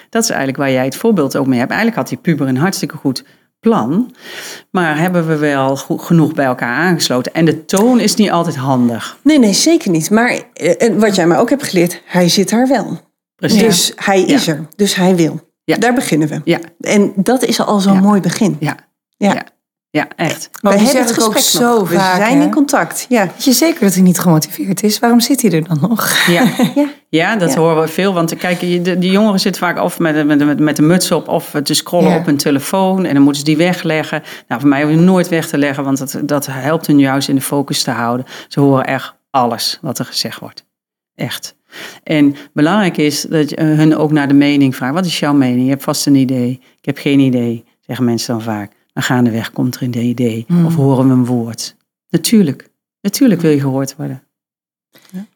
Dat 0.09 0.23
is 0.23 0.29
eigenlijk 0.29 0.59
waar 0.59 0.71
jij 0.71 0.85
het 0.85 0.97
voorbeeld 0.97 1.37
ook 1.37 1.47
mee 1.47 1.59
hebt. 1.59 1.71
Eigenlijk 1.71 2.01
had 2.01 2.09
die 2.09 2.19
puber 2.19 2.49
een 2.49 2.57
hartstikke 2.57 2.97
goed 2.97 3.25
plan, 3.61 4.15
maar 4.71 4.99
hebben 4.99 5.27
we 5.29 5.37
wel 5.37 5.77
genoeg 5.77 6.33
bij 6.33 6.45
elkaar 6.45 6.77
aangesloten. 6.77 7.35
En 7.35 7.45
de 7.45 7.65
toon 7.65 8.01
is 8.01 8.15
niet 8.15 8.31
altijd 8.31 8.57
handig. 8.57 9.19
Nee, 9.23 9.39
nee, 9.39 9.53
zeker 9.53 9.91
niet. 9.91 10.11
Maar 10.11 10.41
eh, 10.53 10.95
wat 10.95 11.15
jij 11.15 11.27
mij 11.27 11.39
ook 11.39 11.51
hebt 11.51 11.63
geleerd, 11.63 12.03
hij 12.05 12.29
zit 12.29 12.51
daar 12.51 12.69
wel. 12.69 13.01
Precies. 13.37 13.61
Dus 13.63 13.93
hij 13.97 14.23
is 14.23 14.47
er. 14.49 14.67
Dus 14.77 14.95
hij 14.95 15.17
wil. 15.17 15.41
Ja. 15.65 15.77
Daar 15.77 15.95
beginnen 15.95 16.29
we. 16.29 16.41
Ja, 16.45 16.59
En 16.81 17.13
dat 17.17 17.45
is 17.45 17.61
al 17.61 17.81
zo'n 17.81 17.93
Ja. 17.95 18.01
mooi 18.01 18.21
begin. 18.21 18.57
ja, 18.61 18.77
Ja. 19.17 19.45
Ja. 19.91 20.09
echt. 20.17 20.51
Maar 20.63 20.73
we 20.73 20.79
hebben 20.79 21.07
het 21.07 21.23
ook 21.23 21.33
gesprek 21.33 21.63
zo 21.63 21.79
nog. 21.79 21.93
vaak, 21.93 22.17
We 22.17 22.23
zijn 22.25 22.39
hè? 22.39 22.45
in 22.45 22.51
contact. 22.51 23.07
Ja. 23.09 23.23
Weet 23.27 23.45
je 23.45 23.53
zeker 23.53 23.81
dat 23.81 23.95
hij 23.95 24.03
niet 24.03 24.19
gemotiveerd 24.19 24.83
is? 24.83 24.99
Waarom 24.99 25.21
zit 25.21 25.43
hij 25.43 25.51
er 25.53 25.69
dan 25.69 25.79
nog? 25.81 26.27
Ja, 26.27 26.43
Ja. 26.75 26.89
ja 27.09 27.37
dat 27.37 27.53
Ja. 27.53 27.59
horen 27.59 27.83
we 27.83 27.89
veel. 27.89 28.13
Want 28.15 28.37
kijk, 28.37 28.61
de, 28.61 28.99
die 28.99 29.11
jongeren 29.11 29.41
zitten 29.41 29.61
vaak 29.63 29.81
of 29.83 29.99
met, 29.99 30.27
met, 30.27 30.45
met, 30.45 30.59
met 30.61 30.77
de 30.77 30.83
muts 30.83 31.11
op 31.11 31.29
of 31.29 31.55
te 31.63 31.75
scrollen 31.75 32.11
Ja. 32.11 32.17
op 32.17 32.27
hun 32.27 32.37
telefoon. 32.37 33.05
En 33.05 33.15
dan 33.15 33.23
moeten 33.23 33.41
ze 33.41 33.47
die 33.47 33.57
wegleggen. 33.57 34.23
Nou, 34.49 34.61
voor 34.61 34.71
mij 34.71 34.83
hoef 34.83 34.91
je 34.91 34.97
nooit 34.97 35.29
weg 35.29 35.49
te 35.49 35.59
leggen, 35.59 35.85
want 35.85 35.99
dat, 35.99 36.19
dat 36.23 36.47
helpt 36.51 36.87
hun 36.87 36.99
juist 36.99 37.29
in 37.29 37.35
de 37.35 37.41
focus 37.41 37.83
te 37.83 37.91
houden. 37.91 38.27
Ze 38.49 38.61
horen 38.61 38.85
echt 38.85 39.15
alles 39.31 39.79
wat 39.83 39.99
er 39.99 40.05
gezegd 40.05 40.41
wordt. 40.41 40.65
Echt. 41.15 41.57
En 42.03 42.37
belangrijk 42.53 42.97
is 42.97 43.23
dat 43.23 43.51
je 43.51 43.63
hun 43.63 43.97
ook 43.97 44.13
naar 44.13 44.29
de 44.29 44.35
mening 44.35 44.77
vraagt. 44.77 44.95
Wat 44.95 45.07
is 45.07 45.19
jouw 45.19 45.33
mening? 45.33 45.63
Je 45.65 45.71
hebt 45.71 45.83
vast 45.83 46.07
een 46.07 46.15
idee. 46.15 46.51
Ik 46.79 46.85
heb 46.85 46.99
geen 46.99 47.19
idee, 47.21 47.65
zeggen 47.87 48.05
mensen 48.05 48.33
dan 48.35 48.43
vaak. 48.43 48.73
Maar 48.99 49.07
gaandeweg 49.07 49.53
komt 49.53 49.75
er 49.75 49.83
een 49.83 49.97
idee. 49.97 50.45
Hmm. 50.49 50.67
Of 50.67 50.75
horen 50.75 51.07
we 51.07 51.13
een 51.13 51.27
woord. 51.27 51.77
Natuurlijk. 52.09 52.71
Natuurlijk 53.01 53.41
wil 53.41 53.51
je 53.51 53.61
gehoord 53.61 53.97
worden. 53.97 54.23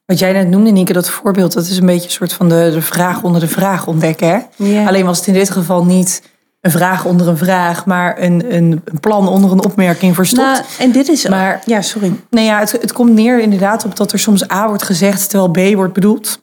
Wat 0.07 0.19
jij 0.19 0.33
net 0.33 0.49
noemde, 0.49 0.71
Nieke, 0.71 0.93
dat 0.93 1.11
voorbeeld, 1.11 1.53
dat 1.53 1.67
is 1.67 1.77
een 1.77 1.87
beetje 1.87 2.05
een 2.05 2.11
soort 2.11 2.33
van 2.33 2.49
de, 2.49 2.71
de 2.73 2.83
vraag 2.83 3.23
onder 3.23 3.41
de 3.41 3.49
vraag 3.49 3.87
ontdekken. 3.87 4.29
Hè? 4.57 4.87
Alleen 4.87 5.05
was 5.05 5.19
het 5.19 5.27
in 5.27 5.33
dit 5.33 5.51
geval 5.51 5.85
niet 5.85 6.23
een 6.61 6.71
vraag 6.71 7.05
onder 7.05 7.29
een 7.29 7.37
vraag, 7.37 7.87
maar 7.87 8.23
een, 8.23 8.55
een, 8.55 8.83
een 8.85 9.01
plan 9.01 9.29
onder 9.29 9.53
een 9.53 9.65
opmerking 9.65 10.15
verstopt. 10.15 10.47
Nou, 10.47 10.65
en 10.79 10.93
dit 10.93 11.09
is... 11.09 11.29
Maar- 11.29 11.63
ja, 11.65 11.83
sorry. 11.83 12.13
Nou 12.31 12.47
ja, 12.47 12.59
het, 12.59 12.73
het 12.73 12.93
komt 12.93 13.13
neer 13.13 13.41
inderdaad 13.41 13.85
op 13.85 13.97
dat 13.97 14.13
er 14.13 14.19
soms 14.19 14.51
A 14.51 14.69
wordt 14.69 14.83
gezegd 14.83 15.31
terwijl 15.31 15.73
B 15.73 15.75
wordt 15.75 15.93
bedoeld. 15.93 16.43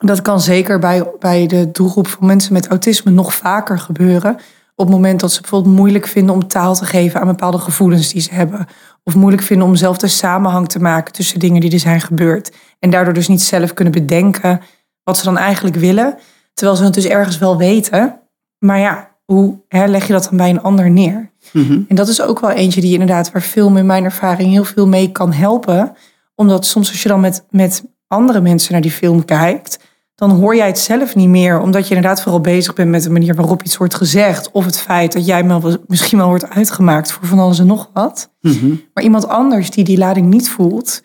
Dat 0.00 0.22
kan 0.22 0.40
zeker 0.40 0.78
bij, 0.78 1.10
bij 1.18 1.46
de 1.46 1.70
doelgroep 1.70 2.06
van 2.06 2.26
mensen 2.26 2.52
met 2.52 2.68
autisme 2.68 3.10
nog 3.10 3.34
vaker 3.34 3.78
gebeuren. 3.78 4.38
Op 4.74 4.86
het 4.86 4.94
moment 4.94 5.20
dat 5.20 5.32
ze 5.32 5.40
bijvoorbeeld 5.40 5.74
moeilijk 5.74 6.06
vinden 6.06 6.34
om 6.34 6.46
taal 6.46 6.74
te 6.74 6.84
geven 6.84 7.20
aan 7.20 7.26
bepaalde 7.26 7.58
gevoelens 7.58 8.12
die 8.12 8.22
ze 8.22 8.34
hebben. 8.34 8.66
Of 9.04 9.14
moeilijk 9.14 9.42
vinden 9.42 9.66
om 9.66 9.76
zelf 9.76 9.96
de 9.96 10.08
samenhang 10.08 10.68
te 10.68 10.78
maken 10.78 11.12
tussen 11.12 11.38
dingen 11.38 11.60
die 11.60 11.72
er 11.72 11.78
zijn 11.78 12.00
gebeurd. 12.00 12.52
En 12.78 12.90
daardoor 12.90 13.14
dus 13.14 13.28
niet 13.28 13.42
zelf 13.42 13.74
kunnen 13.74 13.92
bedenken 13.92 14.60
wat 15.04 15.18
ze 15.18 15.24
dan 15.24 15.38
eigenlijk 15.38 15.76
willen. 15.76 16.18
Terwijl 16.54 16.78
ze 16.78 16.84
het 16.84 16.94
dus 16.94 17.04
ergens 17.04 17.38
wel 17.38 17.56
weten. 17.56 18.20
Maar 18.58 18.78
ja, 18.78 19.10
hoe 19.24 19.60
hè, 19.68 19.86
leg 19.86 20.06
je 20.06 20.12
dat 20.12 20.24
dan 20.24 20.36
bij 20.36 20.50
een 20.50 20.62
ander 20.62 20.90
neer? 20.90 21.30
Mhm. 21.52 21.80
En 21.88 21.96
dat 21.96 22.08
is 22.08 22.22
ook 22.22 22.40
wel 22.40 22.50
eentje 22.50 22.80
die 22.80 22.92
inderdaad, 22.92 23.32
waar 23.32 23.42
film 23.42 23.76
in 23.76 23.86
mijn 23.86 24.04
ervaring 24.04 24.50
heel 24.50 24.64
veel 24.64 24.86
mee 24.86 25.12
kan 25.12 25.32
helpen. 25.32 25.96
Omdat 26.34 26.66
soms 26.66 26.88
als 26.88 27.02
je 27.02 27.08
dan 27.08 27.20
met, 27.20 27.44
met 27.50 27.84
andere 28.06 28.40
mensen 28.40 28.72
naar 28.72 28.82
die 28.82 28.90
film 28.90 29.24
kijkt, 29.24 29.78
dan 30.14 30.30
hoor 30.30 30.56
jij 30.56 30.66
het 30.66 30.78
zelf 30.78 31.14
niet 31.14 31.28
meer. 31.28 31.60
Omdat 31.60 31.88
je 31.88 31.94
inderdaad 31.94 32.22
vooral 32.22 32.40
bezig 32.40 32.74
bent 32.74 32.90
met 32.90 33.02
de 33.02 33.10
manier 33.10 33.34
waarop 33.34 33.62
iets 33.62 33.76
wordt 33.76 33.94
gezegd. 33.94 34.50
Of 34.50 34.64
het 34.64 34.80
feit 34.80 35.12
dat 35.12 35.26
jij 35.26 35.44
misschien 35.86 36.18
wel 36.18 36.28
wordt 36.28 36.48
uitgemaakt 36.48 37.12
voor 37.12 37.26
van 37.26 37.38
alles 37.38 37.58
en 37.58 37.66
nog 37.66 37.90
wat. 37.92 38.32
Mhm. 38.40 38.74
Maar 38.94 39.04
iemand 39.04 39.28
anders 39.28 39.70
die 39.70 39.84
die 39.84 39.98
lading 39.98 40.26
niet 40.26 40.50
voelt, 40.50 41.02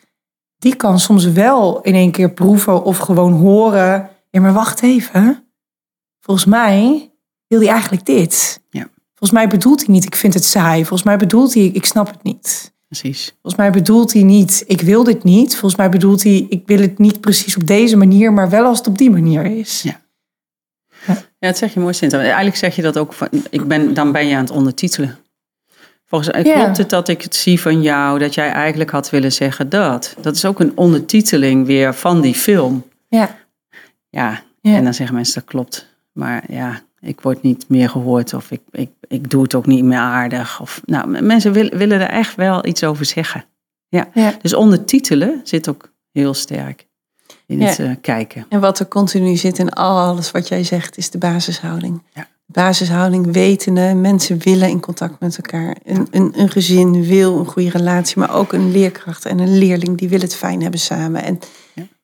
die 0.58 0.74
kan 0.74 0.98
soms 1.00 1.24
wel 1.24 1.80
in 1.80 1.94
één 1.94 2.10
keer 2.10 2.30
proeven 2.30 2.84
of 2.84 2.98
gewoon 2.98 3.32
horen. 3.32 4.10
Ja, 4.30 4.40
maar 4.40 4.52
wacht 4.52 4.82
even. 4.82 5.44
Volgens 6.20 6.46
mij 6.46 7.10
wil 7.46 7.60
hij 7.60 7.68
eigenlijk 7.68 8.06
dit. 8.06 8.60
Ja. 8.70 8.88
Volgens 9.14 9.38
mij 9.38 9.48
bedoelt 9.48 9.84
hij 9.84 9.94
niet, 9.94 10.04
ik 10.04 10.16
vind 10.16 10.34
het 10.34 10.44
saai. 10.44 10.78
Volgens 10.78 11.02
mij 11.02 11.16
bedoelt 11.16 11.54
hij, 11.54 11.64
ik 11.64 11.84
snap 11.84 12.06
het 12.06 12.22
niet. 12.22 12.76
Precies. 12.88 13.26
Volgens 13.40 13.56
mij 13.56 13.70
bedoelt 13.70 14.12
hij 14.12 14.22
niet, 14.22 14.64
ik 14.66 14.80
wil 14.80 15.04
dit 15.04 15.24
niet. 15.24 15.50
Volgens 15.50 15.76
mij 15.76 15.88
bedoelt 15.88 16.22
hij, 16.22 16.46
ik 16.48 16.62
wil 16.66 16.78
het 16.80 16.98
niet 16.98 17.20
precies 17.20 17.56
op 17.56 17.66
deze 17.66 17.96
manier, 17.96 18.32
maar 18.32 18.50
wel 18.50 18.64
als 18.64 18.78
het 18.78 18.86
op 18.86 18.98
die 18.98 19.10
manier 19.10 19.44
is. 19.44 19.82
Ja. 19.82 20.00
Ja, 21.06 21.48
dat 21.48 21.58
zeg 21.58 21.74
je 21.74 21.80
mooi, 21.80 21.94
Sinta. 21.94 22.18
Eigenlijk 22.20 22.56
zeg 22.56 22.76
je 22.76 22.82
dat 22.82 22.96
ook, 22.98 23.12
van, 23.12 23.28
ik 23.50 23.64
ben, 23.68 23.94
dan 23.94 24.12
ben 24.12 24.26
je 24.26 24.34
aan 24.34 24.40
het 24.44 24.50
ondertitelen. 24.50 25.18
Volgens 26.06 26.32
mij 26.32 26.44
Ja. 26.44 26.54
klopt 26.62 26.76
het 26.76 26.90
dat 26.90 27.08
ik 27.08 27.22
het 27.22 27.34
zie 27.34 27.60
van 27.60 27.82
jou, 27.82 28.18
dat 28.18 28.34
jij 28.34 28.50
eigenlijk 28.50 28.90
had 28.90 29.10
willen 29.10 29.32
zeggen 29.32 29.68
dat. 29.68 30.14
Dat 30.20 30.34
is 30.34 30.44
ook 30.44 30.60
een 30.60 30.72
ondertiteling 30.76 31.66
weer 31.66 31.94
van 31.94 32.20
die 32.20 32.34
film. 32.34 32.84
Ja. 33.08 33.36
Ja, 34.08 34.42
Ja. 34.60 34.74
en 34.76 34.84
dan 34.84 34.94
zeggen 34.94 35.14
mensen 35.14 35.34
dat 35.34 35.44
klopt. 35.50 35.86
Maar 36.12 36.44
ja, 36.52 36.80
ik 37.00 37.20
word 37.20 37.42
niet 37.42 37.64
meer 37.68 37.88
gehoord 37.88 38.34
of 38.34 38.50
ik, 38.50 38.60
ik, 38.70 38.90
ik 39.08 39.30
doe 39.30 39.42
het 39.42 39.54
ook 39.54 39.66
niet 39.66 39.84
meer 39.84 39.98
aardig. 39.98 40.60
Of, 40.60 40.80
nou, 40.84 41.22
mensen 41.22 41.52
willen, 41.52 41.78
willen 41.78 42.00
er 42.00 42.08
echt 42.08 42.34
wel 42.34 42.66
iets 42.66 42.84
over 42.84 43.04
zeggen. 43.04 43.44
Ja. 43.88 44.08
Ja. 44.14 44.34
Dus 44.42 44.54
ondertitelen 44.54 45.40
zit 45.44 45.68
ook 45.68 45.92
heel 46.12 46.34
sterk 46.34 46.86
in 47.46 47.60
Ja. 47.60 47.66
het 47.66 47.78
eh, 47.78 47.90
kijken. 48.00 48.46
En 48.48 48.60
wat 48.60 48.78
er 48.78 48.88
continu 48.88 49.36
zit 49.36 49.58
in 49.58 49.70
alles 49.70 50.30
wat 50.30 50.48
jij 50.48 50.64
zegt, 50.64 50.96
is 50.96 51.10
de 51.10 51.18
basishouding. 51.18 52.02
Ja. 52.14 52.26
Basishouding, 52.46 53.32
wetende, 53.32 53.94
mensen 53.94 54.38
willen 54.38 54.68
in 54.68 54.80
contact 54.80 55.20
met 55.20 55.36
elkaar. 55.36 55.76
Een, 55.84 56.08
een, 56.10 56.32
een 56.40 56.50
gezin 56.50 57.04
wil 57.04 57.38
een 57.38 57.46
goede 57.46 57.70
relatie, 57.70 58.18
maar 58.18 58.34
ook 58.34 58.52
een 58.52 58.70
leerkracht 58.72 59.24
en 59.24 59.38
een 59.38 59.58
leerling, 59.58 59.98
die 59.98 60.08
willen 60.08 60.24
het 60.26 60.34
fijn 60.36 60.62
hebben 60.62 60.80
samen. 60.80 61.22
En 61.22 61.38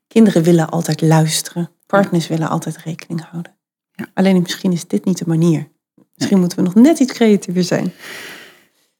kinderen 0.06 0.42
willen 0.42 0.68
altijd 0.68 1.00
luisteren. 1.00 1.70
Partners 1.86 2.28
willen 2.28 2.48
altijd 2.48 2.76
rekening 2.76 3.24
houden. 3.30 3.52
Ja. 3.94 4.06
Alleen 4.14 4.42
misschien 4.42 4.72
is 4.72 4.86
dit 4.86 5.04
niet 5.04 5.18
de 5.18 5.24
manier. 5.26 5.68
Misschien 6.14 6.38
moeten 6.38 6.58
we 6.58 6.64
nog 6.64 6.74
net 6.74 6.98
iets 6.98 7.12
creatiever 7.12 7.64
zijn. 7.64 7.92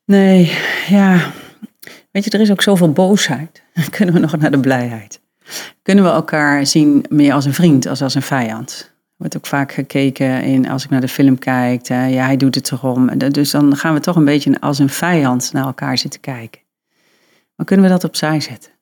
Nee, 0.05 0.53
ja. 0.89 1.33
Weet 2.11 2.25
je, 2.25 2.31
er 2.31 2.41
is 2.41 2.51
ook 2.51 2.63
zoveel 2.63 2.93
boosheid. 2.93 3.63
Kunnen 3.91 4.15
we 4.15 4.21
nog 4.21 4.37
naar 4.37 4.51
de 4.51 4.61
blijheid? 4.61 5.21
Kunnen 5.83 6.05
we 6.05 6.11
elkaar 6.11 6.67
zien 6.67 7.05
meer 7.09 7.33
als 7.33 7.45
een 7.45 7.55
vriend 7.55 7.87
als 7.87 8.03
als 8.03 8.15
een 8.15 8.23
vijand? 8.23 8.93
Er 8.93 9.15
wordt 9.17 9.37
ook 9.37 9.47
vaak 9.47 9.73
gekeken 9.73 10.43
in, 10.43 10.69
als 10.69 10.85
ik 10.85 10.91
naar 10.91 11.01
de 11.01 11.09
film 11.09 11.39
kijk, 11.39 11.89
hè, 11.89 12.07
ja, 12.07 12.25
hij 12.25 12.37
doet 12.37 12.55
het 12.55 12.65
toch 12.65 12.85
om. 12.85 13.19
Dus 13.19 13.51
dan 13.51 13.77
gaan 13.77 13.95
we 13.95 14.01
toch 14.01 14.17
een 14.17 14.25
beetje 14.25 14.61
als 14.61 14.79
een 14.79 14.89
vijand 14.89 15.53
naar 15.53 15.65
elkaar 15.65 15.99
zitten 15.99 16.21
kijken. 16.21 16.61
Maar 17.57 17.67
kunnen 17.67 17.87
we 17.87 17.93
dat 17.93 18.05
opzij 18.05 18.41
zetten? 18.41 18.74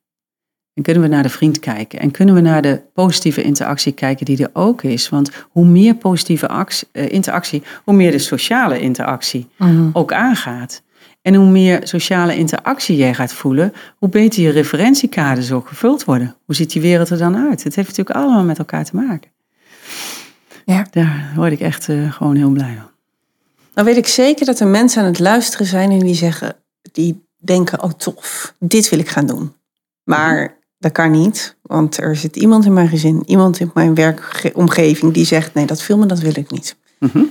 En 0.74 0.82
kunnen 0.82 1.02
we 1.02 1.08
naar 1.08 1.22
de 1.22 1.28
vriend 1.28 1.58
kijken? 1.58 2.00
En 2.00 2.10
kunnen 2.10 2.34
we 2.34 2.40
naar 2.40 2.62
de 2.62 2.82
positieve 2.94 3.42
interactie 3.42 3.92
kijken 3.92 4.26
die 4.26 4.42
er 4.42 4.50
ook 4.52 4.82
is? 4.82 5.08
Want 5.08 5.30
hoe 5.50 5.64
meer 5.66 5.94
positieve 5.94 6.48
actie- 6.48 6.88
eh, 6.92 7.12
interactie, 7.12 7.62
hoe 7.84 7.94
meer 7.94 8.10
de 8.10 8.18
sociale 8.18 8.80
interactie 8.80 9.48
ook 9.92 10.12
aangaat. 10.12 10.82
En 11.22 11.34
hoe 11.34 11.50
meer 11.50 11.80
sociale 11.86 12.36
interactie 12.36 12.96
jij 12.96 13.14
gaat 13.14 13.32
voelen, 13.32 13.72
hoe 13.98 14.08
beter 14.08 14.42
je 14.42 14.50
referentiekaders 14.50 15.52
ook 15.52 15.68
gevuld 15.68 16.04
worden. 16.04 16.36
Hoe 16.44 16.54
ziet 16.54 16.72
die 16.72 16.82
wereld 16.82 17.10
er 17.10 17.18
dan 17.18 17.36
uit? 17.36 17.64
Het 17.64 17.74
heeft 17.74 17.88
natuurlijk 17.88 18.16
allemaal 18.16 18.44
met 18.44 18.58
elkaar 18.58 18.84
te 18.84 18.96
maken. 18.96 19.30
Ja. 20.64 20.86
Daar 20.90 21.32
word 21.36 21.52
ik 21.52 21.60
echt 21.60 21.88
eh, 21.88 22.12
gewoon 22.12 22.36
heel 22.36 22.50
blij 22.50 22.74
van. 22.78 22.90
Dan 23.74 23.84
weet 23.84 23.96
ik 23.96 24.06
zeker 24.06 24.46
dat 24.46 24.60
er 24.60 24.66
mensen 24.66 25.02
aan 25.02 25.08
het 25.08 25.18
luisteren 25.18 25.66
zijn 25.66 25.90
en 25.90 25.98
die 25.98 26.14
zeggen, 26.14 26.56
die 26.92 27.26
denken, 27.38 27.82
oh 27.82 27.90
tof, 27.92 28.54
dit 28.58 28.88
wil 28.88 28.98
ik 28.98 29.08
gaan 29.08 29.26
doen. 29.26 29.52
Maar 30.04 30.56
dat 30.82 30.92
kan 30.92 31.10
niet, 31.10 31.56
want 31.62 32.00
er 32.00 32.16
zit 32.16 32.36
iemand 32.36 32.64
in 32.64 32.72
mijn 32.72 32.88
gezin, 32.88 33.22
iemand 33.26 33.60
in 33.60 33.70
mijn 33.74 33.94
werkomgeving 33.94 35.12
die 35.12 35.24
zegt, 35.24 35.54
nee, 35.54 35.66
dat 35.66 35.82
filmen, 35.82 36.08
dat 36.08 36.20
wil 36.20 36.32
ik 36.36 36.50
niet. 36.50 36.76
Mhm. 36.98 37.22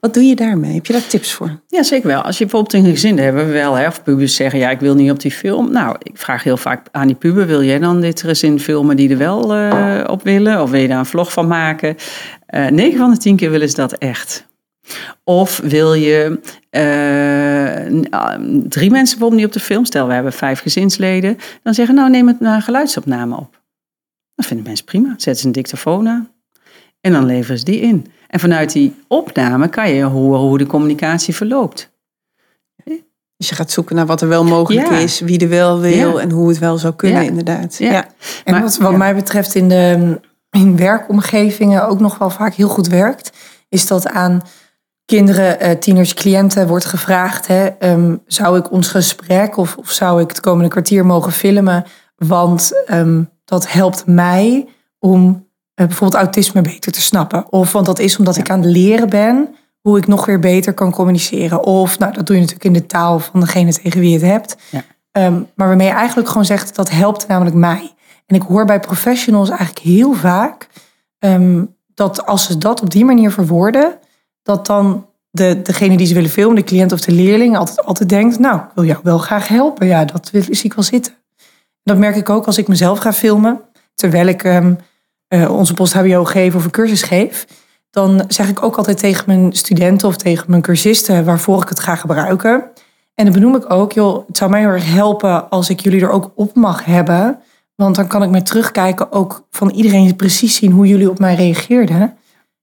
Wat 0.00 0.14
doe 0.14 0.22
je 0.22 0.36
daarmee? 0.36 0.74
Heb 0.74 0.86
je 0.86 0.92
daar 0.92 1.06
tips 1.06 1.32
voor? 1.32 1.60
Ja, 1.66 1.82
zeker 1.82 2.06
wel. 2.06 2.22
Als 2.22 2.38
je 2.38 2.44
bijvoorbeeld 2.44 2.84
een 2.84 2.90
gezin 2.90 3.10
hebt, 3.10 3.22
hebben 3.22 3.46
we 3.46 3.52
wel, 3.52 3.74
hè, 3.74 3.86
of 3.86 4.02
pubers 4.02 4.34
zeggen, 4.34 4.58
ja, 4.58 4.70
ik 4.70 4.80
wil 4.80 4.94
niet 4.94 5.10
op 5.10 5.20
die 5.20 5.30
film. 5.30 5.72
Nou, 5.72 5.96
ik 6.02 6.18
vraag 6.18 6.42
heel 6.42 6.56
vaak 6.56 6.86
aan 6.90 7.06
die 7.06 7.16
puber, 7.16 7.46
wil 7.46 7.62
jij 7.62 7.78
dan 7.78 8.00
dit 8.00 8.22
gezin 8.22 8.60
filmen 8.60 8.96
die 8.96 9.10
er 9.10 9.18
wel 9.18 9.54
eh, 9.54 10.04
op 10.06 10.22
willen? 10.22 10.62
Of 10.62 10.70
wil 10.70 10.80
je 10.80 10.88
daar 10.88 10.98
een 10.98 11.06
vlog 11.06 11.32
van 11.32 11.46
maken? 11.46 11.96
Eh 12.46 12.66
9 12.66 12.98
van 12.98 13.10
de 13.10 13.16
10 13.16 13.36
keer 13.36 13.50
willen 13.50 13.68
ze 13.68 13.74
dat 13.74 13.92
echt. 13.92 14.46
Of 15.24 15.58
wil 15.58 15.94
je 15.94 16.40
uh, 16.70 17.98
drie 18.68 18.90
mensen 18.90 19.18
bijvoorbeeld 19.18 19.40
niet 19.40 19.46
op 19.46 19.52
de 19.52 19.60
film, 19.60 19.84
stel 19.84 20.06
we 20.06 20.12
hebben 20.12 20.32
vijf 20.32 20.60
gezinsleden, 20.60 21.38
dan 21.62 21.74
zeggen 21.74 21.94
nou 21.94 22.10
neem 22.10 22.26
het 22.26 22.40
naar 22.40 22.54
een 22.54 22.62
geluidsopname 22.62 23.36
op. 23.36 23.60
Dat 24.34 24.46
vinden 24.46 24.66
mensen 24.66 24.84
prima. 24.84 25.08
Zetten 25.08 25.36
ze 25.36 25.46
een 25.46 25.52
dictafoon 25.52 26.08
aan 26.08 26.30
en 27.00 27.12
dan 27.12 27.26
leveren 27.26 27.58
ze 27.58 27.64
die 27.64 27.80
in. 27.80 28.06
En 28.28 28.40
vanuit 28.40 28.72
die 28.72 28.94
opname 29.08 29.68
kan 29.68 29.90
je 29.90 30.02
horen 30.02 30.40
hoe 30.40 30.58
de 30.58 30.66
communicatie 30.66 31.34
verloopt. 31.34 31.90
Dus 33.36 33.50
je 33.50 33.54
gaat 33.56 33.70
zoeken 33.70 33.96
naar 33.96 34.06
wat 34.06 34.20
er 34.20 34.28
wel 34.28 34.44
mogelijk 34.44 34.88
is, 34.88 35.20
wie 35.20 35.38
er 35.38 35.48
wel 35.48 35.80
wil 35.80 36.20
en 36.20 36.30
hoe 36.30 36.48
het 36.48 36.58
wel 36.58 36.78
zou 36.78 36.94
kunnen, 36.94 37.24
inderdaad. 37.24 37.78
Ja. 37.78 38.06
En 38.44 38.60
wat, 38.60 38.76
wat 38.76 38.96
mij 38.96 39.14
betreft 39.14 39.54
in 39.54 39.68
de 39.68 40.20
in 40.50 40.76
werkomgevingen 40.76 41.88
ook 41.88 42.00
nog 42.00 42.18
wel 42.18 42.30
vaak 42.30 42.54
heel 42.54 42.68
goed 42.68 42.86
werkt, 42.86 43.32
is 43.68 43.86
dat 43.86 44.08
aan 44.08 44.42
kinderen, 45.04 45.60
eh, 45.60 45.78
tieners, 45.78 46.14
cliënten 46.14 46.66
wordt 46.66 46.84
gevraagd: 46.84 47.46
hè, 47.46 47.66
ehm, 47.66 48.16
zou 48.26 48.58
ik 48.58 48.70
ons 48.70 48.88
gesprek 48.88 49.56
of, 49.56 49.76
of 49.76 49.90
zou 49.90 50.22
ik 50.22 50.28
het 50.28 50.40
komende 50.40 50.70
kwartier 50.70 51.06
mogen 51.06 51.32
filmen? 51.32 51.84
Want 52.16 52.84
um, 52.90 53.30
dat 53.44 53.72
helpt 53.72 54.06
mij 54.06 54.68
om 54.98 55.26
uh, 55.28 55.86
bijvoorbeeld 55.86 56.22
autisme 56.22 56.60
beter 56.60 56.92
te 56.92 57.00
snappen. 57.00 57.52
Of 57.52 57.72
want 57.72 57.86
dat 57.86 57.98
is 57.98 58.18
omdat 58.18 58.36
ik 58.36 58.50
aan 58.50 58.60
het 58.60 58.70
leren 58.70 59.08
ben 59.08 59.54
hoe 59.80 59.98
ik 59.98 60.06
nog 60.06 60.26
weer 60.26 60.38
beter 60.38 60.74
kan 60.74 60.90
communiceren. 60.90 61.64
Of, 61.64 61.98
nou, 61.98 62.12
dat 62.12 62.26
doe 62.26 62.36
je 62.36 62.42
natuurlijk 62.42 62.74
in 62.74 62.80
de 62.80 62.86
taal 62.86 63.18
van 63.18 63.40
degene 63.40 63.72
tegen 63.72 64.00
wie 64.00 64.10
je 64.10 64.18
het 64.18 64.26
hebt. 64.26 64.56
Ja. 64.70 64.82
Um, 65.26 65.48
maar 65.54 65.66
waarmee 65.66 65.86
je 65.86 65.92
eigenlijk 65.92 66.28
gewoon 66.28 66.44
zegt, 66.44 66.74
dat 66.74 66.90
helpt 66.90 67.26
namelijk 67.26 67.56
mij. 67.56 67.94
En 68.26 68.36
ik 68.36 68.42
hoor 68.42 68.64
bij 68.64 68.80
professionals 68.80 69.48
eigenlijk 69.48 69.78
heel 69.78 70.12
vaak 70.12 70.68
dat 71.94 72.26
als 72.26 72.44
ze 72.46 72.58
dat 72.58 72.82
op 72.82 72.90
die 72.90 73.04
manier 73.04 73.30
verwoorden, 73.30 73.98
dat 74.42 74.66
dan 74.66 75.06
de, 75.30 75.62
degene 75.62 75.96
die 75.96 76.06
ze 76.06 76.14
willen 76.14 76.30
filmen, 76.30 76.56
de 76.56 76.64
cliënt 76.64 76.92
of 76.92 77.00
de 77.00 77.12
leerling, 77.12 77.56
altijd, 77.56 77.84
altijd 77.84 78.08
denkt, 78.08 78.38
nou, 78.38 78.56
ik 78.56 78.70
wil 78.74 78.84
jou 78.84 79.00
wel 79.02 79.18
graag 79.18 79.48
helpen. 79.48 79.86
Ja, 79.86 80.04
dat 80.04 80.30
zie 80.32 80.64
ik 80.64 80.74
wel 80.74 80.84
zitten. 80.84 81.12
Dat 81.82 81.98
merk 81.98 82.16
ik 82.16 82.30
ook 82.30 82.46
als 82.46 82.58
ik 82.58 82.68
mezelf 82.68 82.98
ga 82.98 83.12
filmen, 83.12 83.60
terwijl 83.94 84.26
ik 84.26 84.44
um, 84.44 84.78
uh, 85.28 85.50
onze 85.50 85.74
post-HBO 85.74 86.24
geef 86.24 86.54
of 86.54 86.64
een 86.64 86.70
cursus 86.70 87.02
geef 87.02 87.46
dan 87.92 88.24
zeg 88.28 88.48
ik 88.48 88.62
ook 88.62 88.76
altijd 88.76 88.98
tegen 88.98 89.24
mijn 89.26 89.52
studenten 89.52 90.08
of 90.08 90.16
tegen 90.16 90.44
mijn 90.48 90.62
cursisten 90.62 91.24
waarvoor 91.24 91.62
ik 91.62 91.68
het 91.68 91.80
ga 91.80 91.94
gebruiken. 91.94 92.64
En 93.14 93.24
dan 93.24 93.32
benoem 93.32 93.56
ik 93.56 93.70
ook, 93.70 93.92
joh, 93.92 94.26
het 94.26 94.36
zou 94.36 94.50
mij 94.50 94.60
heel 94.60 94.68
erg 94.68 94.92
helpen 94.92 95.50
als 95.50 95.70
ik 95.70 95.80
jullie 95.80 96.00
er 96.00 96.10
ook 96.10 96.32
op 96.34 96.54
mag 96.54 96.84
hebben. 96.84 97.38
Want 97.74 97.96
dan 97.96 98.06
kan 98.06 98.22
ik 98.22 98.30
met 98.30 98.46
terugkijken 98.46 99.12
ook 99.12 99.46
van 99.50 99.70
iedereen 99.70 100.16
precies 100.16 100.56
zien 100.56 100.72
hoe 100.72 100.86
jullie 100.86 101.10
op 101.10 101.18
mij 101.18 101.34
reageerden. 101.34 102.16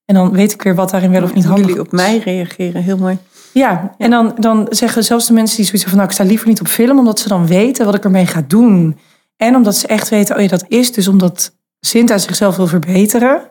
En 0.10 0.16
dan 0.16 0.32
weet 0.32 0.54
ik 0.54 0.62
weer 0.62 0.76
wat 0.76 0.90
daarin 0.90 1.12
wel 1.12 1.24
of 1.24 1.34
niet 1.34 1.46
handig 1.46 1.66
Jullie 1.66 1.82
op 1.82 1.92
mij 1.92 2.18
reageren, 2.18 2.84
heel 2.84 2.98
mooi. 2.98 3.18
Ja, 3.54 3.96
en 3.98 4.10
dan, 4.10 4.34
dan 4.38 4.68
zeggen 4.70 5.04
zelfs 5.04 5.28
de 5.28 5.34
mensen 5.34 5.58
die 5.58 5.66
zoiets 5.66 5.84
van, 5.84 5.94
nou, 5.96 6.08
ik 6.08 6.14
sta 6.14 6.24
liever 6.24 6.48
niet 6.48 6.60
op 6.60 6.68
film, 6.68 6.98
omdat 6.98 7.20
ze 7.20 7.28
dan 7.28 7.48
weten 7.48 7.86
wat 7.86 7.96
ik 7.96 8.04
ermee 8.04 8.26
ga 8.26 8.44
doen. 8.48 8.98
En 9.38 9.56
omdat 9.56 9.76
ze 9.76 9.88
echt 9.88 10.10
weten, 10.10 10.36
oh 10.36 10.42
ja, 10.42 10.48
dat 10.48 10.66
is 10.68 10.92
dus 10.92 11.08
omdat 11.08 11.56
Sinta 11.80 12.18
zichzelf 12.18 12.56
wil 12.56 12.68
verbeteren 12.68 13.42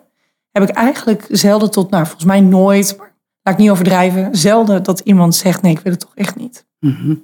heb 0.53 0.69
ik 0.69 0.75
eigenlijk 0.75 1.27
zelden 1.31 1.71
tot, 1.71 1.91
nou 1.91 2.05
volgens 2.05 2.25
mij 2.25 2.41
nooit, 2.41 2.95
maar 2.99 3.15
laat 3.43 3.55
ik 3.55 3.61
niet 3.61 3.71
overdrijven, 3.71 4.37
zelden 4.37 4.83
dat 4.83 5.01
iemand 5.01 5.35
zegt 5.35 5.63
nee, 5.63 5.73
ik 5.73 5.81
wil 5.81 5.93
het 5.93 6.01
toch 6.01 6.15
echt 6.15 6.37
niet. 6.37 6.67
Mhm. 6.81 7.15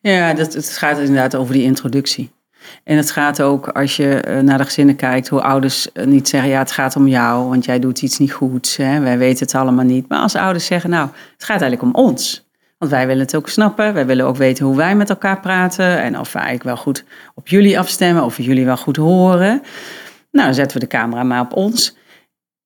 Ja, 0.00 0.34
dat, 0.34 0.52
het 0.52 0.68
gaat 0.68 0.98
inderdaad 0.98 1.34
over 1.34 1.52
die 1.52 1.62
introductie. 1.62 2.30
En 2.84 2.96
het 2.96 3.10
gaat 3.10 3.42
ook, 3.42 3.68
als 3.68 3.96
je 3.96 4.14
eh, 4.14 4.38
naar 4.38 4.58
de 4.58 4.64
gezinnen 4.64 4.96
kijkt, 4.96 5.28
hoe 5.28 5.42
ouders 5.42 5.92
eh, 5.92 6.06
niet 6.06 6.28
zeggen, 6.28 6.50
ja, 6.50 6.58
het 6.58 6.72
gaat 6.72 6.96
om 6.96 7.08
jou, 7.08 7.48
want 7.48 7.64
jij 7.64 7.78
doet 7.78 8.02
iets 8.02 8.18
niet 8.18 8.32
goeds. 8.32 8.76
Hè? 8.76 9.00
Wij 9.00 9.18
weten 9.18 9.46
het 9.46 9.54
allemaal 9.54 9.84
niet. 9.84 10.08
Maar 10.08 10.20
als 10.20 10.34
ouders 10.34 10.66
zeggen, 10.66 10.90
nou, 10.90 11.08
het 11.32 11.44
gaat 11.44 11.60
eigenlijk 11.60 11.82
om 11.82 12.04
ons. 12.04 12.48
Want 12.78 12.92
wij 12.92 13.06
willen 13.06 13.22
het 13.22 13.36
ook 13.36 13.48
snappen. 13.48 13.94
Wij 13.94 14.06
willen 14.06 14.26
ook 14.26 14.36
weten 14.36 14.66
hoe 14.66 14.76
wij 14.76 14.96
met 14.96 15.10
elkaar 15.10 15.40
praten. 15.40 16.02
En 16.02 16.18
of 16.18 16.32
we 16.32 16.38
eigenlijk 16.38 16.68
wel 16.68 16.76
goed 16.76 17.04
op 17.34 17.48
jullie 17.48 17.78
afstemmen. 17.78 18.24
Of 18.24 18.36
jullie 18.36 18.64
wel 18.64 18.76
goed 18.76 18.96
horen. 18.96 19.62
Nou, 20.30 20.54
zetten 20.54 20.78
we 20.78 20.86
de 20.86 20.96
camera 20.96 21.22
maar 21.22 21.40
op 21.40 21.52
ons. 21.52 21.96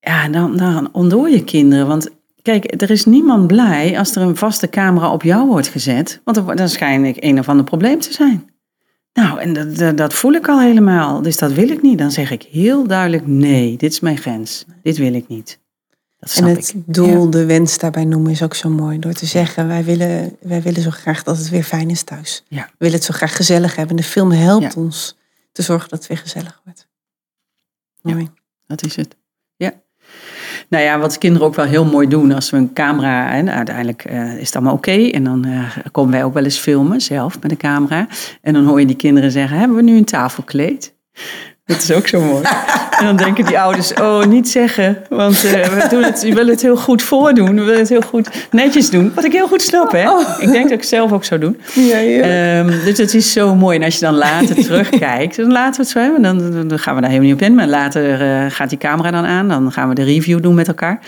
Ja, 0.00 0.28
dan, 0.28 0.56
dan 0.56 0.88
ontdoor 0.92 1.28
je 1.28 1.44
kinderen. 1.44 1.86
Want 1.86 2.10
kijk, 2.42 2.82
er 2.82 2.90
is 2.90 3.04
niemand 3.04 3.46
blij 3.46 3.98
als 3.98 4.16
er 4.16 4.22
een 4.22 4.36
vaste 4.36 4.68
camera 4.68 5.12
op 5.12 5.22
jou 5.22 5.46
wordt 5.46 5.68
gezet. 5.68 6.20
Want 6.24 6.56
dan 6.56 6.68
schijn 6.68 7.04
ik 7.04 7.16
een 7.18 7.38
of 7.38 7.48
ander 7.48 7.64
probleem 7.64 8.00
te 8.00 8.12
zijn. 8.12 8.53
Nou, 9.14 9.40
en 9.40 9.74
dat, 9.74 9.96
dat, 9.96 10.14
voel 10.14 10.32
ik 10.32 10.48
al 10.48 10.60
helemaal. 10.60 11.22
Dus 11.22 11.36
dat 11.36 11.52
wil 11.52 11.68
ik 11.68 11.82
niet. 11.82 11.98
Dan 11.98 12.10
zeg 12.10 12.30
ik 12.30 12.42
heel 12.42 12.86
duidelijk: 12.86 13.26
nee, 13.26 13.76
dit 13.76 13.92
is 13.92 14.00
mijn 14.00 14.18
grens. 14.18 14.64
Dit 14.82 14.96
wil 14.96 15.14
ik 15.14 15.28
niet. 15.28 15.58
Dat 16.18 16.36
en 16.36 16.44
het 16.44 16.74
doel, 16.86 17.30
de 17.30 17.44
wens 17.44 17.78
daarbij 17.78 18.04
noemen 18.04 18.30
is 18.30 18.42
ook 18.42 18.54
zo 18.54 18.68
mooi. 18.68 18.98
Door 18.98 19.12
te 19.12 19.26
zeggen, 19.26 19.68
wij 19.68 19.84
willen, 19.84 20.36
wij 20.40 20.62
willen 20.62 20.82
zo 20.82 20.90
graag 20.90 21.22
dat 21.22 21.38
het 21.38 21.48
weer 21.48 21.62
fijn 21.62 21.90
is 21.90 22.02
thuis. 22.02 22.44
Ja. 22.48 22.62
We 22.64 22.72
willen 22.78 22.94
het 22.94 23.04
zo 23.04 23.12
graag 23.12 23.36
gezellig 23.36 23.76
hebben. 23.76 23.96
De 23.96 24.02
film 24.02 24.30
helpt 24.30 24.76
ons 24.76 25.16
te 25.52 25.62
zorgen 25.62 25.88
dat 25.88 25.98
het 25.98 26.08
weer 26.08 26.18
gezellig 26.18 26.60
wordt. 26.64 26.88
Mooi. 28.02 28.30
Dat 28.66 28.84
is 28.84 28.96
het. 28.96 29.16
Nou 30.68 30.84
ja, 30.84 30.98
wat 30.98 31.18
kinderen 31.18 31.46
ook 31.46 31.54
wel 31.54 31.64
heel 31.64 31.84
mooi 31.84 32.08
doen 32.08 32.32
als 32.32 32.50
we 32.50 32.56
een 32.56 32.72
camera. 32.72 33.30
En 33.30 33.50
uiteindelijk 33.50 34.10
uh, 34.10 34.36
is 34.36 34.46
het 34.46 34.56
allemaal 34.56 34.74
oké. 34.74 35.10
en 35.10 35.24
dan 35.24 35.46
uh, 35.46 35.76
komen 35.92 36.12
wij 36.12 36.24
ook 36.24 36.34
wel 36.34 36.44
eens 36.44 36.58
filmen 36.58 37.00
zelf 37.00 37.40
met 37.42 37.50
een 37.50 37.56
camera. 37.56 38.06
En 38.42 38.52
dan 38.52 38.64
hoor 38.64 38.80
je 38.80 38.86
die 38.86 38.96
kinderen 38.96 39.30
zeggen: 39.30 39.58
Hebben 39.58 39.76
we 39.76 39.82
nu 39.82 39.96
een 39.96 40.04
tafelkleed? 40.04 40.94
Dat 41.66 41.82
is 41.82 41.92
ook 41.92 42.08
zo 42.08 42.20
mooi. 42.20 42.42
En 42.98 43.04
dan 43.04 43.16
denken 43.16 43.44
die 43.44 43.58
ouders, 43.58 43.94
oh, 43.94 44.24
niet 44.24 44.48
zeggen. 44.48 44.96
Want 45.08 45.44
uh, 45.44 45.50
we, 45.50 45.86
doen 45.90 46.02
het, 46.02 46.22
we 46.22 46.34
willen 46.34 46.52
het 46.52 46.62
heel 46.62 46.76
goed 46.76 47.02
voordoen. 47.02 47.54
We 47.54 47.62
willen 47.62 47.78
het 47.78 47.88
heel 47.88 48.00
goed 48.00 48.48
netjes 48.50 48.90
doen. 48.90 49.12
Wat 49.14 49.24
ik 49.24 49.32
heel 49.32 49.46
goed 49.46 49.62
snap, 49.62 49.92
hè. 49.92 50.10
Oh. 50.10 50.20
Ik 50.38 50.50
denk 50.50 50.62
dat 50.62 50.72
ik 50.72 50.80
het 50.80 50.88
zelf 50.88 51.12
ook 51.12 51.24
zou 51.24 51.40
doen. 51.40 51.60
Ja, 51.74 52.58
um, 52.58 52.66
dus 52.66 52.98
het 52.98 53.14
is 53.14 53.32
zo 53.32 53.54
mooi. 53.54 53.78
En 53.78 53.84
als 53.84 53.94
je 53.94 54.00
dan 54.00 54.14
later 54.14 54.54
terugkijkt, 54.64 55.36
dan 55.36 55.52
laten 55.52 55.74
we 55.74 55.82
het 55.82 55.90
zo 55.90 55.98
hebben. 55.98 56.22
Dan, 56.22 56.68
dan 56.68 56.78
gaan 56.78 56.94
we 56.94 57.00
daar 57.00 57.10
helemaal 57.10 57.32
niet 57.32 57.42
op 57.42 57.48
in. 57.48 57.54
Maar 57.54 57.66
later 57.66 58.20
uh, 58.22 58.50
gaat 58.50 58.68
die 58.68 58.78
camera 58.78 59.10
dan 59.10 59.24
aan. 59.24 59.48
Dan 59.48 59.72
gaan 59.72 59.88
we 59.88 59.94
de 59.94 60.04
review 60.04 60.42
doen 60.42 60.54
met 60.54 60.68
elkaar. 60.68 61.00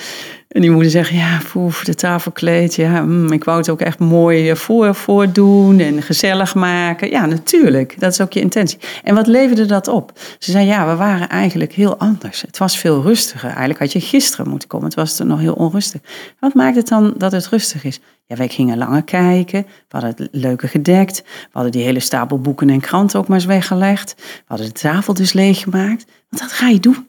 En 0.48 0.60
die 0.60 0.70
moeder 0.70 0.90
zegt, 0.90 1.10
ja, 1.10 1.40
voor 1.40 1.80
de 1.84 1.94
tafelkleed, 1.94 2.74
ja, 2.74 3.02
mm, 3.02 3.32
ik 3.32 3.44
wou 3.44 3.58
het 3.58 3.68
ook 3.68 3.80
echt 3.80 3.98
mooi 3.98 4.50
eh, 4.50 4.56
voor, 4.56 4.94
voordoen 4.94 5.78
en 5.78 6.02
gezellig 6.02 6.54
maken. 6.54 7.10
Ja, 7.10 7.26
natuurlijk, 7.26 8.00
dat 8.00 8.12
is 8.12 8.20
ook 8.20 8.32
je 8.32 8.40
intentie. 8.40 8.78
En 9.02 9.14
wat 9.14 9.26
leverde 9.26 9.66
dat 9.66 9.88
op? 9.88 10.12
Ze 10.38 10.50
zei, 10.50 10.66
ja, 10.66 10.86
we 10.86 10.94
waren 10.94 11.28
eigenlijk 11.28 11.72
heel 11.72 11.96
anders. 11.96 12.42
Het 12.42 12.58
was 12.58 12.78
veel 12.78 13.02
rustiger. 13.02 13.48
Eigenlijk 13.48 13.78
had 13.78 13.92
je 13.92 14.00
gisteren 14.00 14.48
moeten 14.48 14.68
komen, 14.68 14.86
het 14.86 14.96
was 14.96 15.18
er 15.18 15.26
nog 15.26 15.40
heel 15.40 15.54
onrustig. 15.54 16.00
Wat 16.40 16.54
maakt 16.54 16.76
het 16.76 16.88
dan 16.88 17.14
dat 17.16 17.32
het 17.32 17.48
rustig 17.48 17.84
is? 17.84 18.00
Ja, 18.26 18.36
wij 18.36 18.48
gingen 18.48 18.78
langer 18.78 19.04
kijken, 19.04 19.62
we 19.62 19.98
hadden 19.98 20.10
het 20.16 20.28
leuke 20.32 20.68
gedekt, 20.68 21.22
we 21.24 21.48
hadden 21.52 21.72
die 21.72 21.82
hele 21.82 22.00
stapel 22.00 22.40
boeken 22.40 22.70
en 22.70 22.80
kranten 22.80 23.18
ook 23.18 23.28
maar 23.28 23.36
eens 23.36 23.46
weggelegd. 23.46 24.14
We 24.16 24.44
hadden 24.44 24.66
de 24.66 24.72
tafel 24.72 25.14
dus 25.14 25.32
leeggemaakt, 25.32 26.04
want 26.28 26.42
dat 26.42 26.52
ga 26.52 26.68
je 26.68 26.80
doen 26.80 27.06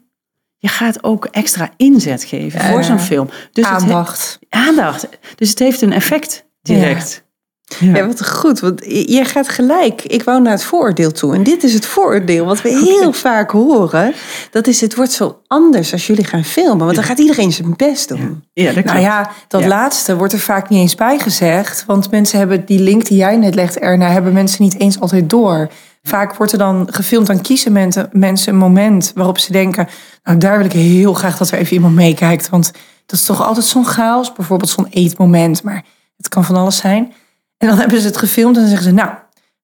je 0.67 0.73
gaat 0.73 1.03
ook 1.03 1.25
extra 1.25 1.69
inzet 1.77 2.23
geven 2.23 2.61
voor 2.61 2.83
zo'n 2.83 2.99
film. 2.99 3.29
Dus 3.51 3.65
aandacht. 3.65 4.37
Het 4.39 4.59
aandacht. 4.59 5.07
Dus 5.35 5.49
het 5.49 5.59
heeft 5.59 5.81
een 5.81 5.93
effect 5.93 6.45
direct. 6.61 7.25
Ja. 7.79 7.95
ja. 7.95 8.07
wat 8.07 8.27
goed. 8.27 8.59
Want 8.59 8.85
je 8.85 9.25
gaat 9.25 9.49
gelijk. 9.49 10.03
Ik 10.03 10.23
wou 10.23 10.41
naar 10.41 10.51
het 10.51 10.63
vooroordeel 10.63 11.11
toe. 11.11 11.35
En 11.35 11.43
dit 11.43 11.63
is 11.63 11.73
het 11.73 11.85
vooroordeel 11.85 12.45
wat 12.45 12.61
we 12.61 12.69
heel 12.87 13.13
vaak 13.13 13.51
horen. 13.51 14.13
Dat 14.51 14.67
is, 14.67 14.81
het 14.81 14.95
wordt 14.95 15.11
zo 15.11 15.41
anders 15.47 15.91
als 15.91 16.07
jullie 16.07 16.25
gaan 16.25 16.43
filmen. 16.43 16.85
Want 16.85 16.95
dan 16.95 17.05
gaat 17.05 17.19
iedereen 17.19 17.51
zijn 17.51 17.73
best 17.75 18.07
doen. 18.07 18.43
Ja, 18.53 18.73
dat 18.73 18.83
nou 18.83 18.99
ja, 18.99 19.31
dat 19.47 19.65
laatste 19.65 20.17
wordt 20.17 20.33
er 20.33 20.39
vaak 20.39 20.69
niet 20.69 20.79
eens 20.79 20.95
bij 20.95 21.19
gezegd. 21.19 21.83
Want 21.85 22.11
mensen 22.11 22.37
hebben 22.37 22.65
die 22.65 22.79
link 22.79 23.05
die 23.05 23.17
jij 23.17 23.37
net 23.37 23.55
legt, 23.55 23.79
Erna, 23.79 24.09
hebben 24.09 24.33
mensen 24.33 24.63
niet 24.63 24.79
eens 24.79 24.99
altijd 24.99 25.29
door. 25.29 25.69
Vaak 26.07 26.35
wordt 26.35 26.51
er 26.51 26.57
dan 26.57 26.87
gefilmd, 26.91 27.27
dan 27.27 27.41
kiezen 27.41 27.71
mensen 28.11 28.53
een 28.53 28.57
moment 28.57 29.11
waarop 29.15 29.37
ze 29.39 29.51
denken, 29.51 29.87
nou 30.23 30.37
daar 30.37 30.57
wil 30.57 30.65
ik 30.65 30.71
heel 30.71 31.13
graag 31.13 31.37
dat 31.37 31.51
er 31.51 31.57
even 31.57 31.73
iemand 31.73 31.95
meekijkt. 31.95 32.49
Want 32.49 32.71
dat 33.05 33.19
is 33.19 33.25
toch 33.25 33.45
altijd 33.45 33.65
zo'n 33.65 33.85
chaos, 33.85 34.33
bijvoorbeeld 34.33 34.69
zo'n 34.69 34.87
eetmoment, 34.89 35.63
maar 35.63 35.83
het 36.17 36.29
kan 36.29 36.43
van 36.43 36.55
alles 36.55 36.77
zijn. 36.77 37.13
En 37.57 37.67
dan 37.67 37.77
hebben 37.77 38.01
ze 38.01 38.07
het 38.07 38.17
gefilmd 38.17 38.55
en 38.55 38.61
dan 38.61 38.69
zeggen 38.69 38.87
ze, 38.87 38.93
nou, 38.93 39.09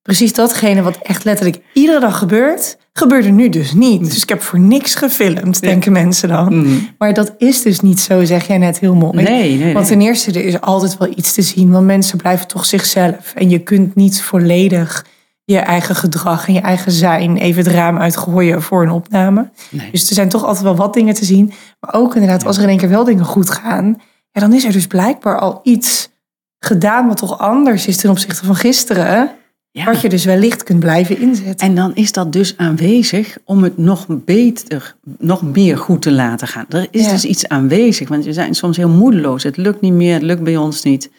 precies 0.01 0.33
datgene 0.33 0.81
wat 0.81 0.97
echt 0.97 1.23
letterlijk 1.23 1.59
iedere 1.73 1.99
dag 1.99 2.17
gebeurt, 2.17 2.77
gebeurde 2.93 3.29
nu 3.29 3.49
dus 3.49 3.73
niet. 3.73 4.03
Dus 4.03 4.21
ik 4.21 4.29
heb 4.29 4.41
voor 4.41 4.59
niks 4.59 4.95
gefilmd, 4.95 5.61
denken 5.61 5.91
mensen 5.91 6.29
dan. 6.29 6.55
Mm. 6.55 6.89
Maar 6.97 7.13
dat 7.13 7.33
is 7.37 7.61
dus 7.61 7.79
niet 7.79 7.99
zo, 7.99 8.25
zeg 8.25 8.47
jij 8.47 8.57
net 8.57 8.79
heel 8.79 8.95
mooi. 8.95 9.23
Nee, 9.23 9.57
nee, 9.57 9.73
want 9.73 9.87
ten 9.87 10.01
eerste, 10.01 10.31
er 10.31 10.45
is 10.45 10.61
altijd 10.61 10.97
wel 10.97 11.13
iets 11.15 11.33
te 11.33 11.41
zien, 11.41 11.71
want 11.71 11.85
mensen 11.85 12.17
blijven 12.17 12.47
toch 12.47 12.65
zichzelf. 12.65 13.33
En 13.35 13.49
je 13.49 13.59
kunt 13.59 13.95
niet 13.95 14.21
volledig 14.21 15.05
je 15.45 15.57
eigen 15.57 15.95
gedrag 15.95 16.47
en 16.47 16.53
je 16.53 16.59
eigen 16.59 16.91
zijn 16.91 17.37
even 17.37 17.63
het 17.63 17.73
raam 17.73 17.97
uitgooien 17.97 18.61
voor 18.61 18.81
een 18.83 18.89
opname. 18.91 19.49
Dus 19.91 20.09
er 20.09 20.15
zijn 20.15 20.29
toch 20.29 20.43
altijd 20.43 20.63
wel 20.63 20.75
wat 20.75 20.93
dingen 20.93 21.13
te 21.13 21.25
zien. 21.25 21.51
Maar 21.79 21.93
ook 21.93 22.13
inderdaad, 22.13 22.45
als 22.45 22.57
er 22.57 22.63
in 22.63 22.69
één 22.69 22.77
keer 22.77 22.89
wel 22.89 23.03
dingen 23.03 23.25
goed 23.25 23.49
gaan, 23.49 24.01
ja, 24.31 24.41
dan 24.41 24.53
is 24.53 24.63
er 24.65 24.71
dus 24.71 24.87
blijkbaar 24.87 25.39
al 25.39 25.59
iets 25.63 26.09
gedaan 26.59 27.07
wat 27.07 27.17
toch 27.17 27.39
anders 27.39 27.87
is 27.87 27.97
ten 27.97 28.09
opzichte 28.09 28.45
van 28.45 28.55
gisteren. 28.55 29.31
Ja. 29.71 29.85
Wat 29.85 30.01
je 30.01 30.09
dus 30.09 30.25
wellicht 30.25 30.63
kunt 30.63 30.79
blijven 30.79 31.19
inzetten. 31.21 31.67
En 31.67 31.75
dan 31.75 31.95
is 31.95 32.11
dat 32.11 32.33
dus 32.33 32.57
aanwezig 32.57 33.37
om 33.45 33.63
het 33.63 33.77
nog 33.77 34.05
beter, 34.09 34.95
nog 35.17 35.41
meer 35.41 35.77
goed 35.77 36.01
te 36.01 36.11
laten 36.11 36.47
gaan. 36.47 36.65
Er 36.69 36.87
is 36.91 37.05
Ja. 37.05 37.11
dus 37.11 37.25
iets 37.25 37.47
aanwezig, 37.47 38.09
want 38.09 38.25
we 38.25 38.33
zijn 38.33 38.53
soms 38.55 38.77
heel 38.77 38.89
moedeloos. 38.89 39.43
Het 39.43 39.57
lukt 39.57 39.81
niet 39.81 39.93
meer, 39.93 40.13
het 40.13 40.21
lukt 40.23 40.43
bij 40.43 40.57
ons 40.57 40.83
niet. 40.83 41.09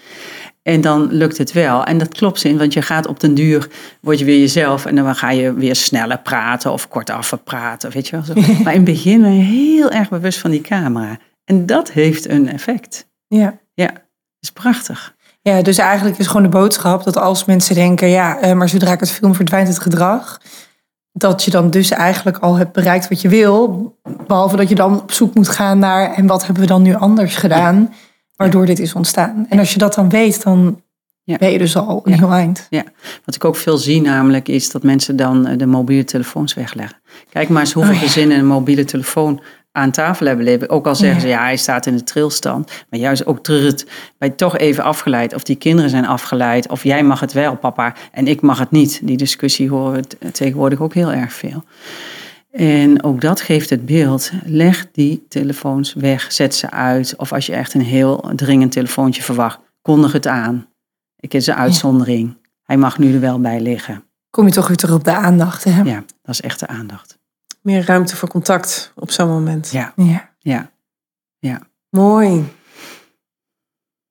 En 0.65 0.81
dan 0.81 1.13
lukt 1.13 1.39
het 1.39 1.53
wel. 1.53 1.85
En 1.85 1.99
dat 1.99 2.09
klopt 2.09 2.41
zin, 2.41 2.59
want 2.59 2.73
je 2.73 2.83
gaat 2.83 3.07
op 3.07 3.21
den 3.21 3.35
duur, 3.35 3.69
word 4.01 4.19
je 4.19 4.25
weer 4.25 4.39
jezelf 4.39 4.87
en 4.87 4.95
dan 4.95 5.15
ga 5.15 5.31
je 5.31 5.55
weer 5.55 5.77
sneller 5.77 6.19
praten 6.19 6.73
of 6.73 6.89
kortaf 6.89 7.39
praten, 7.45 7.91
weet 7.91 8.09
je 8.09 8.17
wel. 8.17 8.25
Zo. 8.25 8.33
Maar 8.63 8.73
in 8.73 8.81
het 8.81 8.85
begin 8.85 9.21
ben 9.21 9.37
je 9.37 9.43
heel 9.43 9.91
erg 9.91 10.09
bewust 10.09 10.39
van 10.39 10.51
die 10.51 10.61
camera. 10.61 11.19
En 11.45 11.67
dat 11.67 11.91
heeft 11.91 12.29
een 12.29 12.49
effect. 12.49 13.09
Ja. 13.27 13.59
Ja, 13.75 13.87
dat 13.87 14.03
is 14.41 14.51
prachtig. 14.51 15.15
ja, 15.43 15.63
dus 15.63 15.79
eigenlijk 15.79 16.19
is 16.19 16.27
gewoon 16.27 16.43
de 16.43 16.49
boodschap 16.49 17.05
dat 17.05 17.17
als 17.17 17.45
mensen 17.45 17.75
denken, 17.75 18.09
ja, 18.09 18.39
eh, 18.41 18.53
maar 18.53 18.69
zodra 18.69 18.93
ik 18.93 19.01
het 19.01 19.11
film 19.11 19.35
verdwijnt 19.35 19.69
het 19.69 19.79
gedrag. 19.79 20.41
Dat 21.13 21.45
je 21.45 21.51
dan 21.51 21.71
dus 21.71 21.91
eigenlijk 21.91 22.39
al 22.39 22.57
hebt 22.57 22.73
bereikt 22.73 23.09
wat 23.09 23.21
je 23.21 23.29
wil. 23.29 23.93
Behalve 24.27 24.57
dat 24.57 24.69
je 24.69 24.75
dan 24.75 25.01
op 25.01 25.13
zoek 25.13 25.35
moet 25.35 25.49
gaan 25.49 25.79
naar 25.79 26.15
en 26.15 26.27
wat 26.27 26.45
hebben 26.45 26.63
we 26.63 26.69
dan 26.69 26.83
nu 26.83 26.95
anders 26.95 27.37
gedaan. 27.37 27.93
Waardoor 28.37 28.67
dit 28.67 28.79
is 28.79 28.95
ontstaan. 28.95 29.47
En 29.49 29.59
als 29.59 29.73
je 29.73 29.79
dat 29.79 29.95
dan 29.95 30.09
weet, 30.09 30.43
dan 30.43 30.83
Ja. 31.27 31.37
ben 31.37 31.51
je 31.53 31.59
dus 31.59 31.77
al 31.77 32.01
een 32.05 32.13
Ja. 32.13 32.19
heel 32.19 32.33
eind. 32.33 32.67
Ja, 32.71 32.85
wat 33.25 33.35
ik 33.35 33.45
ook 33.45 33.57
veel 33.57 33.77
zie 33.77 34.01
namelijk 34.01 34.49
is 34.49 34.71
dat 34.71 34.83
mensen 34.83 35.17
dan 35.17 35.47
eh, 35.47 35.59
de 35.59 35.67
mobiele 35.67 36.05
telefoons 36.05 36.55
wegleggen. 36.55 37.01
Kijk 37.31 37.49
maar 37.49 37.61
eens 37.61 37.73
hoeveel 37.73 37.93
Oh 37.95 37.99
ja. 38.01 38.07
gezinnen 38.07 38.39
een 38.39 38.47
mobiele 38.47 38.85
telefoon 38.85 39.41
aan 39.73 39.91
tafel 39.91 40.27
hebben 40.27 40.45
liggen. 40.45 40.69
Ook 40.71 40.87
al 40.87 40.95
zeggen 40.95 41.21
ze 41.21 41.29
ja, 41.29 41.43
hij 41.43 41.57
staat 41.57 41.87
in 41.87 41.97
de 41.97 42.03
trilstand. 42.05 42.71
Maar 42.91 43.01
juist 43.01 43.27
ook 43.27 43.43
trut, 43.43 43.87
bij 44.19 44.31
toch 44.31 44.59
even 44.59 44.85
afgeleid. 44.85 45.35
Of 45.35 45.43
die 45.43 45.57
kinderen 45.57 45.91
zijn 45.91 46.07
afgeleid. 46.07 46.69
Of 46.69 46.83
jij 46.85 47.03
mag 47.05 47.21
het 47.21 47.33
wel, 47.33 47.57
papa, 47.57 47.95
en 48.13 48.27
ik 48.27 48.41
mag 48.41 48.59
het 48.59 48.71
niet. 48.71 49.01
Die 49.03 49.17
discussie 49.17 49.69
horen 49.71 50.03
we 50.21 50.31
tegenwoordig 50.31 50.81
ook 50.81 50.95
heel 50.95 51.13
erg 51.13 51.33
veel. 51.33 51.65
En 52.55 53.03
ook 53.03 53.21
dat 53.21 53.41
geeft 53.41 53.71
het 53.71 53.87
beeld. 53.87 54.31
Leg 54.45 54.91
die 54.93 55.27
telefoons 55.29 55.93
weg, 55.93 56.33
zet 56.33 56.55
ze 56.55 56.71
uit. 56.71 57.17
Of 57.17 57.33
als 57.33 57.47
je 57.47 57.55
echt 57.55 57.75
een 57.75 57.81
heel 57.81 58.31
dringend 58.37 58.73
telefoontje 58.73 59.23
verwacht, 59.23 59.59
kondig 59.83 60.13
het 60.13 60.27
aan. 60.27 60.67
Ik 61.17 61.35
is 61.35 61.47
een 61.47 61.55
uitzondering. 61.55 62.37
Hij 62.63 62.77
mag 62.77 62.99
nu 62.99 63.15
er 63.15 63.21
wel 63.21 63.41
bij 63.41 63.61
liggen. 63.61 64.05
Kom 64.31 64.47
je 64.47 64.53
toch 64.53 64.69
weer 64.69 64.77
terug 64.77 64.95
op 64.95 65.05
de 65.05 65.15
aandacht. 65.15 65.65
Hè? 65.65 65.83
Ja, 65.83 66.05
dat 66.23 66.35
is 66.35 66.41
echt 66.41 66.61
de 66.61 66.67
aandacht. 66.67 67.19
Meer 67.61 67.85
ruimte 67.85 68.17
voor 68.17 68.29
contact 68.29 68.93
op 68.95 69.11
zo'n 69.11 69.29
moment. 69.29 69.71
Ja, 69.71 69.93
Ja. 69.97 70.31
ja. 70.39 70.71
Ja. 71.39 71.61
Mooi. 71.91 72.45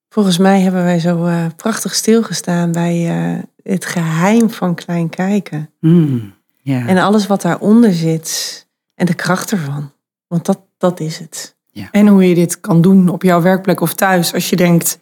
Volgens 0.09 0.37
mij 0.37 0.61
hebben 0.61 0.83
wij 0.83 0.99
zo 0.99 1.25
eh, 1.25 1.45
prachtig 1.55 1.95
stilgestaan 1.95 2.71
bij 2.71 3.09
eh, 3.09 3.43
het 3.63 3.85
geheim 3.85 4.49
van 4.49 4.75
klein 4.75 5.09
kijken. 5.09 5.69
Mm, 5.79 6.32
ja. 6.63 6.87
En 6.87 6.97
alles 6.97 7.27
wat 7.27 7.41
daaronder 7.41 7.93
zit. 7.93 8.61
En 8.95 9.05
de 9.05 9.13
kracht 9.13 9.51
ervan. 9.51 9.91
Want 10.27 10.45
dat, 10.45 10.59
dat 10.77 10.99
is 10.99 11.17
het. 11.17 11.55
En 11.91 12.07
hoe 12.07 12.27
je 12.27 12.35
dit 12.35 12.59
kan 12.59 12.81
doen 12.81 13.09
op 13.09 13.23
jouw 13.23 13.41
werkplek 13.41 13.81
of 13.81 13.93
thuis. 13.93 14.33
Als 14.33 14.49
je 14.49 14.55
denkt, 14.55 14.99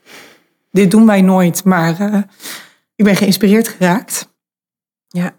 dit 0.72 0.92
doen 0.92 1.06
wij 1.06 1.22
nooit, 1.22 1.64
maar 1.64 2.00
eh, 2.00 2.22
ik 2.96 3.06
ben 3.06 3.16
geïnspireerd 3.16 3.68
geraakt. 3.68 4.34
Ja. 5.08 5.36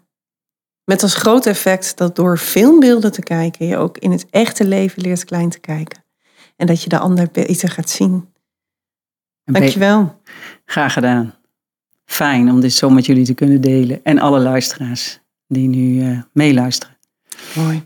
Met 0.85 1.03
als 1.03 1.15
groot 1.15 1.45
effect 1.45 1.97
dat 1.97 2.15
door 2.15 2.37
filmbeelden 2.37 3.11
te 3.11 3.21
kijken... 3.21 3.67
je 3.67 3.77
ook 3.77 3.97
in 3.97 4.11
het 4.11 4.25
echte 4.29 4.65
leven 4.65 5.01
leert 5.01 5.25
klein 5.25 5.49
te 5.49 5.59
kijken. 5.59 6.03
En 6.55 6.67
dat 6.67 6.83
je 6.83 6.89
de 6.89 6.99
ander 6.99 7.27
beter 7.31 7.69
gaat 7.69 7.89
zien. 7.89 8.29
Dankjewel. 9.43 10.21
Graag 10.65 10.93
gedaan. 10.93 11.35
Fijn 12.05 12.49
om 12.49 12.61
dit 12.61 12.73
zo 12.73 12.89
met 12.89 13.05
jullie 13.05 13.25
te 13.25 13.33
kunnen 13.33 13.61
delen. 13.61 13.99
En 14.03 14.19
alle 14.19 14.39
luisteraars 14.39 15.22
die 15.53 15.67
nu 15.67 16.01
eh, 16.01 16.17
meeluisteren. 16.31 16.97
Mooi. 17.55 17.83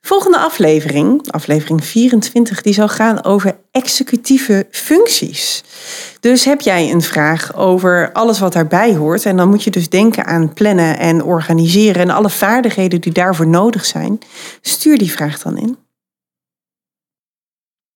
De 0.00 0.10
volgende 0.10 0.38
aflevering, 0.38 1.30
aflevering 1.30 1.84
24, 1.84 2.62
die 2.62 2.74
zal 2.74 2.88
gaan 2.88 3.24
over 3.24 3.56
executieve 3.70 4.66
functies. 4.70 5.64
Dus 6.20 6.44
heb 6.44 6.60
jij 6.60 6.90
een 6.90 7.02
vraag 7.02 7.56
over 7.56 8.12
alles 8.12 8.38
wat 8.38 8.52
daarbij 8.52 8.94
hoort, 8.94 9.26
en 9.26 9.36
dan 9.36 9.48
moet 9.48 9.64
je 9.64 9.70
dus 9.70 9.88
denken 9.88 10.24
aan 10.24 10.52
plannen 10.52 10.98
en 10.98 11.22
organiseren 11.22 12.02
en 12.02 12.10
alle 12.10 12.30
vaardigheden 12.30 13.00
die 13.00 13.12
daarvoor 13.12 13.46
nodig 13.46 13.84
zijn, 13.84 14.18
stuur 14.60 14.98
die 14.98 15.10
vraag 15.10 15.42
dan 15.42 15.58
in. 15.58 15.76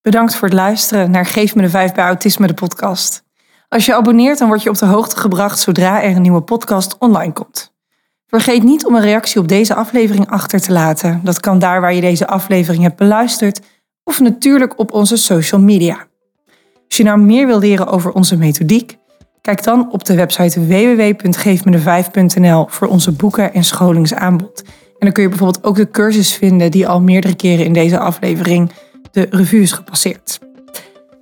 Bedankt 0.00 0.34
voor 0.34 0.48
het 0.48 0.56
luisteren 0.56 1.10
naar 1.10 1.26
Geef 1.26 1.54
me 1.54 1.62
de 1.62 1.70
vijf 1.70 1.92
bij 1.92 2.04
Autisme, 2.04 2.46
de 2.46 2.54
podcast. 2.54 3.24
Als 3.68 3.86
je 3.86 3.94
abonneert, 3.94 4.38
dan 4.38 4.48
word 4.48 4.62
je 4.62 4.70
op 4.70 4.78
de 4.78 4.86
hoogte 4.86 5.16
gebracht 5.16 5.58
zodra 5.58 6.02
er 6.02 6.16
een 6.16 6.22
nieuwe 6.22 6.42
podcast 6.42 6.98
online 6.98 7.32
komt. 7.32 7.76
Vergeet 8.28 8.62
niet 8.62 8.86
om 8.86 8.94
een 8.94 9.02
reactie 9.02 9.40
op 9.40 9.48
deze 9.48 9.74
aflevering 9.74 10.30
achter 10.30 10.60
te 10.60 10.72
laten. 10.72 11.20
Dat 11.24 11.40
kan 11.40 11.58
daar 11.58 11.80
waar 11.80 11.94
je 11.94 12.00
deze 12.00 12.26
aflevering 12.26 12.82
hebt 12.82 12.96
beluisterd, 12.96 13.60
of 14.04 14.20
natuurlijk 14.20 14.78
op 14.78 14.92
onze 14.92 15.16
social 15.16 15.60
media. 15.60 16.06
Als 16.88 16.96
je 16.96 17.02
nou 17.02 17.18
meer 17.18 17.46
wil 17.46 17.58
leren 17.58 17.86
over 17.86 18.12
onze 18.12 18.36
methodiek, 18.36 18.98
kijk 19.40 19.64
dan 19.64 19.92
op 19.92 20.04
de 20.04 20.14
website 20.14 20.66
www.geefmede5.nl 20.66 22.66
voor 22.68 22.88
onze 22.88 23.12
boeken 23.12 23.54
en 23.54 23.64
scholingsaanbod. 23.64 24.62
En 24.62 24.72
dan 24.98 25.12
kun 25.12 25.22
je 25.22 25.28
bijvoorbeeld 25.28 25.64
ook 25.64 25.76
de 25.76 25.90
cursus 25.90 26.34
vinden 26.34 26.70
die 26.70 26.88
al 26.88 27.00
meerdere 27.00 27.36
keren 27.36 27.64
in 27.64 27.72
deze 27.72 27.98
aflevering 27.98 28.72
de 29.10 29.26
revue 29.30 29.60
is 29.60 29.72
gepasseerd. 29.72 30.38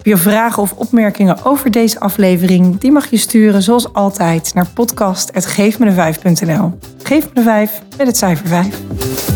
Je 0.07 0.17
vragen 0.17 0.63
of 0.63 0.73
opmerkingen 0.73 1.45
over 1.45 1.71
deze 1.71 2.01
aflevering? 2.01 2.79
Die 2.79 2.93
mag 2.93 3.11
je 3.11 3.17
sturen 3.17 3.63
zoals 3.63 3.93
altijd 3.93 4.55
naar 4.55 4.67
podcast.geefmede5.nl. 4.75 6.79
Geef 7.03 7.25
me 7.25 7.31
de 7.35 7.43
5 7.43 7.83
met 7.97 8.07
het 8.07 8.17
cijfer 8.17 8.47
5. 8.47 9.36